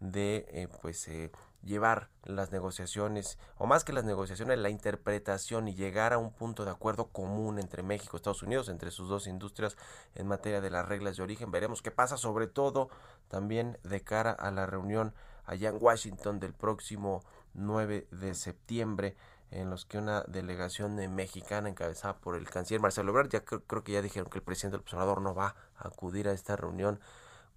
de 0.01 0.47
eh, 0.49 0.69
pues 0.83 1.09
eh, 1.09 1.31
llevar 1.63 2.09
las 2.25 2.51
negociaciones 2.51 3.39
o 3.57 3.67
más 3.67 3.85
que 3.85 3.93
las 3.93 4.05
negociaciones 4.05 4.59
la 4.59 4.69
interpretación 4.69 5.69
y 5.69 5.75
llegar 5.75 6.13
a 6.13 6.19
un 6.19 6.33
punto 6.33 6.65
de 6.65 6.71
acuerdo 6.71 7.07
común 7.07 7.59
entre 7.59 7.83
México 7.83 8.17
y 8.17 8.19
Estados 8.19 8.43
Unidos 8.43 8.69
entre 8.69 8.91
sus 8.91 9.09
dos 9.09 9.27
industrias 9.27 9.77
en 10.15 10.27
materia 10.27 10.61
de 10.61 10.71
las 10.71 10.87
reglas 10.87 11.17
de 11.17 11.23
origen. 11.23 11.51
Veremos 11.51 11.83
qué 11.83 11.91
pasa 11.91 12.17
sobre 12.17 12.47
todo 12.47 12.89
también 13.29 13.79
de 13.85 14.03
cara 14.03 14.33
a 14.33 14.51
la 14.51 14.67
reunión 14.67 15.15
allá 15.45 15.71
en 15.71 15.79
Washington 15.81 16.41
del 16.41 16.53
próximo 16.53 17.23
9 17.55 18.09
de 18.11 18.35
septiembre 18.35 19.17
en 19.53 19.71
los 19.71 19.85
que 19.85 19.99
una 19.99 20.23
delegación 20.23 20.97
mexicana 21.15 21.69
encabezada 21.69 22.17
por 22.17 22.37
el 22.37 22.49
canciller 22.49 22.81
Marcelo 22.81 23.11
Ebrard, 23.11 23.29
ya 23.29 23.45
creo, 23.45 23.85
que 23.85 23.93
ya 23.93 24.03
dijeron 24.03 24.31
que 24.31 24.39
el 24.39 24.45
presidente 24.45 24.77
del 24.77 24.83
observador 24.83 25.21
no 25.21 25.35
va 25.35 25.55
a 25.77 25.89
acudir 25.89 26.29
a 26.29 26.33
esta 26.33 26.57
reunión 26.57 27.01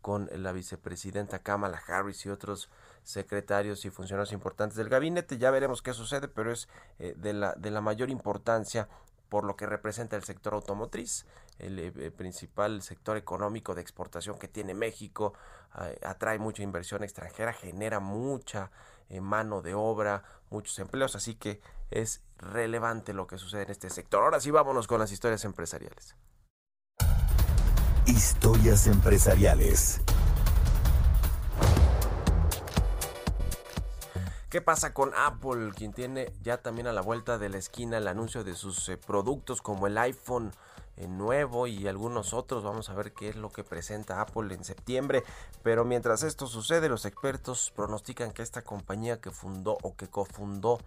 con 0.02 0.30
la 0.32 0.52
vicepresidenta 0.52 1.40
Kamala 1.40 1.82
Harris 1.88 2.26
y 2.26 2.30
otros 2.30 2.70
secretarios 3.04 3.86
y 3.86 3.90
funcionarios 3.90 4.34
importantes 4.34 4.78
del 4.78 4.90
gabinete. 4.90 5.38
Ya 5.38 5.50
veremos 5.52 5.82
qué 5.82 5.94
sucede, 5.94 6.28
pero 6.28 6.52
es 6.52 6.68
eh, 7.00 7.16
de, 7.18 7.34
la, 7.34 7.54
de 7.54 7.72
la 7.72 7.82
mayor 7.82 8.10
importancia 8.10 8.88
por 9.30 9.44
lo 9.44 9.56
que 9.56 9.66
representa 9.66 10.16
el 10.16 10.24
sector 10.24 10.54
automotriz, 10.54 11.26
el, 11.60 11.80
eh, 11.80 12.12
principal 12.12 12.82
sector 12.82 13.18
económico 13.18 13.74
de 13.74 13.82
exportación 13.82 14.38
que 14.38 14.48
tiene 14.48 14.74
México, 14.74 15.34
eh, 15.82 16.00
atrae 16.04 16.40
mucha 16.40 16.64
inversión 16.64 17.04
extranjera, 17.04 17.54
genera 17.54 18.00
mucha 18.00 18.72
mano 19.22 19.62
de 19.62 19.74
obra, 19.74 20.24
muchos 20.50 20.78
empleos, 20.80 21.16
así 21.16 21.36
que 21.36 21.62
es 21.92 22.22
relevante 22.38 23.14
lo 23.14 23.28
que 23.28 23.38
sucede 23.38 23.64
en 23.64 23.72
este 23.72 23.90
sector. 23.90 24.24
Ahora 24.24 24.40
sí, 24.40 24.52
vámonos 24.52 24.88
con 24.88 25.00
las 25.00 25.12
historias 25.12 25.46
empresariales. 25.46 26.16
Historias 28.06 28.88
empresariales. 28.88 30.02
¿Qué 34.50 34.62
pasa 34.62 34.94
con 34.94 35.12
Apple, 35.18 35.72
quien 35.76 35.92
tiene 35.92 36.32
ya 36.42 36.58
también 36.62 36.88
a 36.88 36.94
la 36.94 37.02
vuelta 37.02 37.38
de 37.38 37.50
la 37.50 37.58
esquina 37.58 37.98
el 37.98 38.08
anuncio 38.08 38.46
de 38.46 38.56
sus 38.56 38.88
eh, 38.88 38.96
productos 38.96 39.62
como 39.62 39.86
el 39.86 39.98
iPhone 39.98 40.48
eh, 40.48 40.56
nuevo 41.08 41.68
y 41.68 41.88
algunos 41.88 42.34
otros? 42.34 42.64
Vamos 42.64 42.90
a 42.90 42.94
ver 42.94 43.14
qué 43.14 43.30
es 43.30 43.36
lo 43.36 43.52
que 43.52 43.64
presenta 43.64 44.22
Apple 44.22 44.54
en 44.54 44.64
septiembre. 44.64 45.24
Pero 45.64 45.86
mientras 45.86 46.24
esto 46.24 46.48
sucede, 46.48 46.90
los 46.90 47.06
expertos 47.06 47.72
pronostican 47.76 48.32
que 48.32 48.42
esta 48.42 48.64
compañía 48.64 49.20
que 49.20 49.32
fundó 49.32 49.78
o 49.82 49.96
que 49.96 50.08
cofundó 50.08 50.80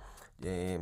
eh, 0.42 0.80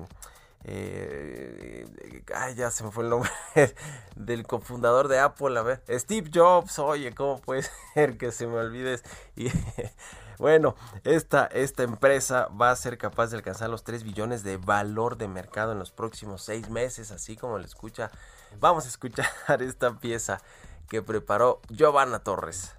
eh, 0.68 1.86
ay, 2.34 2.54
ya 2.56 2.70
se 2.70 2.82
me 2.82 2.90
fue 2.90 3.04
el 3.04 3.10
nombre 3.10 3.30
del 4.16 4.44
cofundador 4.46 5.06
de 5.06 5.20
Apple, 5.20 5.56
a 5.58 5.62
ver, 5.62 5.82
Steve 5.88 6.28
Jobs, 6.32 6.78
oye, 6.80 7.14
¿cómo 7.14 7.40
puede 7.40 7.62
ser 7.94 8.18
que 8.18 8.32
se 8.32 8.46
me 8.46 8.56
olvides? 8.56 9.04
Y 9.36 9.48
bueno, 10.38 10.74
esta, 11.04 11.46
esta 11.46 11.84
empresa 11.84 12.48
va 12.48 12.72
a 12.72 12.76
ser 12.76 12.98
capaz 12.98 13.28
de 13.28 13.36
alcanzar 13.36 13.70
los 13.70 13.84
3 13.84 14.02
billones 14.02 14.42
de 14.42 14.56
valor 14.56 15.16
de 15.16 15.28
mercado 15.28 15.72
en 15.72 15.78
los 15.78 15.92
próximos 15.92 16.42
6 16.42 16.68
meses, 16.70 17.12
así 17.12 17.36
como 17.36 17.58
le 17.58 17.66
escucha. 17.66 18.10
Vamos 18.60 18.84
a 18.86 18.88
escuchar 18.88 19.26
esta 19.60 19.98
pieza 19.98 20.40
que 20.88 21.02
preparó 21.02 21.60
Giovanna 21.68 22.20
Torres. 22.20 22.72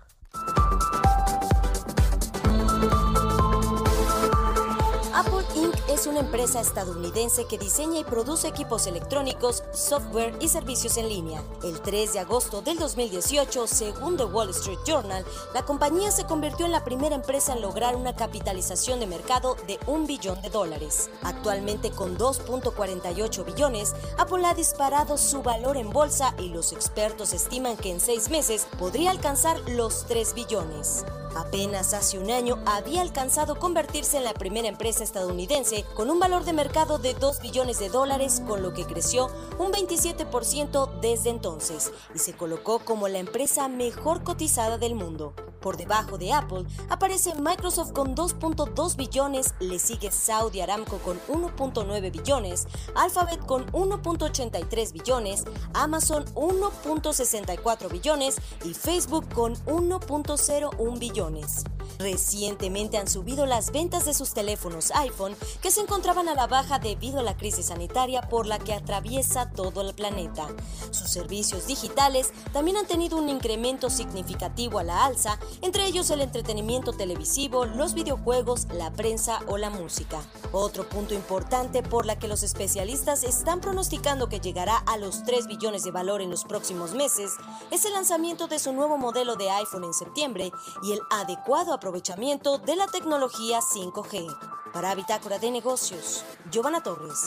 Es 5.98 6.06
una 6.06 6.20
empresa 6.20 6.62
estadounidense 6.62 7.46
que 7.46 7.58
diseña 7.58 8.00
y 8.00 8.04
produce 8.04 8.48
equipos 8.48 8.86
electrónicos, 8.86 9.64
software 9.74 10.32
y 10.40 10.48
servicios 10.48 10.96
en 10.98 11.10
línea. 11.10 11.44
El 11.64 11.82
3 11.82 12.14
de 12.14 12.20
agosto 12.20 12.62
del 12.62 12.78
2018, 12.78 13.66
según 13.66 14.16
The 14.16 14.26
Wall 14.26 14.52
Street 14.52 14.78
Journal, 14.86 15.26
la 15.56 15.66
compañía 15.66 16.12
se 16.12 16.26
convirtió 16.26 16.68
en 16.68 16.72
la 16.72 16.84
primera 16.84 17.16
empresa 17.16 17.54
en 17.54 17.62
lograr 17.62 17.96
una 17.96 18.16
capitalización 18.16 19.00
de 19.00 19.08
mercado 19.08 19.56
de 19.66 19.80
un 19.88 20.06
billón 20.06 20.40
de 20.44 20.52
dólares. 20.52 21.10
Actualmente 21.24 21.90
con 21.90 22.16
2.48 22.16 23.44
billones, 23.44 23.96
Apple 24.20 24.46
ha 24.46 24.54
disparado 24.54 25.18
su 25.18 25.42
valor 25.42 25.78
en 25.78 25.90
bolsa 25.90 26.36
y 26.38 26.50
los 26.50 26.74
expertos 26.74 27.34
estiman 27.34 27.76
que 27.76 27.90
en 27.90 28.00
seis 28.00 28.30
meses 28.30 28.68
podría 28.78 29.10
alcanzar 29.10 29.58
los 29.68 30.06
3 30.06 30.36
billones. 30.36 31.06
Apenas 31.38 31.94
hace 31.94 32.18
un 32.18 32.32
año 32.32 32.58
había 32.66 33.02
alcanzado 33.02 33.60
convertirse 33.60 34.18
en 34.18 34.24
la 34.24 34.34
primera 34.34 34.68
empresa 34.68 35.04
estadounidense 35.04 35.86
con 35.96 36.10
un 36.10 36.20
valor 36.20 36.46
de 36.46 36.54
mercado 36.54 36.98
de 36.98 37.14
2 37.14 37.42
billones 37.42 37.78
de 37.78 37.90
dólares, 37.90 38.42
con 38.48 38.64
lo 38.64 38.74
que 38.74 38.86
creció 38.86 39.30
un 39.60 39.72
27% 39.72 41.00
desde 41.00 41.30
entonces 41.30 41.92
y 42.16 42.18
se 42.18 42.34
colocó 42.34 42.80
como 42.80 43.08
la 43.08 43.20
empresa 43.20 43.68
mejor 43.68 44.24
cotizada 44.24 44.80
del 44.80 44.96
mundo. 44.96 45.36
Por 45.62 45.78
debajo 45.78 46.18
de 46.18 46.34
Apple 46.34 46.66
aparece 46.90 47.34
Microsoft 47.36 47.94
con 47.94 48.16
2.2 48.16 48.96
billones, 48.96 49.54
le 49.60 49.80
sigue 49.80 50.12
Saudi 50.12 50.62
Aramco 50.62 50.98
con 51.00 51.20
1.9 51.28 52.12
billones, 52.12 52.68
Alphabet 52.96 53.46
con 53.46 53.66
1.83 53.72 54.92
billones, 54.94 55.46
Amazon 55.74 56.26
1.64 56.36 57.92
billones 57.92 58.38
y 58.64 58.74
Facebook 58.74 59.34
con 59.34 59.56
1.01 59.66 61.00
billones. 61.00 61.64
Recientemente 62.00 62.98
han 62.98 63.08
subido 63.08 63.46
las 63.46 63.72
ventas 63.72 64.06
de 64.06 64.14
sus 64.14 64.34
teléfonos 64.34 64.92
iPhone 64.92 65.36
que 65.62 65.72
se 65.72 65.82
encontraban 65.82 66.28
a 66.30 66.36
la 66.36 66.46
baja 66.46 66.80
debido 66.80 67.20
a 67.20 67.24
la 67.24 67.36
crisis 67.36 67.68
sanitaria 67.68 68.22
por 68.22 68.46
la 68.46 68.60
que 68.60 68.74
atraviesa 68.74 69.50
todo 69.52 69.82
el 69.82 69.96
planeta. 69.96 70.48
Sus 70.92 71.10
servicios 71.10 71.66
digitales 71.66 72.32
también 72.54 72.78
han 72.78 72.86
tenido 72.86 73.18
un 73.18 73.30
incremento 73.30 73.90
significativo 73.90 74.80
a 74.80 74.84
la 74.84 75.06
alza 75.06 75.40
entre 75.62 75.86
ellos 75.86 76.10
el 76.10 76.22
entretenimiento 76.22 76.94
televisivo, 76.94 77.66
los 77.66 77.94
videojuegos, 77.94 78.68
la 78.74 78.92
prensa 78.92 79.40
o 79.48 79.58
la 79.58 79.70
música. 79.70 80.22
Otro 80.52 80.88
punto 80.88 81.14
importante 81.14 81.84
por 81.84 82.06
la 82.06 82.20
que 82.20 82.28
los 82.28 82.44
especialistas 82.44 83.24
están 83.24 83.62
pronosticando 83.62 84.30
que 84.30 84.40
llegará 84.40 84.78
a 84.78 84.98
los 84.98 85.24
3 85.24 85.48
billones 85.48 85.84
de 85.84 85.92
valor 85.92 86.22
en 86.22 86.30
los 86.30 86.44
próximos 86.44 86.94
meses 86.94 87.32
es 87.72 87.86
el 87.86 87.94
lanzamiento 87.94 88.48
de 88.48 88.60
su 88.60 88.74
nuevo 88.74 88.98
modelo 88.98 89.36
de 89.36 89.50
iPhone 89.50 89.84
en 89.84 89.94
septiembre 89.94 90.52
y 90.84 90.94
el 90.94 91.00
adecuado 91.10 91.74
aprovechamiento 91.74 92.58
de 92.58 92.76
la 92.76 92.88
tecnología 92.88 93.60
5G. 93.60 94.72
Para 94.74 94.94
Bitácora 94.96 95.40
de 95.40 95.52
Negocios, 95.52 96.24
Giovanna 96.52 96.84
Torres. 96.84 97.22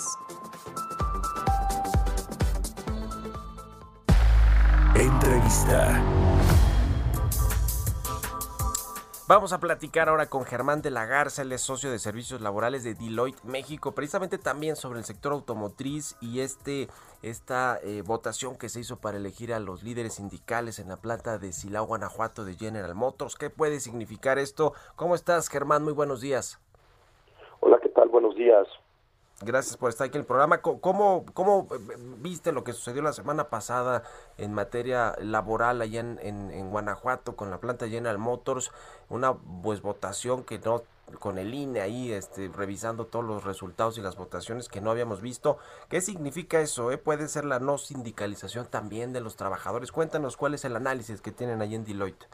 Entrevista. 4.94 6.29
Vamos 9.30 9.52
a 9.52 9.60
platicar 9.60 10.08
ahora 10.08 10.26
con 10.26 10.42
Germán 10.42 10.82
de 10.82 10.90
la 10.90 11.06
Garza, 11.06 11.44
es 11.44 11.60
socio 11.60 11.92
de 11.92 12.00
servicios 12.00 12.40
laborales 12.40 12.82
de 12.82 12.94
Deloitte 12.94 13.44
México, 13.44 13.92
precisamente 13.92 14.38
también 14.38 14.74
sobre 14.74 14.98
el 14.98 15.04
sector 15.04 15.30
automotriz 15.30 16.16
y 16.20 16.40
este 16.40 16.88
esta 17.22 17.78
eh, 17.84 18.02
votación 18.04 18.58
que 18.58 18.68
se 18.68 18.80
hizo 18.80 18.96
para 18.96 19.18
elegir 19.18 19.54
a 19.54 19.60
los 19.60 19.84
líderes 19.84 20.14
sindicales 20.14 20.80
en 20.80 20.88
la 20.88 20.96
planta 20.96 21.38
de 21.38 21.52
Silao, 21.52 21.86
Guanajuato 21.86 22.44
de 22.44 22.54
General 22.54 22.92
Motors. 22.96 23.36
¿Qué 23.36 23.50
puede 23.50 23.78
significar 23.78 24.40
esto? 24.40 24.72
¿Cómo 24.96 25.14
estás, 25.14 25.48
Germán? 25.48 25.84
Muy 25.84 25.92
buenos 25.92 26.20
días. 26.20 26.58
Hola, 27.60 27.78
¿qué 27.80 27.90
tal? 27.90 28.08
Buenos 28.08 28.34
días. 28.34 28.66
Gracias 29.42 29.78
por 29.78 29.88
estar 29.88 30.06
aquí 30.06 30.18
en 30.18 30.20
el 30.20 30.26
programa. 30.26 30.60
¿Cómo, 30.60 31.24
viste 32.18 32.52
lo 32.52 32.62
que 32.62 32.74
sucedió 32.74 33.00
la 33.00 33.14
semana 33.14 33.48
pasada 33.48 34.02
en 34.36 34.52
materia 34.52 35.16
laboral 35.18 35.80
allá 35.80 36.00
en, 36.00 36.18
en, 36.20 36.70
Guanajuato 36.70 37.36
con 37.36 37.50
la 37.50 37.58
planta 37.58 37.88
General 37.88 38.18
Motors? 38.18 38.70
Una 39.08 39.34
pues 39.62 39.80
votación 39.80 40.44
que 40.44 40.58
no 40.58 40.82
con 41.18 41.38
el 41.38 41.54
INE 41.54 41.80
ahí 41.80 42.12
este, 42.12 42.50
revisando 42.54 43.06
todos 43.06 43.24
los 43.24 43.44
resultados 43.44 43.96
y 43.96 44.02
las 44.02 44.16
votaciones 44.16 44.68
que 44.68 44.82
no 44.82 44.90
habíamos 44.90 45.22
visto. 45.22 45.56
¿Qué 45.88 46.02
significa 46.02 46.60
eso? 46.60 46.92
Eh? 46.92 46.98
¿Puede 46.98 47.26
ser 47.26 47.46
la 47.46 47.58
no 47.58 47.78
sindicalización 47.78 48.66
también 48.66 49.14
de 49.14 49.20
los 49.20 49.36
trabajadores? 49.36 49.90
Cuéntanos 49.90 50.36
cuál 50.36 50.52
es 50.52 50.66
el 50.66 50.76
análisis 50.76 51.22
que 51.22 51.32
tienen 51.32 51.62
ahí 51.62 51.74
en 51.74 51.84
Deloitte. 51.84 52.28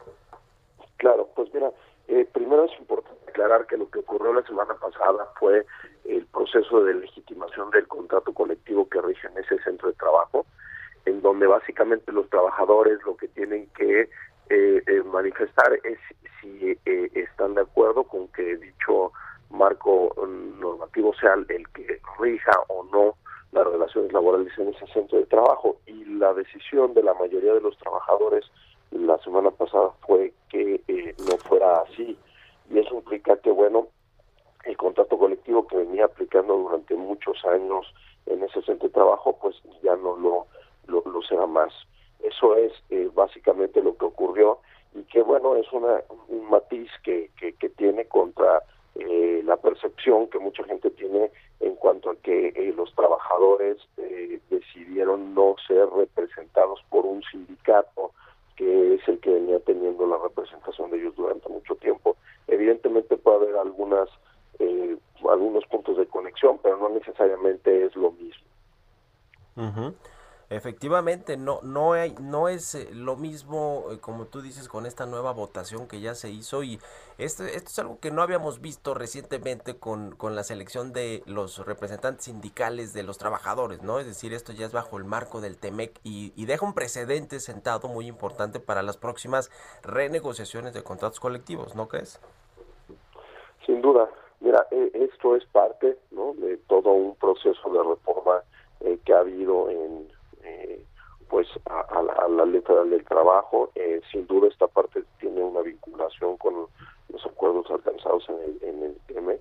Claro, 0.97 1.29
pues 1.35 1.51
mira, 1.53 1.71
eh, 2.07 2.27
primero 2.33 2.65
es 2.65 2.79
importante 2.79 3.17
aclarar 3.29 3.65
que 3.65 3.77
lo 3.77 3.89
que 3.89 3.99
ocurrió 3.99 4.33
la 4.33 4.45
semana 4.45 4.73
pasada 4.75 5.31
fue 5.39 5.65
el 6.07 6.25
proceso 6.27 6.83
de 6.83 6.93
legitimación 6.93 7.69
del 7.71 7.87
contrato 7.87 8.33
colectivo 8.33 8.87
que 8.89 9.01
rige 9.01 9.27
en 9.27 9.37
ese 9.37 9.59
centro 9.63 9.89
de 9.89 9.95
trabajo, 9.95 10.45
en 11.05 11.21
donde 11.21 11.47
básicamente 11.47 12.11
los 12.11 12.29
trabajadores 12.29 12.99
lo 13.05 13.15
que 13.17 13.27
tienen 13.29 13.67
que 13.77 14.09
eh, 14.49 14.81
eh, 14.87 15.03
manifestar 15.11 15.73
es 15.83 15.99
si 16.41 16.77
eh, 16.85 17.09
están 17.13 17.55
de 17.55 17.61
acuerdo 17.61 18.03
con 18.03 18.27
que 18.29 18.55
dicho 18.57 19.11
marco 19.49 20.13
normativo 20.59 21.13
sea 21.15 21.33
el 21.33 21.67
que 21.69 22.01
rija 22.19 22.51
o 22.67 22.83
no 22.91 23.15
las 23.51 23.65
relaciones 23.65 24.11
laborales 24.11 24.51
en 24.57 24.69
ese 24.69 24.87
centro 24.87 25.17
de 25.17 25.25
trabajo. 25.25 25.77
Y 25.85 26.05
la 26.05 26.33
decisión 26.33 26.93
de 26.93 27.03
la 27.03 27.13
mayoría 27.13 27.53
de 27.53 27.61
los 27.61 27.77
trabajadores 27.77 28.45
la 28.91 29.17
semana 29.19 29.51
pasada 29.51 29.91
fue 30.05 30.33
que 30.49 30.81
no 31.19 31.37
fuera 31.37 31.81
así. 31.81 32.17
Y 32.69 32.79
eso 32.79 32.95
implica 32.95 33.37
que 33.37 33.51
bueno 33.51 33.87
el 34.67 34.75
contrato 34.75 35.17
colectivo 35.17 35.65
que 35.65 35.77
venía 35.77 36.05
aplicando 36.05 36.57
durante 36.57 36.93
muchos 36.95 37.43
años 37.45 37.85
en 38.25 38.43
ese 38.43 38.61
centro 38.63 38.89
de 38.89 38.93
trabajo, 38.93 39.37
pues 39.41 39.55
ya 39.81 39.95
no 39.95 40.17
lo, 40.17 40.45
lo, 40.87 41.21
será 41.23 41.47
más. 41.47 41.73
Eso 42.21 42.55
es 42.57 42.73
eh, 42.89 43.09
básicamente 43.13 43.81
lo 43.81 43.95
que 43.97 44.05
ocurrió 44.05 44.59
y 44.93 45.03
que 45.03 45.21
bueno, 45.21 45.55
es 45.55 45.71
una, 45.71 46.01
un 46.27 46.49
matiz 46.49 46.89
que, 47.03 47.31
que, 47.37 47.69
tiene 47.69 48.05
contra 48.05 48.63
eh, 48.95 49.41
la 49.45 49.55
percepción 49.57 50.27
que 50.27 50.39
mucha 50.39 50.63
gente 50.63 50.89
tiene 50.91 51.31
en 51.59 51.75
cuanto 51.75 52.09
a 52.09 52.15
que 52.15 52.49
eh, 52.49 52.73
los 52.75 52.93
trabajadores 52.95 53.77
decidieron 54.49 55.35
no 55.35 55.55
ser 55.67 55.87
representados 55.89 56.83
por 56.89 57.05
un 57.05 57.21
sindicato 57.23 58.11
que 58.55 58.95
es 58.95 59.07
el 59.07 59.19
que 59.19 59.29
venía 59.29 59.59
teniendo 59.59 60.07
la 60.07 60.17
representación 60.17 60.89
de 60.89 60.97
ellos 60.97 61.15
durante 61.15 61.47
mucho 61.47 61.75
tiempo. 61.75 62.17
Evidentemente 62.47 63.15
puede 63.17 63.37
haber 63.37 63.55
algunas 63.57 64.09
eh, 64.59 64.97
algunos 65.29 65.65
puntos 65.65 65.97
de 65.97 66.07
conexión, 66.07 66.59
pero 66.61 66.77
no 66.77 66.89
necesariamente 66.89 67.85
es 67.85 67.95
lo 67.95 68.11
mismo. 68.11 68.45
Efectivamente, 70.49 71.35
no, 71.35 71.59
no, 71.61 71.91
hay, 71.91 72.15
no 72.21 72.47
es 72.47 72.73
eh, 72.73 72.87
lo 72.93 73.17
mismo, 73.17 73.87
eh, 73.91 73.99
como 73.99 74.27
tú 74.27 74.41
dices, 74.41 74.69
con 74.69 74.85
esta 74.85 75.05
nueva 75.05 75.33
votación 75.33 75.89
que 75.89 75.99
ya 75.99 76.15
se 76.15 76.29
hizo 76.29 76.63
y 76.63 76.79
esto, 77.17 77.43
esto 77.43 77.69
es 77.69 77.79
algo 77.79 77.99
que 77.99 78.11
no 78.11 78.21
habíamos 78.21 78.61
visto 78.61 78.93
recientemente 78.93 79.77
con, 79.77 80.15
con 80.15 80.37
la 80.37 80.43
selección 80.43 80.93
de 80.93 81.21
los 81.25 81.65
representantes 81.65 82.25
sindicales 82.25 82.93
de 82.93 83.03
los 83.03 83.17
trabajadores, 83.17 83.83
¿no? 83.83 83.99
Es 83.99 84.05
decir, 84.05 84.33
esto 84.33 84.53
ya 84.53 84.65
es 84.65 84.71
bajo 84.71 84.97
el 84.97 85.03
marco 85.03 85.41
del 85.41 85.57
TEMEC 85.57 85.99
y, 86.03 86.31
y 86.37 86.45
deja 86.45 86.65
un 86.65 86.73
precedente 86.73 87.41
sentado 87.41 87.89
muy 87.89 88.07
importante 88.07 88.61
para 88.61 88.83
las 88.83 88.95
próximas 88.95 89.51
renegociaciones 89.83 90.73
de 90.73 90.81
contratos 90.81 91.19
colectivos, 91.19 91.75
¿no 91.75 91.89
crees? 91.89 92.21
Sin 93.65 93.81
duda, 93.81 94.07
Mira, 94.39 94.65
e, 94.71 94.91
esto 94.93 95.35
es 95.35 95.45
parte 95.45 95.97
¿no? 96.11 96.33
de 96.33 96.57
todo 96.67 96.91
un 96.91 97.15
proceso 97.15 97.69
de 97.69 97.83
reforma 97.83 98.41
eh, 98.81 98.99
que 99.05 99.13
ha 99.13 99.19
habido 99.19 99.69
en 99.69 100.07
eh, 100.43 100.83
pues 101.29 101.47
a, 101.65 102.01
la, 102.01 102.45
letra 102.45 102.83
del 102.83 103.03
trabajo. 103.03 103.71
Eh, 103.75 104.01
sin 104.11 104.27
duda 104.27 104.47
esta 104.47 104.67
parte 104.67 105.03
tiene 105.19 105.43
una 105.43 105.61
vinculación 105.61 106.37
con 106.37 106.67
los 107.09 107.25
acuerdos 107.25 107.69
alcanzados 107.69 108.27
en 108.29 108.35
el, 108.35 108.97
en 109.09 109.29
el. 109.29 109.39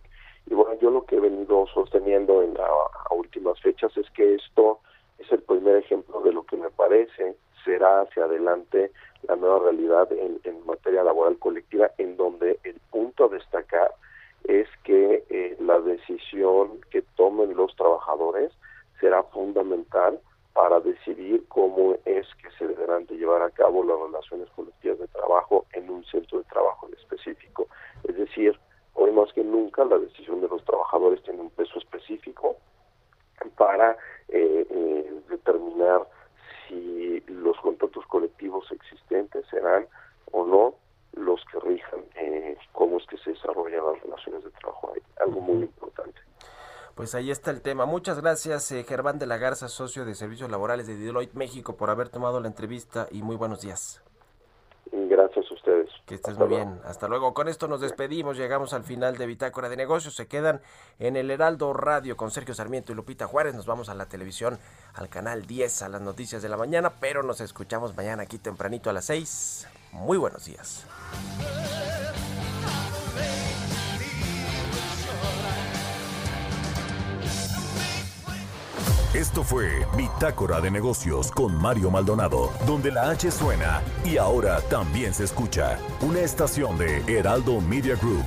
Y 0.49 0.55
bueno, 0.55 0.75
yo 0.81 0.91
lo 0.91 1.05
que 1.05 1.17
he 1.17 1.21
venido 1.21 1.67
sosteniendo 1.75 2.43
en 2.43 2.57
a, 2.59 3.15
últimas 3.15 3.61
fechas 3.61 3.97
es 3.97 4.09
que 4.11 4.35
esto 4.35 4.81
es 5.19 5.31
el 5.33 5.43
primer 5.43 5.77
ejemplo 5.77 6.21
de 6.21 6.33
lo 6.33 6.45
que 6.45 6.57
me 6.57 6.71
parece 6.71 7.37
será 7.65 8.03
hacia 8.03 8.25
adelante 8.25 8.93
la 9.23 9.37
nueva 9.37 9.59
realidad 9.59 10.11
en, 10.13 10.41
en 10.45 10.65
materia 10.67 11.03
laboral 11.03 11.39
colectiva, 11.39 11.91
en 11.99 12.17
donde 12.17 12.59
el 12.63 12.79
punto 12.91 13.25
a 13.25 13.29
destacar 13.29 13.93
es 14.49 14.69
que 14.85 15.25
eh, 15.29 15.57
la 15.61 15.81
decisión 15.81 16.81
que 16.91 17.03
tomen 17.17 17.57
los 17.57 17.75
trabajadores 17.77 18.53
será 19.01 19.23
fundamental 19.25 20.21
para 20.53 20.81
decidir 20.81 21.45
cómo 21.49 21.97
es 22.05 22.27
que 22.37 22.51
se 22.59 22.67
deberán 22.67 23.07
de 23.07 23.17
llevar 23.17 23.43
a 23.43 23.51
cabo 23.51 23.85
las 23.85 23.99
relaciones 23.99 24.49
colectivas 24.51 24.99
de 24.99 25.09
trabajo 25.09 25.67
en 25.73 25.91
un 25.91 26.05
centro 26.07 26.39
de 26.39 26.45
trabajo 26.45 26.89
en 26.89 26.95
específico. 26.95 27.69
Es 28.05 28.17
decir, 28.17 28.59
hoy 28.95 29.13
más 29.13 29.33
que 29.33 29.45
nunca 29.45 29.85
la 29.85 29.99
decisión 29.99 30.41
de 30.41 30.49
los 30.49 30.65
trabajadores 30.65 31.23
tiene 31.25 31.41
un 31.41 31.51
peso 31.51 31.79
específico 31.79 32.57
para 33.57 33.97
eh, 34.29 34.67
eh, 34.71 35.21
determinar 35.29 36.07
si 36.69 37.21
los 37.27 37.57
contratos 37.59 38.07
colectivos 38.07 38.71
existentes 38.73 39.45
serán 39.51 39.87
o 40.33 40.45
no 40.45 40.75
los 41.17 41.41
que 41.51 41.59
rijan 41.61 42.01
eh, 42.15 42.57
cómo 42.73 42.99
es 42.99 43.07
que 43.07 43.19
se 43.19 43.31
desarrollan 43.31 43.85
las 43.85 44.03
relaciones 44.03 44.45
de 44.45 44.51
trabajo. 44.51 44.93
algo 45.21 45.41
muy 45.41 45.63
importante. 45.63 46.21
Pues 46.95 47.15
ahí 47.15 47.31
está 47.31 47.51
el 47.51 47.61
tema. 47.61 47.85
Muchas 47.85 48.21
gracias, 48.21 48.73
eh, 48.73 48.85
Germán 48.85 49.19
de 49.19 49.27
la 49.27 49.37
Garza, 49.37 49.69
socio 49.69 50.05
de 50.05 50.15
Servicios 50.15 50.51
Laborales 50.51 50.87
de 50.87 50.97
Deloitte 50.97 51.35
México, 51.35 51.77
por 51.77 51.91
haber 51.91 52.09
tomado 52.09 52.41
la 52.41 52.49
entrevista 52.49 53.07
y 53.11 53.23
muy 53.23 53.37
buenos 53.37 53.61
días. 53.61 54.03
Gracias 54.93 55.45
a 55.51 55.55
ustedes. 55.55 55.91
Que 56.07 56.15
estés 56.15 56.39
muy 56.39 56.49
bien. 56.49 56.81
Hasta 56.85 57.09
luego. 57.09 57.35
Con 57.35 57.49
esto 57.49 57.69
nos 57.69 57.81
despedimos. 57.81 58.37
Llegamos 58.37 58.73
al 58.73 58.85
final 58.85 59.17
de 59.17 59.27
Bitácora 59.27 59.69
de 59.69 59.77
Negocios. 59.77 60.15
Se 60.15 60.27
quedan 60.27 60.61
en 60.99 61.17
el 61.17 61.31
Heraldo 61.31 61.73
Radio 61.73 62.17
con 62.17 62.31
Sergio 62.31 62.55
Sarmiento 62.55 62.93
y 62.93 62.95
Lupita 62.95 63.27
Juárez. 63.27 63.55
Nos 63.55 63.67
vamos 63.67 63.89
a 63.89 63.95
la 63.95 64.07
televisión, 64.07 64.59
al 64.95 65.09
canal 65.09 65.45
10, 65.47 65.83
a 65.83 65.89
las 65.89 66.01
noticias 66.01 66.41
de 66.41 66.49
la 66.49 66.57
mañana, 66.57 66.95
pero 67.01 67.23
nos 67.23 67.41
escuchamos 67.41 67.97
mañana 67.97 68.23
aquí 68.23 68.39
tempranito 68.39 68.89
a 68.89 68.93
las 68.93 69.07
6. 69.07 69.69
Muy 69.97 70.19
buenos 70.19 70.45
días. 70.45 70.85
Esto 79.15 79.43
fue 79.43 79.87
Bitácora 79.97 80.61
de 80.61 80.71
Negocios 80.71 81.31
con 81.31 81.55
Mario 81.55 81.91
Maldonado, 81.91 82.53
donde 82.67 82.93
la 82.93 83.09
H 83.09 83.31
suena 83.31 83.81
y 84.05 84.19
ahora 84.19 84.61
también 84.69 85.15
se 85.15 85.25
escucha. 85.25 85.79
Una 86.03 86.21
estación 86.21 86.77
de 86.77 87.03
Heraldo 87.07 87.63
Media 87.63 87.97
Group. 87.97 88.27